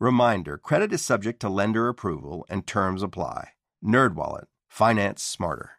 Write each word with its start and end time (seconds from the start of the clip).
Reminder, 0.00 0.58
credit 0.58 0.92
is 0.92 1.02
subject 1.02 1.40
to 1.40 1.48
lender 1.48 1.88
approval 1.88 2.46
and 2.48 2.64
terms 2.64 3.02
apply. 3.02 3.48
NerdWallet, 3.84 4.44
finance 4.68 5.24
smarter. 5.24 5.72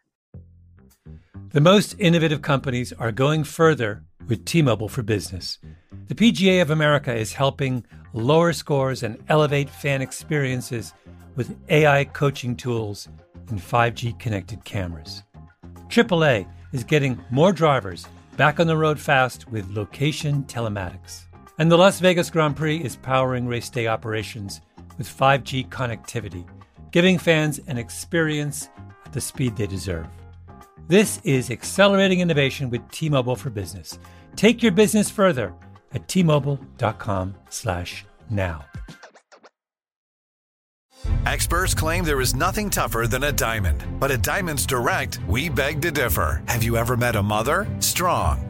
The 1.52 1.62
most 1.62 1.96
innovative 1.98 2.42
companies 2.42 2.92
are 2.92 3.12
going 3.12 3.44
further 3.44 4.04
with 4.28 4.44
T-Mobile 4.44 4.90
for 4.90 5.02
Business. 5.02 5.58
The 6.08 6.14
PGA 6.14 6.60
of 6.60 6.70
America 6.70 7.14
is 7.14 7.32
helping 7.32 7.82
lower 8.12 8.52
scores 8.52 9.02
and 9.02 9.16
elevate 9.30 9.70
fan 9.70 10.02
experiences 10.02 10.92
with 11.34 11.56
AI 11.70 12.04
coaching 12.04 12.56
tools 12.56 13.08
and 13.48 13.58
5G 13.58 14.18
connected 14.18 14.66
cameras. 14.66 15.22
AAA 15.88 16.46
is 16.72 16.84
getting 16.84 17.18
more 17.30 17.52
drivers 17.52 18.06
back 18.36 18.60
on 18.60 18.66
the 18.66 18.76
road 18.76 19.00
fast 19.00 19.48
with 19.48 19.70
location 19.70 20.44
telematics. 20.44 21.22
And 21.60 21.70
the 21.70 21.76
Las 21.76 22.00
Vegas 22.00 22.30
Grand 22.30 22.56
Prix 22.56 22.78
is 22.78 22.96
powering 22.96 23.46
race 23.46 23.68
day 23.68 23.86
operations 23.86 24.62
with 24.96 25.06
5G 25.06 25.68
connectivity, 25.68 26.46
giving 26.90 27.18
fans 27.18 27.60
an 27.66 27.76
experience 27.76 28.70
at 29.04 29.12
the 29.12 29.20
speed 29.20 29.58
they 29.58 29.66
deserve. 29.66 30.06
This 30.88 31.20
is 31.22 31.50
accelerating 31.50 32.20
innovation 32.20 32.70
with 32.70 32.90
T-Mobile 32.90 33.36
for 33.36 33.50
Business. 33.50 33.98
Take 34.36 34.62
your 34.62 34.72
business 34.72 35.10
further 35.10 35.52
at 35.92 36.08
t-mobile.com/now. 36.08 38.64
Experts 41.26 41.74
claim 41.74 42.04
there 42.04 42.22
is 42.22 42.34
nothing 42.34 42.70
tougher 42.70 43.06
than 43.06 43.24
a 43.24 43.32
diamond, 43.32 43.84
but 44.00 44.10
at 44.10 44.22
Diamonds 44.22 44.64
Direct, 44.64 45.20
we 45.28 45.50
beg 45.50 45.82
to 45.82 45.90
differ. 45.90 46.42
Have 46.48 46.62
you 46.62 46.78
ever 46.78 46.96
met 46.96 47.16
a 47.16 47.22
mother? 47.22 47.66
Strong, 47.80 48.49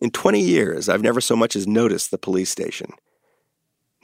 In 0.00 0.10
20 0.10 0.40
years, 0.40 0.88
I've 0.88 1.02
never 1.02 1.20
so 1.20 1.36
much 1.36 1.56
as 1.56 1.66
noticed 1.66 2.10
the 2.10 2.18
police 2.18 2.50
station. 2.50 2.90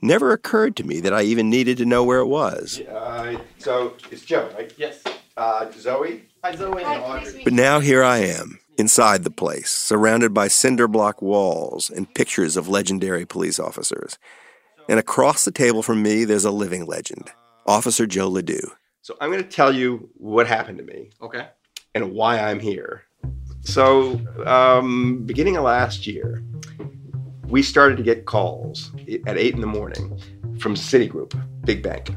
Never 0.03 0.33
occurred 0.33 0.77
to 0.77 0.85
me 0.85 1.01
that 1.01 1.13
I 1.13 1.23
even 1.23 1.51
needed 1.51 1.77
to 1.79 1.85
know 1.85 2.05
where 2.05 2.21
it 2.21 2.27
was. 2.27 2.81
Uh, 2.81 3.39
so 3.59 3.95
it's 4.11 4.23
Joe, 4.25 4.51
right? 4.55 4.73
Yes. 4.79 5.03
Uh, 5.37 5.71
Zoe? 5.73 6.25
Hi, 6.43 6.55
Zoe. 6.57 6.83
and 6.83 7.03
Audrey. 7.03 7.43
But 7.45 7.53
now 7.53 7.81
here 7.81 8.03
I 8.03 8.19
am, 8.19 8.61
inside 8.79 9.25
the 9.25 9.31
place, 9.31 9.71
surrounded 9.71 10.33
by 10.33 10.49
cinder 10.49 10.89
block 10.89 11.21
walls 11.21 11.91
and 11.91 12.13
pictures 12.15 12.57
of 12.57 12.69
legendary 12.69 13.27
police 13.27 13.59
officers. 13.59 14.17
And 14.89 14.99
across 14.99 15.45
the 15.45 15.51
table 15.53 15.83
from 15.83 16.03
me, 16.03 16.25
there's 16.25 16.47
a 16.47 16.51
living 16.51 16.87
legend, 16.87 17.31
Officer 17.67 18.07
Joe 18.07 18.29
Ledoux. 18.29 18.73
So 19.03 19.17
I'm 19.21 19.31
going 19.31 19.43
to 19.43 19.49
tell 19.49 19.75
you 19.75 20.09
what 20.15 20.47
happened 20.47 20.79
to 20.79 20.85
me 20.85 21.11
Okay. 21.21 21.47
and 21.95 22.13
why 22.13 22.39
I'm 22.41 22.59
here. 22.61 23.03
So, 23.71 24.21
um, 24.47 25.23
beginning 25.27 25.57
of 25.57 25.63
last 25.63 26.05
year, 26.05 26.43
we 27.47 27.63
started 27.63 27.97
to 27.99 28.03
get 28.03 28.27
calls 28.27 28.91
at 29.29 29.39
eight 29.39 29.55
in 29.55 29.61
the 29.61 29.67
morning 29.69 30.21
from 30.59 30.75
Citigroup, 30.75 31.41
big 31.65 31.81
bank. 31.81 32.11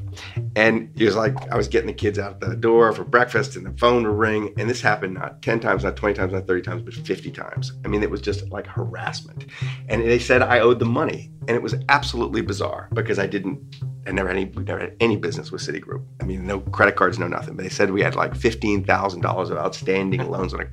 And 0.56 0.90
it 1.00 1.06
was 1.06 1.16
like 1.16 1.36
I 1.52 1.56
was 1.56 1.68
getting 1.68 1.86
the 1.86 1.94
kids 1.94 2.18
out 2.18 2.40
the 2.40 2.56
door 2.56 2.92
for 2.92 3.04
breakfast 3.04 3.56
and 3.56 3.68
the 3.68 3.72
phone 3.78 4.04
would 4.04 4.18
ring. 4.18 4.52
And 4.58 4.68
this 4.68 4.82
happened 4.82 5.14
not 5.14 5.44
10 5.44 5.60
times, 5.60 5.84
not 5.84 5.96
20 5.96 6.16
times, 6.16 6.34
not 6.34 6.48
30 6.48 6.62
times, 6.64 6.82
but 6.82 6.94
50 6.94 7.30
times. 7.30 7.74
I 7.86 7.88
mean, 7.88 8.02
it 8.02 8.10
was 8.10 8.22
just 8.22 8.50
like 8.50 8.66
harassment. 8.66 9.46
And 9.90 10.02
they 10.02 10.20
said 10.20 10.42
I 10.42 10.60
owed 10.60 10.80
them 10.80 10.92
money. 10.92 11.32
And 11.48 11.52
it 11.52 11.62
was 11.62 11.76
absolutely 11.90 12.42
bizarre 12.42 12.90
because 12.94 13.20
I 13.20 13.28
didn't, 13.28 13.60
I 14.08 14.12
never 14.12 14.30
had 14.30 14.38
any, 14.38 14.46
we 14.46 14.64
never 14.64 14.80
had 14.80 14.96
any 15.00 15.18
business 15.18 15.52
with 15.52 15.62
Citigroup. 15.62 16.04
I 16.20 16.26
mean, 16.26 16.48
no 16.48 16.62
credit 16.62 16.96
cards, 16.96 17.20
no 17.20 17.28
nothing. 17.28 17.56
But 17.56 17.64
they 17.64 17.70
said 17.70 17.92
we 17.92 18.02
had 18.02 18.16
like 18.16 18.34
$15,000 18.34 19.52
of 19.52 19.58
outstanding 19.58 20.30
loans 20.32 20.54
on 20.54 20.62
it. 20.62 20.70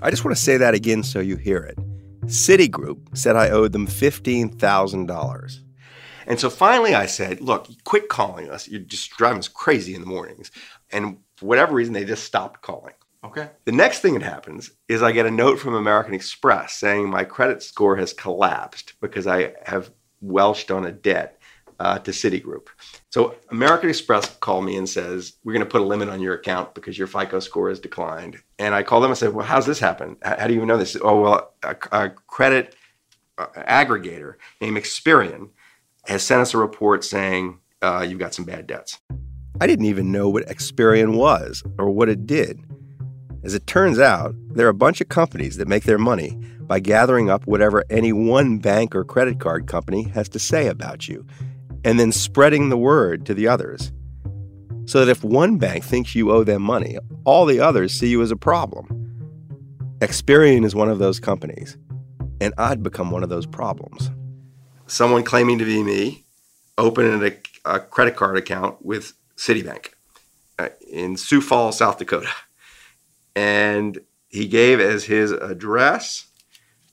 I 0.00 0.10
just 0.10 0.24
want 0.24 0.36
to 0.36 0.42
say 0.42 0.56
that 0.56 0.74
again 0.74 1.02
so 1.02 1.20
you 1.20 1.36
hear 1.36 1.58
it. 1.58 1.78
Citigroup 2.26 3.16
said 3.16 3.36
I 3.36 3.50
owed 3.50 3.72
them 3.72 3.86
$15,000. 3.86 5.58
And 6.26 6.40
so 6.40 6.50
finally 6.50 6.94
I 6.94 7.06
said, 7.06 7.40
look, 7.40 7.68
quit 7.84 8.08
calling 8.08 8.50
us. 8.50 8.68
You're 8.68 8.80
just 8.80 9.10
driving 9.10 9.38
us 9.38 9.48
crazy 9.48 9.94
in 9.94 10.00
the 10.00 10.06
mornings. 10.06 10.50
And 10.90 11.18
for 11.36 11.46
whatever 11.46 11.74
reason, 11.74 11.92
they 11.92 12.04
just 12.04 12.24
stopped 12.24 12.62
calling. 12.62 12.94
Okay. 13.24 13.50
The 13.64 13.72
next 13.72 14.00
thing 14.00 14.14
that 14.14 14.22
happens 14.22 14.70
is 14.88 15.02
I 15.02 15.12
get 15.12 15.26
a 15.26 15.30
note 15.30 15.58
from 15.58 15.74
American 15.74 16.14
Express 16.14 16.74
saying 16.74 17.08
my 17.08 17.24
credit 17.24 17.62
score 17.62 17.96
has 17.96 18.12
collapsed 18.12 18.94
because 19.00 19.26
I 19.26 19.54
have 19.64 19.90
welched 20.20 20.70
on 20.70 20.84
a 20.84 20.92
debt 20.92 21.40
uh, 21.80 21.98
to 22.00 22.10
Citigroup. 22.10 22.68
So 23.14 23.36
American 23.52 23.90
Express 23.90 24.28
called 24.38 24.64
me 24.64 24.76
and 24.76 24.88
says, 24.88 25.34
we're 25.44 25.52
going 25.52 25.64
to 25.64 25.70
put 25.70 25.80
a 25.80 25.84
limit 25.84 26.08
on 26.08 26.20
your 26.20 26.34
account 26.34 26.74
because 26.74 26.98
your 26.98 27.06
FICO 27.06 27.38
score 27.38 27.68
has 27.68 27.78
declined. 27.78 28.42
And 28.58 28.74
I 28.74 28.82
called 28.82 29.04
them 29.04 29.12
and 29.12 29.16
said, 29.16 29.32
well, 29.34 29.46
how's 29.46 29.66
this 29.66 29.78
happen? 29.78 30.16
How, 30.22 30.48
do 30.48 30.54
you 30.54 30.66
know 30.66 30.76
this? 30.76 30.96
Oh, 31.00 31.20
well, 31.20 31.54
a, 31.62 31.76
a 31.92 32.10
credit 32.10 32.74
uh, 33.38 33.46
aggregator 33.56 34.34
named 34.60 34.76
Experian 34.76 35.50
has 36.06 36.24
sent 36.24 36.40
us 36.40 36.54
a 36.54 36.58
report 36.58 37.04
saying 37.04 37.60
uh, 37.82 38.04
you've 38.04 38.18
got 38.18 38.34
some 38.34 38.46
bad 38.46 38.66
debts. 38.66 38.98
I 39.60 39.68
didn't 39.68 39.86
even 39.86 40.10
know 40.10 40.28
what 40.28 40.48
Experian 40.48 41.14
was 41.14 41.62
or 41.78 41.90
what 41.90 42.08
it 42.08 42.26
did. 42.26 42.58
As 43.44 43.54
it 43.54 43.68
turns 43.68 44.00
out, 44.00 44.34
there 44.48 44.66
are 44.66 44.70
a 44.70 44.74
bunch 44.74 45.00
of 45.00 45.08
companies 45.08 45.56
that 45.58 45.68
make 45.68 45.84
their 45.84 45.98
money 45.98 46.36
by 46.62 46.80
gathering 46.80 47.30
up 47.30 47.46
whatever 47.46 47.84
any 47.90 48.12
one 48.12 48.58
bank 48.58 48.92
or 48.92 49.04
credit 49.04 49.38
card 49.38 49.68
company 49.68 50.02
has 50.02 50.28
to 50.30 50.40
say 50.40 50.66
about 50.66 51.06
you 51.06 51.24
and 51.84 52.00
then 52.00 52.12
spreading 52.12 52.68
the 52.68 52.76
word 52.76 53.26
to 53.26 53.34
the 53.34 53.46
others. 53.46 53.92
So 54.86 55.04
that 55.04 55.10
if 55.10 55.24
one 55.24 55.58
bank 55.58 55.84
thinks 55.84 56.14
you 56.14 56.30
owe 56.30 56.44
them 56.44 56.62
money, 56.62 56.98
all 57.24 57.46
the 57.46 57.60
others 57.60 57.94
see 57.94 58.08
you 58.08 58.22
as 58.22 58.30
a 58.30 58.36
problem. 58.36 58.86
Experian 60.00 60.64
is 60.64 60.74
one 60.74 60.90
of 60.90 60.98
those 60.98 61.20
companies, 61.20 61.78
and 62.40 62.52
I'd 62.58 62.82
become 62.82 63.10
one 63.10 63.22
of 63.22 63.28
those 63.28 63.46
problems. 63.46 64.10
Someone 64.86 65.22
claiming 65.22 65.58
to 65.58 65.64
be 65.64 65.82
me 65.82 66.24
opened 66.76 67.22
a, 67.22 67.36
a 67.64 67.80
credit 67.80 68.16
card 68.16 68.36
account 68.36 68.84
with 68.84 69.14
Citibank 69.36 69.90
uh, 70.58 70.68
in 70.86 71.16
Sioux 71.16 71.40
Falls, 71.40 71.78
South 71.78 71.98
Dakota. 71.98 72.28
And 73.34 73.98
he 74.28 74.46
gave 74.46 74.80
as 74.80 75.04
his 75.04 75.30
address 75.30 76.26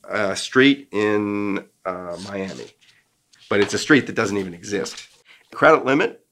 a 0.08 0.34
street 0.34 0.88
in 0.92 1.64
uh, 1.84 2.16
Miami 2.24 2.70
but 3.52 3.60
it's 3.60 3.74
a 3.74 3.78
street 3.78 4.06
that 4.06 4.14
doesn't 4.14 4.38
even 4.38 4.54
exist. 4.54 5.06
Credit 5.52 5.84
limit 5.84 6.24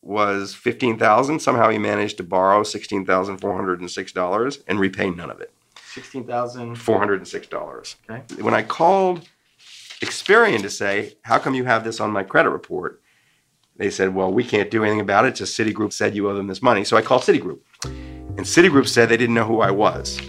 was 0.00 0.54
15,000. 0.54 1.40
Somehow 1.40 1.70
he 1.70 1.76
managed 1.76 2.18
to 2.18 2.22
borrow 2.22 2.62
$16,406 2.62 4.62
and 4.68 4.78
repay 4.78 5.10
none 5.10 5.28
of 5.28 5.40
it. 5.40 5.52
16,000. 5.92 6.76
$406. 6.76 7.96
Okay. 8.08 8.22
When 8.40 8.54
I 8.54 8.62
called 8.62 9.28
Experian 10.00 10.62
to 10.62 10.70
say, 10.70 11.16
"How 11.22 11.40
come 11.40 11.56
you 11.56 11.64
have 11.64 11.82
this 11.82 11.98
on 11.98 12.12
my 12.12 12.22
credit 12.22 12.50
report?" 12.50 13.02
They 13.76 13.90
said, 13.90 14.14
"Well, 14.14 14.32
we 14.32 14.44
can't 14.44 14.70
do 14.70 14.84
anything 14.84 15.00
about 15.00 15.24
it. 15.24 15.34
Just 15.34 15.58
Citigroup 15.58 15.92
said 15.92 16.14
you 16.14 16.30
owe 16.30 16.34
them 16.34 16.46
this 16.46 16.62
money." 16.62 16.84
So 16.84 16.96
I 16.96 17.02
called 17.02 17.22
Citigroup. 17.22 17.58
And 17.82 18.46
Citigroup 18.46 18.86
said 18.86 19.08
they 19.08 19.16
didn't 19.16 19.34
know 19.34 19.46
who 19.46 19.60
I 19.60 19.72
was 19.72 20.20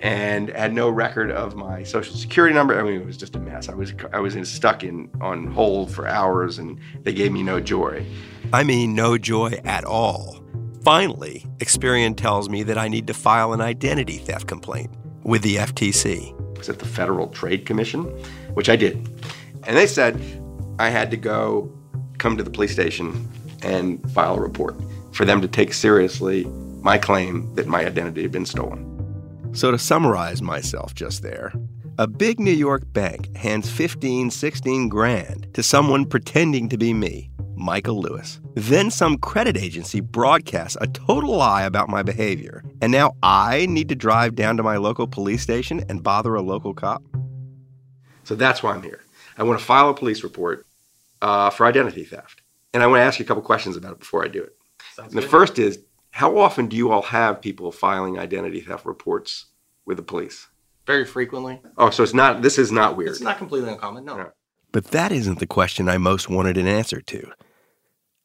and 0.00 0.50
had 0.50 0.72
no 0.72 0.88
record 0.88 1.30
of 1.30 1.56
my 1.56 1.82
social 1.82 2.14
security 2.14 2.54
number. 2.54 2.78
I 2.78 2.82
mean, 2.82 3.00
it 3.00 3.06
was 3.06 3.16
just 3.16 3.34
a 3.36 3.40
mess. 3.40 3.68
I 3.68 3.74
was 3.74 3.92
I 4.12 4.20
was 4.20 4.36
in, 4.36 4.44
stuck 4.44 4.84
in 4.84 5.10
on 5.20 5.46
hold 5.48 5.92
for 5.92 6.06
hours, 6.06 6.58
and 6.58 6.78
they 7.02 7.12
gave 7.12 7.32
me 7.32 7.42
no 7.42 7.60
joy. 7.60 8.04
I 8.52 8.64
mean, 8.64 8.94
no 8.94 9.18
joy 9.18 9.60
at 9.64 9.84
all. 9.84 10.42
Finally, 10.82 11.44
Experian 11.58 12.16
tells 12.16 12.48
me 12.48 12.62
that 12.62 12.78
I 12.78 12.88
need 12.88 13.06
to 13.08 13.14
file 13.14 13.52
an 13.52 13.60
identity 13.60 14.18
theft 14.18 14.46
complaint 14.46 14.90
with 15.22 15.42
the 15.42 15.56
FTC. 15.56 16.34
Was 16.56 16.68
it 16.68 16.78
the 16.78 16.86
Federal 16.86 17.28
Trade 17.28 17.66
Commission? 17.66 18.04
Which 18.54 18.68
I 18.68 18.76
did, 18.76 18.96
and 19.66 19.76
they 19.76 19.86
said 19.86 20.20
I 20.78 20.90
had 20.90 21.10
to 21.10 21.16
go 21.16 21.72
come 22.18 22.36
to 22.36 22.42
the 22.42 22.50
police 22.50 22.72
station 22.72 23.28
and 23.62 24.10
file 24.12 24.36
a 24.36 24.40
report 24.40 24.76
for 25.12 25.24
them 25.24 25.40
to 25.40 25.48
take 25.48 25.72
seriously 25.72 26.44
my 26.80 26.96
claim 26.98 27.52
that 27.54 27.66
my 27.66 27.84
identity 27.84 28.22
had 28.22 28.30
been 28.30 28.46
stolen. 28.46 28.87
So, 29.52 29.70
to 29.70 29.78
summarize 29.78 30.42
myself 30.42 30.94
just 30.94 31.22
there, 31.22 31.52
a 31.98 32.06
big 32.06 32.38
New 32.38 32.52
York 32.52 32.82
bank 32.92 33.34
hands 33.36 33.68
15, 33.68 34.30
16 34.30 34.88
grand 34.88 35.52
to 35.54 35.62
someone 35.62 36.04
pretending 36.04 36.68
to 36.68 36.78
be 36.78 36.94
me, 36.94 37.30
Michael 37.56 38.00
Lewis. 38.00 38.40
Then 38.54 38.90
some 38.90 39.18
credit 39.18 39.56
agency 39.56 40.00
broadcasts 40.00 40.76
a 40.80 40.86
total 40.86 41.36
lie 41.36 41.62
about 41.62 41.88
my 41.88 42.02
behavior. 42.02 42.62
And 42.80 42.92
now 42.92 43.16
I 43.22 43.66
need 43.66 43.88
to 43.88 43.96
drive 43.96 44.36
down 44.36 44.56
to 44.58 44.62
my 44.62 44.76
local 44.76 45.08
police 45.08 45.42
station 45.42 45.84
and 45.88 46.02
bother 46.02 46.34
a 46.34 46.42
local 46.42 46.72
cop? 46.72 47.02
So 48.24 48.34
that's 48.34 48.62
why 48.62 48.74
I'm 48.74 48.82
here. 48.82 49.00
I 49.36 49.42
want 49.42 49.58
to 49.58 49.64
file 49.64 49.88
a 49.88 49.94
police 49.94 50.22
report 50.22 50.66
uh, 51.22 51.50
for 51.50 51.66
identity 51.66 52.04
theft. 52.04 52.42
And 52.74 52.82
I 52.82 52.86
want 52.86 53.00
to 53.00 53.04
ask 53.04 53.18
you 53.18 53.24
a 53.24 53.28
couple 53.28 53.42
questions 53.42 53.76
about 53.76 53.92
it 53.92 53.98
before 53.98 54.24
I 54.24 54.28
do 54.28 54.42
it. 54.42 54.54
the 55.10 55.22
first 55.22 55.58
is 55.58 55.78
how 56.18 56.36
often 56.36 56.66
do 56.66 56.76
you 56.76 56.90
all 56.90 57.02
have 57.02 57.40
people 57.40 57.70
filing 57.70 58.18
identity 58.18 58.60
theft 58.60 58.84
reports 58.84 59.46
with 59.86 59.98
the 59.98 60.02
police? 60.02 60.48
Very 60.84 61.04
frequently. 61.04 61.60
Oh, 61.76 61.90
so 61.90 62.02
it's 62.02 62.12
not, 62.12 62.42
this 62.42 62.58
is 62.58 62.72
not 62.72 62.96
weird. 62.96 63.10
It's 63.10 63.20
not 63.20 63.38
completely 63.38 63.70
uncommon, 63.70 64.04
no. 64.04 64.16
No. 64.16 64.32
But 64.72 64.86
that 64.86 65.12
isn't 65.12 65.38
the 65.38 65.46
question 65.46 65.88
I 65.88 65.96
most 65.96 66.28
wanted 66.28 66.56
an 66.56 66.66
answer 66.66 67.00
to. 67.00 67.30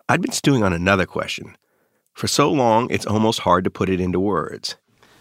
I'd 0.10 0.24
been 0.24 0.32
stewing 0.32 0.64
on 0.64 0.74
another 0.74 1.06
question. 1.06 1.56
For 2.16 2.26
so 2.26 2.52
long, 2.52 2.90
it's 2.90 3.06
almost 3.06 3.42
hard 3.42 3.64
to 3.66 3.70
put 3.70 3.90
it 3.90 4.02
into 4.02 4.20
words. 4.20 4.76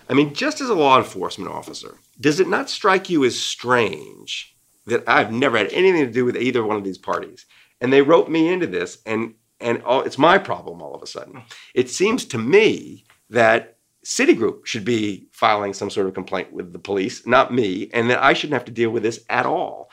I 0.08 0.14
mean, 0.14 0.32
just 0.32 0.62
as 0.62 0.70
a 0.70 0.74
law 0.74 0.96
enforcement 0.96 1.50
officer, 1.50 1.98
does 2.22 2.40
it 2.40 2.48
not 2.48 2.70
strike 2.70 3.10
you 3.10 3.22
as 3.26 3.38
strange 3.38 4.56
that 4.86 5.06
I've 5.06 5.30
never 5.30 5.58
had 5.58 5.70
anything 5.74 6.06
to 6.06 6.10
do 6.10 6.24
with 6.24 6.38
either 6.38 6.64
one 6.64 6.76
of 6.76 6.84
these 6.84 6.96
parties? 6.96 7.44
And 7.82 7.92
they 7.92 8.00
wrote 8.00 8.30
me 8.30 8.50
into 8.50 8.66
this, 8.66 8.96
and 9.04 9.34
and 9.62 9.82
all, 9.82 10.02
it's 10.02 10.18
my 10.18 10.38
problem 10.38 10.82
all 10.82 10.94
of 10.94 11.02
a 11.02 11.06
sudden. 11.06 11.42
It 11.74 11.88
seems 11.90 12.24
to 12.26 12.38
me 12.38 13.04
that 13.30 13.76
Citigroup 14.04 14.66
should 14.66 14.84
be 14.84 15.28
filing 15.32 15.72
some 15.72 15.88
sort 15.88 16.08
of 16.08 16.14
complaint 16.14 16.52
with 16.52 16.72
the 16.72 16.78
police, 16.78 17.26
not 17.26 17.54
me, 17.54 17.88
and 17.94 18.10
that 18.10 18.22
I 18.22 18.32
shouldn't 18.32 18.54
have 18.54 18.64
to 18.64 18.72
deal 18.72 18.90
with 18.90 19.04
this 19.04 19.24
at 19.28 19.46
all. 19.46 19.90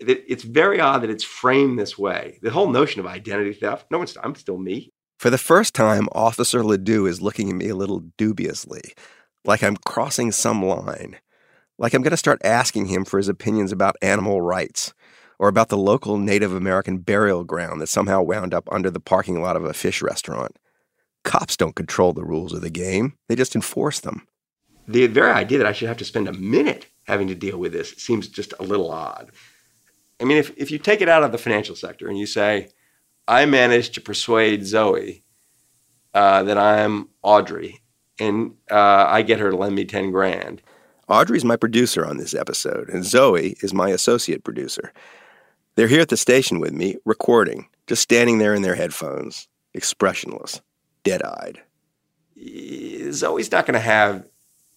It's 0.00 0.42
very 0.42 0.80
odd 0.80 1.02
that 1.02 1.10
it's 1.10 1.22
framed 1.22 1.78
this 1.78 1.96
way. 1.96 2.40
The 2.42 2.50
whole 2.50 2.68
notion 2.68 2.98
of 2.98 3.06
identity 3.06 3.52
theft. 3.52 3.86
No 3.88 3.98
one's. 3.98 4.16
I'm 4.22 4.34
still 4.34 4.58
me. 4.58 4.90
For 5.20 5.30
the 5.30 5.38
first 5.38 5.74
time, 5.74 6.08
Officer 6.10 6.64
Ledoux 6.64 7.06
is 7.06 7.22
looking 7.22 7.48
at 7.50 7.54
me 7.54 7.68
a 7.68 7.76
little 7.76 8.00
dubiously, 8.18 8.94
like 9.44 9.62
I'm 9.62 9.76
crossing 9.76 10.32
some 10.32 10.64
line, 10.64 11.18
like 11.78 11.94
I'm 11.94 12.02
going 12.02 12.10
to 12.10 12.16
start 12.16 12.40
asking 12.44 12.86
him 12.86 13.04
for 13.04 13.18
his 13.18 13.28
opinions 13.28 13.70
about 13.70 13.94
animal 14.02 14.42
rights, 14.42 14.92
or 15.42 15.48
about 15.48 15.70
the 15.70 15.76
local 15.76 16.18
Native 16.18 16.54
American 16.54 16.98
burial 16.98 17.42
ground 17.42 17.80
that 17.80 17.88
somehow 17.88 18.22
wound 18.22 18.54
up 18.54 18.68
under 18.70 18.88
the 18.88 19.00
parking 19.00 19.42
lot 19.42 19.56
of 19.56 19.64
a 19.64 19.74
fish 19.74 20.00
restaurant. 20.00 20.56
Cops 21.24 21.56
don't 21.56 21.74
control 21.74 22.12
the 22.12 22.24
rules 22.24 22.52
of 22.52 22.60
the 22.60 22.70
game, 22.70 23.14
they 23.26 23.34
just 23.34 23.56
enforce 23.56 23.98
them. 23.98 24.24
The 24.86 25.08
very 25.08 25.32
idea 25.32 25.58
that 25.58 25.66
I 25.66 25.72
should 25.72 25.88
have 25.88 25.96
to 25.96 26.04
spend 26.04 26.28
a 26.28 26.32
minute 26.32 26.86
having 27.08 27.26
to 27.26 27.34
deal 27.34 27.58
with 27.58 27.72
this 27.72 27.90
seems 27.96 28.28
just 28.28 28.54
a 28.60 28.62
little 28.62 28.92
odd. 28.92 29.32
I 30.20 30.24
mean, 30.26 30.36
if, 30.36 30.56
if 30.56 30.70
you 30.70 30.78
take 30.78 31.00
it 31.00 31.08
out 31.08 31.24
of 31.24 31.32
the 31.32 31.38
financial 31.38 31.74
sector 31.74 32.06
and 32.06 32.16
you 32.16 32.26
say, 32.26 32.68
I 33.26 33.44
managed 33.44 33.94
to 33.94 34.00
persuade 34.00 34.64
Zoe 34.64 35.24
uh, 36.14 36.44
that 36.44 36.56
I'm 36.56 37.08
Audrey 37.20 37.80
and 38.20 38.52
uh, 38.70 39.06
I 39.08 39.22
get 39.22 39.40
her 39.40 39.50
to 39.50 39.56
lend 39.56 39.74
me 39.74 39.86
10 39.86 40.12
grand. 40.12 40.62
Audrey's 41.08 41.44
my 41.44 41.56
producer 41.56 42.06
on 42.06 42.18
this 42.18 42.32
episode, 42.32 42.88
and 42.90 43.04
Zoe 43.04 43.56
is 43.60 43.74
my 43.74 43.88
associate 43.88 44.44
producer. 44.44 44.92
They're 45.74 45.88
here 45.88 46.02
at 46.02 46.10
the 46.10 46.16
station 46.18 46.60
with 46.60 46.72
me, 46.72 46.96
recording, 47.06 47.68
just 47.86 48.02
standing 48.02 48.38
there 48.38 48.54
in 48.54 48.60
their 48.60 48.74
headphones, 48.74 49.48
expressionless, 49.72 50.60
dead 51.02 51.22
eyed. 51.22 51.62
Zoe's 53.10 53.50
not 53.50 53.64
going 53.64 53.74
to 53.74 53.80
have 53.80 54.26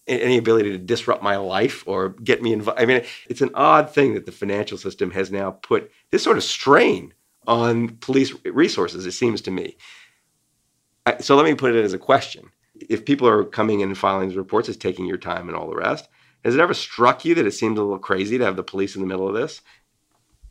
any 0.06 0.38
ability 0.38 0.70
to 0.70 0.78
disrupt 0.78 1.22
my 1.22 1.36
life 1.36 1.82
or 1.86 2.10
get 2.10 2.42
me 2.42 2.52
involved. 2.52 2.80
I 2.80 2.86
mean, 2.86 3.02
it's 3.28 3.42
an 3.42 3.50
odd 3.54 3.90
thing 3.90 4.14
that 4.14 4.24
the 4.24 4.32
financial 4.32 4.78
system 4.78 5.10
has 5.10 5.30
now 5.30 5.50
put 5.50 5.90
this 6.10 6.22
sort 6.22 6.38
of 6.38 6.44
strain 6.44 7.12
on 7.46 7.90
police 7.96 8.32
resources, 8.44 9.04
it 9.04 9.12
seems 9.12 9.40
to 9.42 9.50
me. 9.50 9.76
So 11.20 11.36
let 11.36 11.44
me 11.44 11.54
put 11.54 11.74
it 11.74 11.84
as 11.84 11.92
a 11.92 11.98
question. 11.98 12.50
If 12.88 13.04
people 13.04 13.28
are 13.28 13.44
coming 13.44 13.80
in 13.80 13.88
and 13.90 13.98
filing 13.98 14.28
these 14.28 14.36
reports, 14.36 14.68
it's 14.68 14.78
taking 14.78 15.06
your 15.06 15.18
time 15.18 15.48
and 15.48 15.56
all 15.56 15.68
the 15.68 15.76
rest. 15.76 16.08
Has 16.44 16.54
it 16.54 16.60
ever 16.60 16.74
struck 16.74 17.24
you 17.24 17.34
that 17.34 17.46
it 17.46 17.52
seems 17.52 17.78
a 17.78 17.82
little 17.82 17.98
crazy 17.98 18.38
to 18.38 18.44
have 18.44 18.56
the 18.56 18.62
police 18.62 18.94
in 18.94 19.02
the 19.02 19.06
middle 19.06 19.28
of 19.28 19.34
this? 19.34 19.60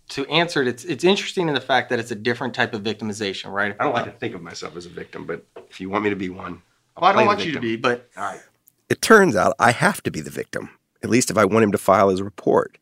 To 0.10 0.25
answer 0.28 0.62
it, 0.62 0.68
it's, 0.68 0.86
it's 0.86 1.04
interesting 1.04 1.48
in 1.48 1.56
the 1.56 1.62
fact 1.62 1.90
that 1.90 2.00
it's 2.00 2.12
a 2.12 2.16
different 2.16 2.54
type 2.54 2.74
of 2.74 2.84
victimization, 2.84 3.52
right? 3.52 3.75
I 3.80 3.84
don't 3.84 3.94
like 3.94 4.06
to 4.06 4.12
think 4.12 4.36
of 4.36 4.42
myself 4.42 4.75
as 4.75 4.86
a 4.86 4.90
victim, 4.90 5.25
but 5.25 5.46
if 5.69 5.81
you 5.81 5.90
want 5.90 6.04
me 6.04 6.12
to 6.12 6.16
be 6.16 6.30
one, 6.30 6.62
I'll 6.96 7.02
Well, 7.02 7.10
I 7.10 7.13
don't 7.13 7.24
the 7.24 7.28
want 7.28 7.46
you 7.46 7.52
to 7.54 7.60
be, 7.60 7.75
but 7.75 8.10
All 8.16 8.24
right. 8.24 8.42
It 8.88 9.02
turns 9.02 9.36
out 9.36 9.56
I 9.57 9.72
have 9.72 10.04
to 10.04 10.12
be 10.12 10.22
the 10.22 10.30
victim, 10.30 10.69
at 11.04 11.10
least 11.10 11.31
if 11.31 11.38
I 11.38 11.46
want 11.46 11.63
him 11.63 11.72
to 11.72 11.78
file 11.78 12.10
his 12.10 12.22
report. 12.22 12.78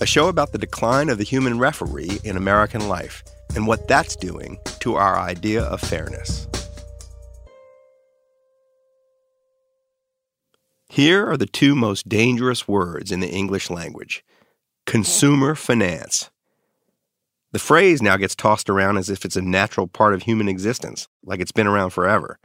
a 0.00 0.06
show 0.06 0.28
about 0.28 0.52
the 0.52 0.58
decline 0.58 1.08
of 1.08 1.18
the 1.18 1.24
human 1.24 1.58
referee 1.58 2.20
in 2.24 2.36
American 2.36 2.88
life 2.88 3.24
and 3.54 3.66
what 3.66 3.88
that's 3.88 4.16
doing 4.16 4.58
to 4.80 4.94
our 4.94 5.18
idea 5.18 5.62
of 5.64 5.80
fairness. 5.80 6.46
Here 10.96 11.30
are 11.30 11.36
the 11.36 11.44
two 11.44 11.74
most 11.74 12.08
dangerous 12.08 12.66
words 12.66 13.12
in 13.12 13.20
the 13.20 13.28
English 13.28 13.68
language 13.68 14.24
consumer 14.86 15.54
finance. 15.54 16.30
The 17.52 17.58
phrase 17.58 18.00
now 18.00 18.16
gets 18.16 18.34
tossed 18.34 18.70
around 18.70 18.96
as 18.96 19.10
if 19.10 19.26
it's 19.26 19.36
a 19.36 19.42
natural 19.42 19.88
part 19.88 20.14
of 20.14 20.22
human 20.22 20.48
existence, 20.48 21.06
like 21.22 21.38
it's 21.38 21.52
been 21.52 21.66
around 21.66 21.90
forever. 21.90 22.38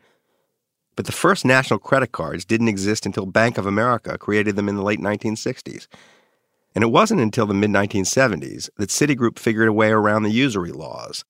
But 0.98 1.06
the 1.06 1.14
first 1.14 1.46
national 1.46 1.80
credit 1.80 2.12
cards 2.12 2.44
didn't 2.44 2.68
exist 2.68 3.06
until 3.06 3.26
Bank 3.26 3.58
of 3.58 3.66
America 3.66 4.18
created 4.18 4.58
them 4.58 4.68
in 4.68 4.76
the 4.76 4.84
late 4.84 5.00
1960s. 5.00 5.88
And 6.76 6.84
it 6.84 6.92
wasn't 6.92 7.22
until 7.22 7.46
the 7.46 7.54
mid 7.54 7.70
1970s 7.70 8.70
that 8.76 8.90
Citigroup 8.90 9.40
figured 9.40 9.70
a 9.70 9.74
way 9.74 9.92
around 9.92 10.24
the 10.24 10.30
usury 10.30 10.74
laws. 10.74 11.24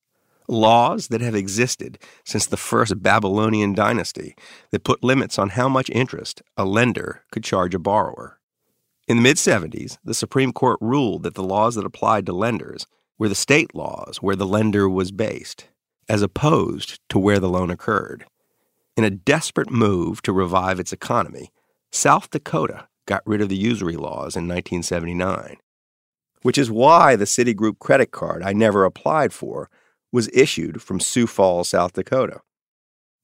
Laws 0.48 1.07
that 1.07 1.21
have 1.21 1.36
existed 1.36 1.98
since 2.25 2.45
the 2.45 2.57
first 2.57 3.01
Babylonian 3.01 3.74
dynasty 3.74 4.36
that 4.71 4.83
put 4.83 5.03
limits 5.03 5.39
on 5.39 5.50
how 5.50 5.69
much 5.69 5.89
interest 5.89 6.41
a 6.57 6.65
lender 6.65 7.24
could 7.31 7.43
charge 7.43 7.74
a 7.74 7.79
borrower. 7.79 8.39
In 9.07 9.17
the 9.17 9.24
mid 9.24 9.38
70s, 9.38 9.98
the 10.03 10.13
Supreme 10.13 10.53
Court 10.53 10.77
ruled 10.81 11.24
that 11.24 11.36
the 11.36 11.43
laws 11.43 11.75
that 11.75 11.86
applied 11.86 12.25
to 12.25 12.33
lenders 12.33 12.88
were 13.17 13.29
the 13.29 13.36
state 13.36 13.75
laws 13.75 14.17
where 14.17 14.36
the 14.36 14.48
lender 14.48 14.89
was 14.89 15.12
based, 15.12 15.67
as 16.10 16.21
opposed 16.21 17.00
to 17.10 17.19
where 17.19 17.39
the 17.39 17.50
loan 17.50 17.69
occurred. 17.69 18.25
In 18.98 19.03
a 19.03 19.10
desperate 19.10 19.69
move 19.69 20.21
to 20.24 20.33
revive 20.33 20.79
its 20.79 20.91
economy, 20.91 21.51
South 21.91 22.29
Dakota 22.29 22.88
got 23.05 23.21
rid 23.25 23.41
of 23.41 23.50
the 23.50 23.57
usury 23.57 23.95
laws 23.95 24.36
in 24.36 24.48
1979, 24.48 25.57
which 26.41 26.57
is 26.57 26.71
why 26.71 27.15
the 27.15 27.25
Citigroup 27.25 27.79
credit 27.79 28.12
card 28.12 28.43
I 28.43 28.53
never 28.53 28.86
applied 28.86 29.33
for 29.33 29.69
was 30.11 30.29
issued 30.33 30.81
from 30.81 30.99
Sioux 30.99 31.27
Falls, 31.27 31.69
South 31.69 31.93
Dakota. 31.93 32.41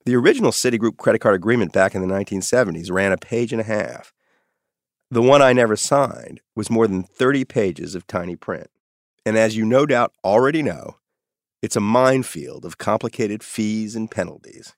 The 0.06 0.16
original 0.16 0.52
Citigroup 0.52 0.98
credit 0.98 1.20
card 1.20 1.36
agreement 1.36 1.74
back 1.74 1.94
in 1.94 2.02
the 2.02 2.14
1970s 2.14 2.92
ran 2.92 3.12
a 3.12 3.18
page 3.18 3.52
and 3.52 3.60
a 3.60 3.66
half. 3.66 4.14
The 5.12 5.22
one 5.22 5.42
I 5.42 5.54
never 5.54 5.76
signed 5.76 6.42
was 6.56 6.70
more 6.70 6.88
than 6.88 7.04
30 7.04 7.46
pages 7.46 7.96
of 7.96 8.08
tiny 8.08 8.36
print. 8.36 8.70
And 9.26 9.38
as 9.38 9.58
you 9.58 9.66
no 9.66 9.86
doubt 9.86 10.14
already 10.24 10.64
know, 10.64 10.98
it's 11.62 11.76
a 11.76 11.82
minefield 11.82 12.64
of 12.64 12.78
complicated 12.78 13.44
fees 13.44 13.96
and 13.96 14.10
penalties. 14.10 14.76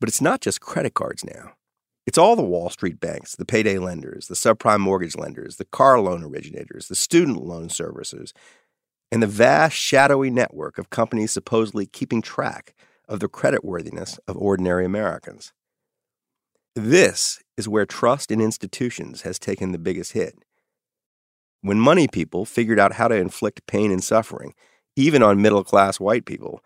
But 0.00 0.08
it's 0.08 0.20
not 0.20 0.40
just 0.40 0.60
credit 0.60 0.94
cards 0.94 1.24
now. 1.24 1.52
It's 2.06 2.18
all 2.18 2.36
the 2.36 2.42
Wall 2.42 2.68
Street 2.68 3.00
banks, 3.00 3.34
the 3.34 3.46
payday 3.46 3.78
lenders, 3.78 4.28
the 4.28 4.34
subprime 4.34 4.80
mortgage 4.80 5.16
lenders, 5.16 5.56
the 5.56 5.64
car 5.64 6.00
loan 6.00 6.22
originators, 6.22 6.88
the 6.88 6.94
student 6.94 7.42
loan 7.42 7.68
servicers, 7.68 8.32
and 9.10 9.22
the 9.22 9.26
vast 9.26 9.76
shadowy 9.76 10.30
network 10.30 10.78
of 10.78 10.90
companies 10.90 11.32
supposedly 11.32 11.86
keeping 11.86 12.22
track 12.22 12.74
of 13.08 13.20
the 13.20 13.28
creditworthiness 13.28 14.18
of 14.26 14.36
ordinary 14.36 14.84
Americans. 14.84 15.52
This 16.74 17.42
is 17.56 17.68
where 17.68 17.86
trust 17.86 18.30
in 18.30 18.40
institutions 18.40 19.22
has 19.22 19.38
taken 19.38 19.72
the 19.72 19.78
biggest 19.78 20.12
hit. 20.12 20.34
When 21.60 21.78
money 21.78 22.08
people 22.08 22.44
figured 22.44 22.78
out 22.78 22.94
how 22.94 23.08
to 23.08 23.14
inflict 23.14 23.66
pain 23.66 23.90
and 23.92 24.02
suffering, 24.02 24.54
even 24.96 25.22
on 25.22 25.40
middle 25.40 25.64
class 25.64 26.00
white 26.00 26.24
people, 26.24 26.62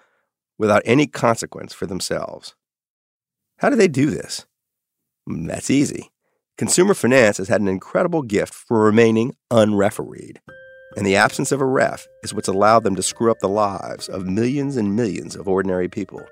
without 0.58 0.82
any 0.84 1.06
consequence 1.06 1.72
for 1.72 1.86
themselves. 1.86 2.54
How 3.58 3.70
do 3.70 3.76
they 3.76 3.88
do 3.88 4.10
this? 4.10 4.46
Mm, 5.28 5.46
That's 5.46 5.70
easy. 5.70 6.10
Consumer 6.56 6.94
finance 6.94 7.36
has 7.38 7.48
had 7.48 7.60
an 7.60 7.68
incredible 7.68 8.22
gift 8.22 8.52
for 8.52 8.82
remaining 8.82 9.36
unrefereed. 9.50 10.40
And 10.98 11.06
the 11.06 11.14
absence 11.14 11.52
of 11.52 11.60
a 11.60 11.64
ref 11.64 12.08
is 12.24 12.34
what's 12.34 12.48
allowed 12.48 12.82
them 12.82 12.96
to 12.96 13.04
screw 13.04 13.30
up 13.30 13.38
the 13.38 13.48
lives 13.48 14.08
of 14.08 14.26
millions 14.26 14.76
and 14.76 14.96
millions 14.96 15.36
of 15.36 15.46
ordinary 15.46 15.88
people. 15.88 16.26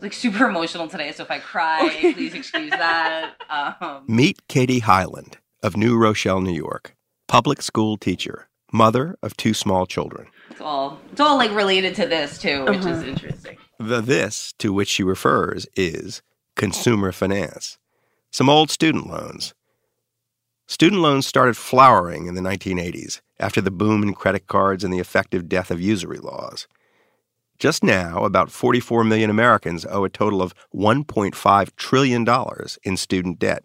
like 0.00 0.12
super 0.12 0.48
emotional 0.48 0.86
today, 0.86 1.10
so 1.10 1.24
if 1.24 1.32
I 1.32 1.40
cry, 1.40 1.88
please 2.14 2.34
excuse 2.34 2.70
that. 2.70 3.34
Um, 3.50 4.04
Meet 4.06 4.46
Katie 4.46 4.78
Hyland 4.78 5.38
of 5.64 5.76
New 5.76 5.96
Rochelle, 5.98 6.40
New 6.40 6.52
York, 6.52 6.94
public 7.26 7.60
school 7.60 7.96
teacher, 7.96 8.48
mother 8.72 9.16
of 9.20 9.36
two 9.36 9.52
small 9.52 9.84
children. 9.86 10.28
it's 10.50 10.60
all 10.60 11.00
it's 11.10 11.20
all 11.20 11.38
like 11.38 11.50
related 11.52 11.96
to 11.96 12.06
this 12.06 12.38
too, 12.38 12.66
which 12.66 12.84
is 12.84 13.02
interesting. 13.02 13.56
The 13.80 14.00
this 14.00 14.52
to 14.60 14.72
which 14.72 14.88
she 14.88 15.02
refers 15.02 15.66
is 15.74 16.22
consumer 16.54 17.10
finance, 17.10 17.78
some 18.30 18.48
old 18.48 18.70
student 18.70 19.08
loans. 19.08 19.54
Student 20.70 21.00
loans 21.00 21.26
started 21.26 21.56
flowering 21.56 22.26
in 22.26 22.34
the 22.34 22.42
1980s 22.42 23.22
after 23.40 23.62
the 23.62 23.70
boom 23.70 24.02
in 24.02 24.12
credit 24.12 24.46
cards 24.48 24.84
and 24.84 24.92
the 24.92 24.98
effective 24.98 25.48
death 25.48 25.70
of 25.70 25.80
usury 25.80 26.18
laws. 26.18 26.68
Just 27.58 27.82
now, 27.82 28.22
about 28.24 28.50
44 28.50 29.02
million 29.02 29.30
Americans 29.30 29.86
owe 29.86 30.04
a 30.04 30.10
total 30.10 30.42
of 30.42 30.54
$1.5 30.74 31.76
trillion 31.76 32.26
in 32.84 32.96
student 32.98 33.38
debt. 33.38 33.64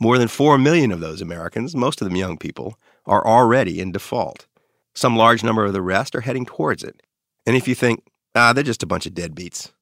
More 0.00 0.16
than 0.16 0.28
4 0.28 0.56
million 0.56 0.90
of 0.92 1.00
those 1.00 1.20
Americans, 1.20 1.76
most 1.76 2.00
of 2.00 2.06
them 2.06 2.16
young 2.16 2.38
people, 2.38 2.78
are 3.04 3.24
already 3.26 3.78
in 3.78 3.92
default. 3.92 4.46
Some 4.94 5.16
large 5.16 5.44
number 5.44 5.66
of 5.66 5.74
the 5.74 5.82
rest 5.82 6.14
are 6.14 6.22
heading 6.22 6.46
towards 6.46 6.82
it. 6.82 7.02
And 7.46 7.54
if 7.54 7.68
you 7.68 7.74
think, 7.74 8.02
ah, 8.34 8.54
they're 8.54 8.64
just 8.64 8.82
a 8.82 8.86
bunch 8.86 9.04
of 9.04 9.12
deadbeats, 9.12 9.72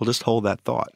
well, 0.00 0.06
just 0.06 0.22
hold 0.22 0.44
that 0.44 0.62
thought. 0.62 0.94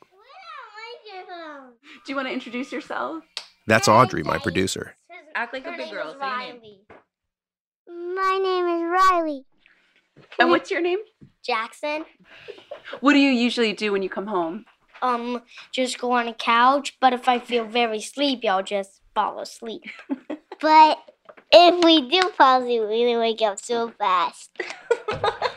Do 2.06 2.12
you 2.12 2.16
want 2.16 2.28
to 2.28 2.32
introduce 2.32 2.72
yourself? 2.72 3.22
That's 3.66 3.86
Audrey, 3.86 4.22
my 4.22 4.38
producer. 4.38 4.94
Act 5.34 5.52
like 5.52 5.66
a 5.66 5.72
big 5.72 5.90
girl. 5.90 6.16
Say 6.18 6.26
your 6.26 6.38
name. 6.52 6.60
Riley. 6.62 6.80
My 7.88 8.38
name 8.42 8.66
is 8.66 8.82
Riley 8.82 9.44
And 10.38 10.50
what's 10.50 10.70
your 10.70 10.80
name? 10.80 10.98
Jackson. 11.44 12.04
What 13.00 13.12
do 13.12 13.18
you 13.18 13.30
usually 13.30 13.72
do 13.72 13.92
when 13.92 14.02
you 14.02 14.08
come 14.08 14.26
home? 14.26 14.64
Um, 15.02 15.42
just 15.72 15.98
go 15.98 16.12
on 16.12 16.28
a 16.28 16.34
couch, 16.34 16.98
but 17.00 17.12
if 17.12 17.28
I 17.28 17.38
feel 17.38 17.64
very 17.64 18.00
sleepy, 18.00 18.48
I'll 18.48 18.62
just 18.62 19.00
fall 19.14 19.40
asleep. 19.40 19.84
but 20.60 20.98
if 21.52 21.84
we 21.84 22.08
do 22.08 22.28
fall 22.30 22.62
asleep, 22.62 22.82
we 22.88 23.16
wake 23.16 23.42
up 23.42 23.58
so 23.58 23.92
fast. 23.98 24.50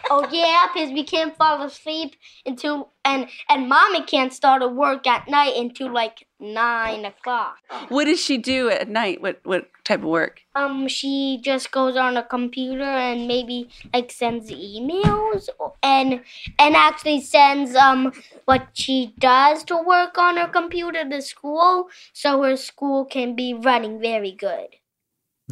oh 0.09 0.27
yeah, 0.31 0.67
because 0.73 0.91
we 0.91 1.03
can't 1.03 1.35
fall 1.37 1.61
asleep 1.61 2.15
until 2.45 2.89
and 3.05 3.27
and 3.49 3.67
mommy 3.67 4.03
can't 4.03 4.33
start 4.33 4.61
to 4.61 4.67
work 4.67 5.05
at 5.05 5.27
night 5.27 5.55
until 5.55 5.91
like 5.91 6.25
nine 6.39 7.05
o'clock. 7.05 7.57
What 7.89 8.05
does 8.05 8.19
she 8.19 8.37
do 8.37 8.69
at 8.69 8.89
night? 8.89 9.21
What 9.21 9.39
what 9.43 9.69
type 9.83 9.99
of 9.99 10.05
work? 10.05 10.41
Um, 10.55 10.87
she 10.87 11.39
just 11.41 11.71
goes 11.71 11.95
on 11.95 12.17
a 12.17 12.23
computer 12.23 12.83
and 12.83 13.27
maybe 13.27 13.69
like 13.93 14.11
sends 14.11 14.49
emails 14.51 15.49
and 15.81 16.21
and 16.57 16.75
actually 16.75 17.21
sends 17.21 17.75
um 17.75 18.13
what 18.45 18.67
she 18.73 19.13
does 19.19 19.63
to 19.65 19.77
work 19.77 20.17
on 20.17 20.37
her 20.37 20.47
computer 20.47 21.07
to 21.07 21.21
school, 21.21 21.89
so 22.13 22.41
her 22.41 22.55
school 22.55 23.05
can 23.05 23.35
be 23.35 23.53
running 23.53 23.99
very 23.99 24.31
good. 24.31 24.67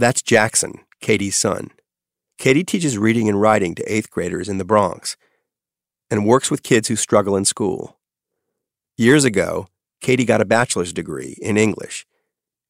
That's 0.02 0.24
Jackson, 0.24 0.80
Katie's 1.00 1.36
son. 1.36 1.70
Katie 2.40 2.64
teaches 2.64 2.98
reading 2.98 3.30
and 3.30 3.40
writing 3.40 3.76
to 3.76 3.84
eighth 3.84 4.10
graders 4.10 4.50
in 4.50 4.58
the 4.58 4.66
Bronx 4.66 5.16
and 6.10 6.26
works 6.26 6.50
with 6.50 6.64
kids 6.64 6.88
who 6.88 6.96
struggle 6.96 7.36
in 7.36 7.46
school. 7.46 8.00
Years 8.98 9.26
ago, 9.26 9.68
Katie 10.02 10.26
got 10.26 10.42
a 10.42 10.46
bachelor's 10.46 10.92
degree 10.92 11.38
in 11.40 11.56
English 11.56 12.08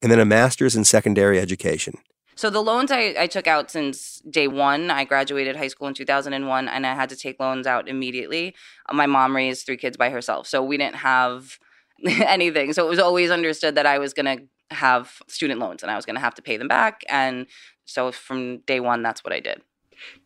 and 0.02 0.12
then 0.12 0.20
a 0.20 0.26
master's 0.26 0.76
in 0.76 0.84
secondary 0.84 1.40
education. 1.40 1.94
So 2.34 2.50
the 2.50 2.60
loans 2.60 2.90
I, 2.90 3.14
I 3.18 3.28
took 3.28 3.46
out 3.46 3.70
since 3.70 4.20
day 4.28 4.46
one, 4.46 4.90
I 4.90 5.04
graduated 5.04 5.56
high 5.56 5.68
school 5.68 5.88
in 5.88 5.94
2001 5.94 6.68
and 6.68 6.86
I 6.86 6.94
had 6.94 7.08
to 7.08 7.16
take 7.16 7.40
loans 7.40 7.66
out 7.66 7.88
immediately. 7.88 8.54
Uh, 8.90 8.92
My 8.92 9.06
mom 9.06 9.34
raised 9.34 9.64
three 9.64 9.78
kids 9.78 9.96
by 9.96 10.10
herself. 10.10 10.46
So 10.46 10.62
we 10.62 10.76
didn't 10.76 10.96
have 10.96 11.58
anything. 12.06 12.74
So 12.74 12.84
it 12.84 12.90
was 12.90 12.98
always 12.98 13.30
understood 13.30 13.76
that 13.76 13.86
I 13.86 13.98
was 13.98 14.12
going 14.12 14.26
to 14.26 14.44
have 14.72 15.22
student 15.28 15.60
loans 15.60 15.82
and 15.82 15.90
I 15.90 15.96
was 15.96 16.04
going 16.04 16.16
to 16.16 16.20
have 16.20 16.34
to 16.36 16.42
pay 16.42 16.56
them 16.56 16.68
back. 16.68 17.02
And 17.08 17.46
so 17.84 18.12
from 18.12 18.58
day 18.58 18.80
one, 18.80 19.02
that's 19.02 19.24
what 19.24 19.32
I 19.32 19.40
did. 19.40 19.62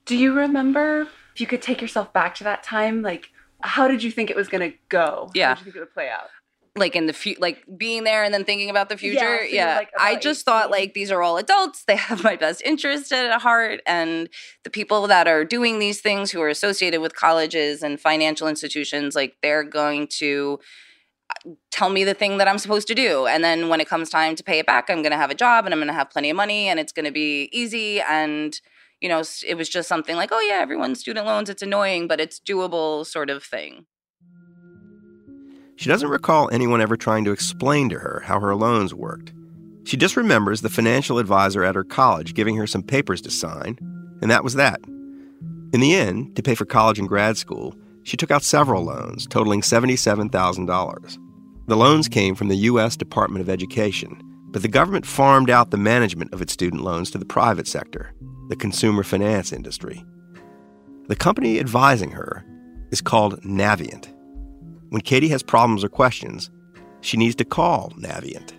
Do 0.04 0.16
you 0.16 0.32
remember 0.32 1.08
if 1.34 1.40
you 1.40 1.46
could 1.46 1.62
take 1.62 1.80
yourself 1.80 2.12
back 2.12 2.34
to 2.36 2.44
that 2.44 2.62
time? 2.62 3.02
Like, 3.02 3.30
how 3.60 3.88
did 3.88 4.02
you 4.02 4.10
think 4.10 4.30
it 4.30 4.36
was 4.36 4.48
going 4.48 4.70
to 4.70 4.76
go? 4.88 5.30
Yeah. 5.34 5.48
How 5.48 5.54
did 5.54 5.60
you 5.60 5.64
think 5.64 5.76
it 5.76 5.80
would 5.80 5.94
play 5.94 6.08
out? 6.08 6.28
like 6.76 6.94
in 6.94 7.06
the 7.06 7.12
future 7.12 7.40
like 7.40 7.64
being 7.76 8.04
there 8.04 8.22
and 8.22 8.32
then 8.32 8.44
thinking 8.44 8.70
about 8.70 8.88
the 8.88 8.96
future 8.96 9.38
so 9.38 9.44
yeah 9.48 9.76
like, 9.76 9.90
i 9.98 10.14
just 10.16 10.44
thought 10.44 10.70
like 10.70 10.94
these 10.94 11.10
are 11.10 11.22
all 11.22 11.38
adults 11.38 11.84
they 11.84 11.96
have 11.96 12.22
my 12.22 12.36
best 12.36 12.62
interest 12.62 13.12
at 13.12 13.40
heart 13.40 13.80
and 13.86 14.28
the 14.64 14.70
people 14.70 15.06
that 15.06 15.26
are 15.26 15.44
doing 15.44 15.78
these 15.78 16.00
things 16.00 16.30
who 16.30 16.40
are 16.40 16.48
associated 16.48 17.00
with 17.00 17.14
colleges 17.16 17.82
and 17.82 18.00
financial 18.00 18.46
institutions 18.46 19.14
like 19.14 19.36
they're 19.42 19.64
going 19.64 20.06
to 20.06 20.58
tell 21.70 21.90
me 21.90 22.04
the 22.04 22.14
thing 22.14 22.38
that 22.38 22.48
i'm 22.48 22.58
supposed 22.58 22.88
to 22.88 22.94
do 22.94 23.26
and 23.26 23.44
then 23.44 23.68
when 23.68 23.80
it 23.80 23.88
comes 23.88 24.10
time 24.10 24.34
to 24.34 24.44
pay 24.44 24.58
it 24.58 24.66
back 24.66 24.90
i'm 24.90 25.02
going 25.02 25.12
to 25.12 25.18
have 25.18 25.30
a 25.30 25.34
job 25.34 25.64
and 25.64 25.74
i'm 25.74 25.78
going 25.80 25.88
to 25.88 25.94
have 25.94 26.10
plenty 26.10 26.30
of 26.30 26.36
money 26.36 26.68
and 26.68 26.80
it's 26.80 26.92
going 26.92 27.04
to 27.04 27.12
be 27.12 27.48
easy 27.52 28.00
and 28.00 28.60
you 29.00 29.08
know 29.08 29.22
it 29.46 29.56
was 29.56 29.68
just 29.68 29.88
something 29.88 30.16
like 30.16 30.30
oh 30.32 30.40
yeah 30.40 30.58
everyone's 30.60 31.00
student 31.00 31.26
loans 31.26 31.48
it's 31.50 31.62
annoying 31.62 32.08
but 32.08 32.20
it's 32.20 32.40
doable 32.40 33.04
sort 33.06 33.30
of 33.30 33.42
thing 33.44 33.86
She 35.76 35.90
doesn't 35.90 36.08
recall 36.08 36.48
anyone 36.50 36.80
ever 36.80 36.96
trying 36.96 37.24
to 37.26 37.32
explain 37.32 37.90
to 37.90 37.98
her 37.98 38.22
how 38.24 38.40
her 38.40 38.54
loans 38.54 38.94
worked. 38.94 39.32
She 39.84 39.96
just 39.98 40.16
remembers 40.16 40.62
the 40.62 40.70
financial 40.70 41.18
advisor 41.18 41.62
at 41.64 41.74
her 41.74 41.84
college 41.84 42.34
giving 42.34 42.56
her 42.56 42.66
some 42.66 42.82
papers 42.82 43.20
to 43.22 43.30
sign, 43.30 43.78
and 44.22 44.30
that 44.30 44.42
was 44.42 44.54
that. 44.54 44.80
In 45.74 45.80
the 45.80 45.94
end, 45.94 46.34
to 46.36 46.42
pay 46.42 46.54
for 46.54 46.64
college 46.64 46.98
and 46.98 47.06
grad 47.06 47.36
school, 47.36 47.74
she 48.02 48.16
took 48.16 48.30
out 48.30 48.42
several 48.42 48.84
loans 48.84 49.26
totaling 49.26 49.60
$77,000. 49.60 51.18
The 51.68 51.76
loans 51.76 52.06
came 52.06 52.36
from 52.36 52.46
the 52.46 52.56
U.S. 52.70 52.96
Department 52.96 53.40
of 53.40 53.48
Education, 53.48 54.20
but 54.52 54.62
the 54.62 54.68
government 54.68 55.04
farmed 55.04 55.50
out 55.50 55.72
the 55.72 55.76
management 55.76 56.32
of 56.32 56.40
its 56.40 56.52
student 56.52 56.84
loans 56.84 57.10
to 57.10 57.18
the 57.18 57.24
private 57.24 57.66
sector, 57.66 58.14
the 58.48 58.54
consumer 58.54 59.02
finance 59.02 59.52
industry. 59.52 60.04
The 61.08 61.16
company 61.16 61.58
advising 61.58 62.12
her 62.12 62.46
is 62.92 63.00
called 63.00 63.42
Navient. 63.42 64.06
When 64.90 65.00
Katie 65.00 65.26
has 65.30 65.42
problems 65.42 65.82
or 65.82 65.88
questions, 65.88 66.50
she 67.00 67.16
needs 67.16 67.34
to 67.34 67.44
call 67.44 67.92
Navient. 67.98 68.52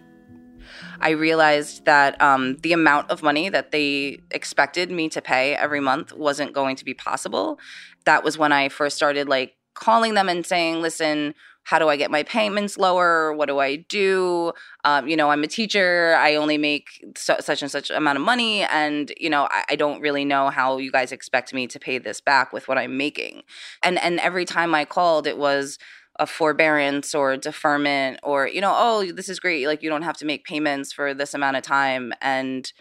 I 1.00 1.12
realized 1.12 1.86
that 1.86 2.22
um, 2.22 2.58
the 2.58 2.74
amount 2.74 3.10
of 3.10 3.24
money 3.24 3.48
that 3.48 3.72
they 3.72 4.20
expected 4.32 4.92
me 4.92 5.08
to 5.10 5.22
pay 5.22 5.56
every 5.56 5.80
month 5.80 6.12
wasn't 6.12 6.52
going 6.52 6.76
to 6.76 6.84
be 6.84 6.94
possible. 6.94 7.58
That 8.04 8.26
was 8.26 8.38
when 8.38 8.52
I 8.52 8.68
first 8.68 8.98
started 8.98 9.30
like 9.30 9.56
calling 9.76 10.16
them 10.16 10.28
and 10.28 10.46
saying, 10.46 10.82
"Listen, 10.82 11.36
how 11.68 11.80
do 11.80 11.90
I 11.90 11.98
get 11.98 12.10
my 12.10 12.24
payments 12.24 12.78
lower? 12.78 13.34
What 13.34 13.48
do 13.48 13.60
I 13.60 13.76
do? 13.76 14.54
Um, 14.86 15.06
you 15.10 15.18
know, 15.18 15.32
I'm 15.32 15.44
a 15.44 15.48
teacher. 15.48 16.16
I 16.18 16.36
only 16.36 16.58
make 16.58 17.04
su- 17.18 17.42
such 17.42 17.62
and 17.62 17.70
such 17.70 17.90
amount 17.90 18.18
of 18.18 18.24
money, 18.24 18.62
and 18.62 19.12
you 19.20 19.30
know, 19.30 19.50
I, 19.52 19.66
I 19.72 19.76
don't 19.76 20.00
really 20.00 20.24
know 20.24 20.50
how 20.50 20.78
you 20.78 20.94
guys 20.94 21.12
expect 21.12 21.54
me 21.54 21.68
to 21.68 21.78
pay 21.78 21.98
this 21.98 22.22
back 22.22 22.54
with 22.54 22.70
what 22.70 22.78
I'm 22.78 22.96
making." 22.96 23.42
And 23.84 24.00
and 24.00 24.18
every 24.22 24.46
time 24.46 24.74
I 24.74 24.86
called, 24.86 25.28
it 25.28 25.38
was 25.38 25.78
a 26.18 26.26
forbearance 26.26 27.14
or 27.14 27.36
deferment 27.36 28.22
or 28.24 28.48
you 28.48 28.60
know 28.60 28.74
oh 28.76 29.12
this 29.12 29.30
is 29.30 29.40
great 29.40 29.68
like 29.68 29.84
you 29.84 29.90
don't 29.90 30.02
have 30.02 30.18
to 30.18 30.26
make 30.26 30.46
payments 30.46 30.92
for 30.92 31.14
this 31.14 31.36
amount 31.36 31.56
of 31.56 31.62
time 31.62 32.12
and 32.24 32.74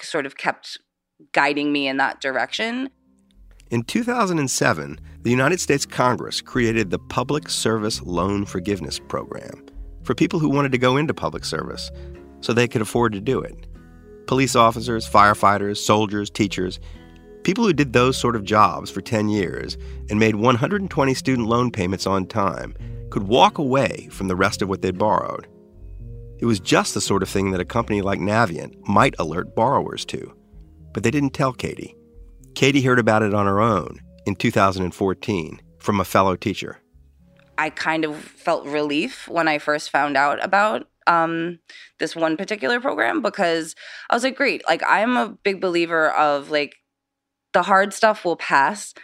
sort 0.00 0.26
of 0.26 0.36
kept 0.36 0.78
guiding 1.32 1.72
me 1.72 1.88
in 1.88 1.96
that 1.96 2.20
direction 2.20 2.88
In 3.68 3.82
2007, 3.82 5.00
the 5.24 5.30
United 5.30 5.58
States 5.58 5.86
Congress 5.86 6.42
created 6.42 6.90
the 6.90 6.98
Public 6.98 7.48
Service 7.48 8.02
Loan 8.02 8.44
Forgiveness 8.44 8.98
Program, 8.98 9.64
for 10.02 10.14
people 10.14 10.38
who 10.38 10.50
wanted 10.50 10.70
to 10.72 10.78
go 10.78 10.98
into 10.98 11.14
public 11.14 11.46
service 11.46 11.90
so 12.42 12.52
they 12.52 12.68
could 12.68 12.82
afford 12.82 13.14
to 13.14 13.22
do 13.22 13.40
it. 13.40 13.66
Police 14.26 14.54
officers, 14.54 15.08
firefighters, 15.08 15.78
soldiers, 15.78 16.28
teachers, 16.28 16.78
people 17.42 17.64
who 17.64 17.72
did 17.72 17.94
those 17.94 18.18
sort 18.18 18.36
of 18.36 18.44
jobs 18.44 18.90
for 18.90 19.00
10 19.00 19.30
years 19.30 19.78
and 20.10 20.20
made 20.20 20.34
120 20.34 21.14
student 21.14 21.48
loan 21.48 21.70
payments 21.70 22.06
on 22.06 22.26
time 22.26 22.74
could 23.08 23.22
walk 23.22 23.56
away 23.56 24.08
from 24.10 24.28
the 24.28 24.36
rest 24.36 24.60
of 24.60 24.68
what 24.68 24.82
they'd 24.82 24.98
borrowed. 24.98 25.46
It 26.38 26.44
was 26.44 26.60
just 26.60 26.92
the 26.92 27.00
sort 27.00 27.22
of 27.22 27.30
thing 27.30 27.50
that 27.52 27.62
a 27.62 27.64
company 27.64 28.02
like 28.02 28.18
Navient 28.18 28.74
might 28.86 29.14
alert 29.18 29.56
borrowers 29.56 30.04
to. 30.06 30.34
But 30.92 31.02
they 31.02 31.10
didn't 31.10 31.32
tell 31.32 31.54
Katie. 31.54 31.96
Katie 32.54 32.82
heard 32.82 32.98
about 32.98 33.22
it 33.22 33.32
on 33.32 33.46
her 33.46 33.62
own 33.62 34.03
in 34.26 34.36
2014 34.36 35.60
from 35.78 36.00
a 36.00 36.04
fellow 36.04 36.36
teacher. 36.36 36.78
I 37.58 37.70
kind 37.70 38.04
of 38.04 38.16
felt 38.16 38.66
relief 38.66 39.28
when 39.28 39.48
I 39.48 39.58
first 39.58 39.90
found 39.90 40.16
out 40.16 40.42
about 40.44 40.88
um, 41.06 41.58
this 41.98 42.16
one 42.16 42.36
particular 42.36 42.80
program 42.80 43.22
because 43.22 43.74
I 44.10 44.14
was 44.14 44.24
like, 44.24 44.36
great. 44.36 44.62
Like, 44.66 44.82
I'm 44.86 45.16
a 45.16 45.28
big 45.28 45.60
believer 45.60 46.10
of 46.10 46.50
like 46.50 46.76
the 47.52 47.62
hard 47.62 47.92
stuff 47.92 48.24
will 48.24 48.36
pass. 48.36 48.94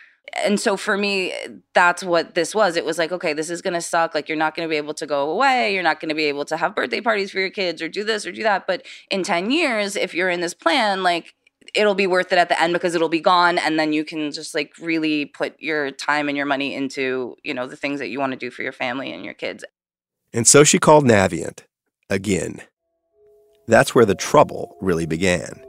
And 0.45 0.61
so 0.61 0.77
for 0.77 0.97
me, 0.97 1.35
that's 1.75 2.05
what 2.05 2.35
this 2.35 2.55
was. 2.55 2.77
It 2.77 2.85
was 2.85 2.99
like, 2.99 3.11
okay, 3.11 3.33
this 3.33 3.50
is 3.50 3.62
to 3.75 3.81
suck. 3.81 4.15
Like, 4.15 4.29
you're 4.29 4.39
not 4.39 4.55
to 4.69 4.71
be 4.71 4.77
able 4.77 4.95
to 4.95 5.07
go 5.07 5.31
away. 5.31 5.75
You're 5.75 5.83
not 5.83 6.00
to 6.11 6.15
be 6.15 6.27
able 6.27 6.45
to 6.47 6.57
have 6.57 6.75
birthday 6.75 7.00
parties 7.00 7.31
for 7.33 7.41
your 7.41 7.50
kids 7.50 7.83
or 7.83 7.89
do 7.89 8.05
this 8.05 8.27
or 8.27 8.33
do 8.33 8.45
that. 8.45 8.67
But 8.67 8.87
in 9.11 9.23
10 9.23 9.50
years, 9.50 9.97
if 9.97 10.15
you're 10.15 10.31
in 10.31 10.41
this 10.41 10.55
plan, 10.55 11.03
like, 11.03 11.35
it'll 11.75 11.95
be 11.95 12.07
worth 12.07 12.33
it 12.33 12.38
at 12.38 12.49
the 12.49 12.61
end 12.61 12.73
because 12.73 12.95
it'll 12.95 13.09
be 13.09 13.21
gone 13.21 13.59
and 13.59 13.79
then 13.79 13.93
you 13.93 14.05
can 14.05 14.33
just 14.33 14.55
like 14.55 14.73
really 14.81 15.26
put 15.26 15.55
your 15.61 15.90
time 15.90 16.29
and 16.29 16.37
your 16.37 16.47
money 16.47 16.75
into 16.75 17.37
you 17.45 17.55
know 17.55 17.67
the 17.67 17.76
things 17.76 18.00
that 18.00 18.09
you 18.09 18.19
want 18.19 18.33
to 18.33 18.38
do 18.38 18.50
for 18.50 18.62
your 18.62 18.73
family 18.73 19.12
and 19.12 19.25
your 19.25 19.35
kids 19.35 19.64
And 20.33 20.47
so 20.47 20.64
she 20.64 20.79
called 20.79 21.05
Navient 21.05 21.61
again. 22.09 22.62
That's 23.67 23.95
where 23.95 24.05
the 24.05 24.14
trouble 24.14 24.76
really 24.81 25.07
began. 25.07 25.62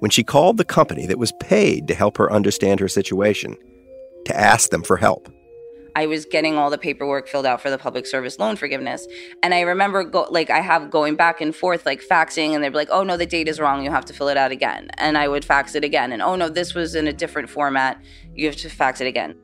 When 0.00 0.10
she 0.10 0.24
called 0.24 0.56
the 0.56 0.64
company 0.64 1.06
that 1.06 1.18
was 1.18 1.32
paid 1.40 1.86
to 1.88 1.94
help 1.94 2.16
her 2.18 2.32
understand 2.32 2.80
her 2.80 2.88
situation, 2.88 3.56
to 4.24 4.36
ask 4.36 4.70
them 4.70 4.82
for 4.82 4.96
help. 4.96 5.32
I 5.94 6.06
was 6.06 6.24
getting 6.24 6.56
all 6.56 6.70
the 6.70 6.78
paperwork 6.78 7.28
filled 7.28 7.46
out 7.46 7.60
for 7.60 7.70
the 7.70 7.78
public 7.78 8.06
service 8.06 8.38
loan 8.38 8.56
forgiveness. 8.56 9.06
And 9.42 9.52
I 9.52 9.60
remember 9.60 10.04
go, 10.04 10.26
like 10.30 10.50
I 10.50 10.60
have 10.60 10.90
going 10.90 11.16
back 11.16 11.40
and 11.40 11.54
forth 11.54 11.84
like 11.84 12.02
faxing 12.02 12.54
and 12.54 12.64
they'd 12.64 12.70
be 12.70 12.76
like, 12.76 12.88
"Oh 12.90 13.02
no, 13.02 13.16
the 13.16 13.26
date 13.26 13.48
is 13.48 13.60
wrong. 13.60 13.84
You 13.84 13.90
have 13.90 14.04
to 14.06 14.12
fill 14.12 14.28
it 14.28 14.36
out 14.36 14.52
again." 14.52 14.90
And 14.98 15.18
I 15.18 15.28
would 15.28 15.44
fax 15.44 15.74
it 15.74 15.84
again. 15.84 16.12
And, 16.12 16.22
"Oh 16.22 16.36
no, 16.36 16.48
this 16.48 16.74
was 16.74 16.94
in 16.94 17.06
a 17.06 17.12
different 17.12 17.50
format. 17.50 18.00
You 18.34 18.46
have 18.46 18.56
to 18.56 18.70
fax 18.70 19.00
it 19.00 19.06
again." 19.06 19.36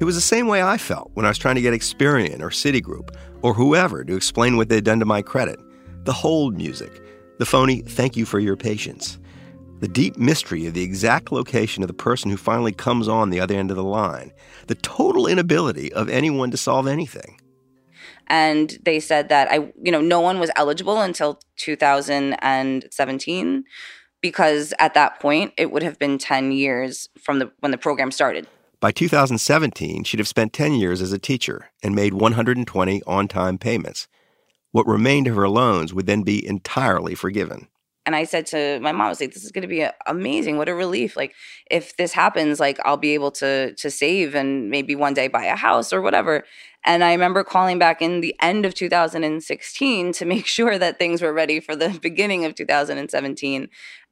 It 0.00 0.04
was 0.04 0.14
the 0.14 0.20
same 0.20 0.48
way 0.48 0.62
I 0.62 0.78
felt 0.78 1.10
when 1.14 1.24
I 1.24 1.28
was 1.28 1.38
trying 1.38 1.54
to 1.56 1.60
get 1.60 1.74
Experian 1.74 2.40
or 2.40 2.50
Citigroup 2.50 3.14
or 3.42 3.54
whoever 3.54 4.04
to 4.04 4.16
explain 4.16 4.56
what 4.56 4.68
they'd 4.68 4.84
done 4.84 5.00
to 5.00 5.04
my 5.04 5.22
credit. 5.22 5.60
The 6.04 6.12
hold 6.12 6.56
music, 6.56 7.00
the 7.38 7.46
phony 7.46 7.82
thank 7.82 8.16
you 8.16 8.24
for 8.24 8.40
your 8.40 8.56
patience, 8.56 9.18
the 9.82 9.88
deep 9.88 10.16
mystery 10.16 10.64
of 10.66 10.72
the 10.74 10.84
exact 10.84 11.32
location 11.32 11.82
of 11.82 11.88
the 11.88 11.92
person 11.92 12.30
who 12.30 12.36
finally 12.36 12.70
comes 12.70 13.08
on 13.08 13.30
the 13.30 13.40
other 13.40 13.56
end 13.56 13.68
of 13.68 13.76
the 13.76 13.82
line, 13.82 14.30
the 14.68 14.76
total 14.76 15.26
inability 15.26 15.92
of 15.92 16.08
anyone 16.08 16.52
to 16.52 16.56
solve 16.56 16.86
anything. 16.86 17.40
and 18.28 18.78
they 18.84 19.00
said 19.00 19.28
that 19.28 19.50
I, 19.50 19.72
you 19.82 19.90
know, 19.90 20.00
no 20.00 20.20
one 20.20 20.38
was 20.38 20.52
eligible 20.54 21.00
until 21.00 21.40
2017 21.56 23.64
because 24.20 24.72
at 24.78 24.94
that 24.94 25.18
point 25.18 25.52
it 25.58 25.72
would 25.72 25.82
have 25.82 25.98
been 25.98 26.16
10 26.16 26.52
years 26.52 27.08
from 27.20 27.40
the 27.40 27.50
when 27.58 27.72
the 27.72 27.78
program 27.78 28.12
started. 28.12 28.46
By 28.78 28.92
2017, 28.92 30.04
she'd 30.04 30.20
have 30.20 30.28
spent 30.28 30.52
10 30.52 30.74
years 30.74 31.02
as 31.02 31.12
a 31.12 31.18
teacher 31.18 31.72
and 31.82 31.96
made 31.96 32.14
120 32.14 33.02
on 33.04 33.26
time 33.26 33.58
payments. 33.58 34.06
What 34.70 34.86
remained 34.86 35.26
of 35.26 35.34
her 35.34 35.48
loans 35.48 35.92
would 35.92 36.06
then 36.06 36.22
be 36.22 36.46
entirely 36.46 37.16
forgiven. 37.16 37.66
And 38.04 38.16
I 38.16 38.24
said 38.24 38.46
to 38.46 38.80
my 38.80 38.90
mom, 38.90 39.02
I 39.02 39.08
was 39.08 39.20
like, 39.20 39.32
this 39.32 39.44
is 39.44 39.52
going 39.52 39.62
to 39.62 39.68
be 39.68 39.86
amazing. 40.06 40.56
What 40.56 40.68
a 40.68 40.74
relief. 40.74 41.16
Like, 41.16 41.34
if 41.70 41.96
this 41.96 42.12
happens, 42.12 42.58
like, 42.58 42.78
I'll 42.84 42.96
be 42.96 43.14
able 43.14 43.30
to, 43.32 43.74
to 43.74 43.90
save 43.90 44.34
and 44.34 44.70
maybe 44.70 44.96
one 44.96 45.14
day 45.14 45.28
buy 45.28 45.44
a 45.44 45.56
house 45.56 45.92
or 45.92 46.00
whatever. 46.00 46.44
And 46.84 47.04
I 47.04 47.12
remember 47.12 47.44
calling 47.44 47.78
back 47.78 48.02
in 48.02 48.20
the 48.20 48.34
end 48.40 48.66
of 48.66 48.74
2016 48.74 50.12
to 50.14 50.24
make 50.24 50.46
sure 50.58 50.78
that 50.78 50.98
things 50.98 51.22
were 51.22 51.32
ready 51.32 51.60
for 51.60 51.76
the 51.76 51.90
beginning 52.02 52.44
of 52.44 52.54
2017. 52.54 53.68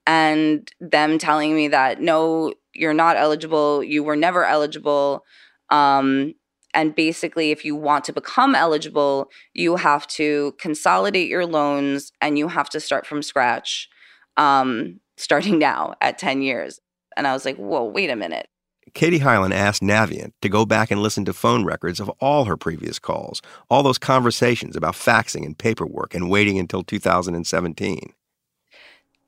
And 0.07 0.73
them 0.81 1.19
telling 1.19 1.55
me 1.55 1.69
that, 1.69 2.01
no, 2.01 2.55
you're 2.73 2.95
not 2.95 3.17
eligible. 3.17 3.83
You 3.83 4.05
were 4.05 4.17
never 4.17 4.45
eligible. 4.45 5.25
Um, 5.69 6.35
and 6.75 6.95
basically, 6.95 7.51
if 7.51 7.65
you 7.65 7.75
want 7.75 8.05
to 8.05 8.13
become 8.13 8.55
eligible, 8.55 9.31
you 9.55 9.77
have 9.77 10.07
to 10.09 10.55
consolidate 10.59 11.29
your 11.29 11.47
loans 11.47 12.13
and 12.21 12.39
you 12.39 12.49
have 12.49 12.69
to 12.71 12.81
start 12.81 13.07
from 13.07 13.23
scratch, 13.23 13.89
um, 14.37 15.01
starting 15.17 15.59
now 15.59 15.95
at 16.01 16.19
10 16.19 16.43
years. 16.43 16.81
And 17.17 17.27
I 17.27 17.33
was 17.33 17.45
like, 17.45 17.57
whoa, 17.57 17.85
wait 17.85 18.11
a 18.11 18.17
minute. 18.17 18.49
Katie 18.95 19.19
Hyland 19.19 19.55
asked 19.55 19.83
Navient 19.83 20.33
to 20.43 20.49
go 20.49 20.65
back 20.65 20.91
and 20.91 21.03
listen 21.03 21.25
to 21.27 21.33
phone 21.33 21.65
records 21.65 22.01
of 22.01 22.09
all 22.21 22.47
her 22.47 22.57
previous 22.57 22.99
calls, 22.99 23.41
all 23.69 23.83
those 23.83 23.99
conversations 23.99 24.75
about 24.75 24.95
faxing 24.95 25.45
and 25.45 25.57
paperwork 25.57 26.15
and 26.15 26.31
waiting 26.31 26.59
until 26.59 26.83
2017. 26.83 28.13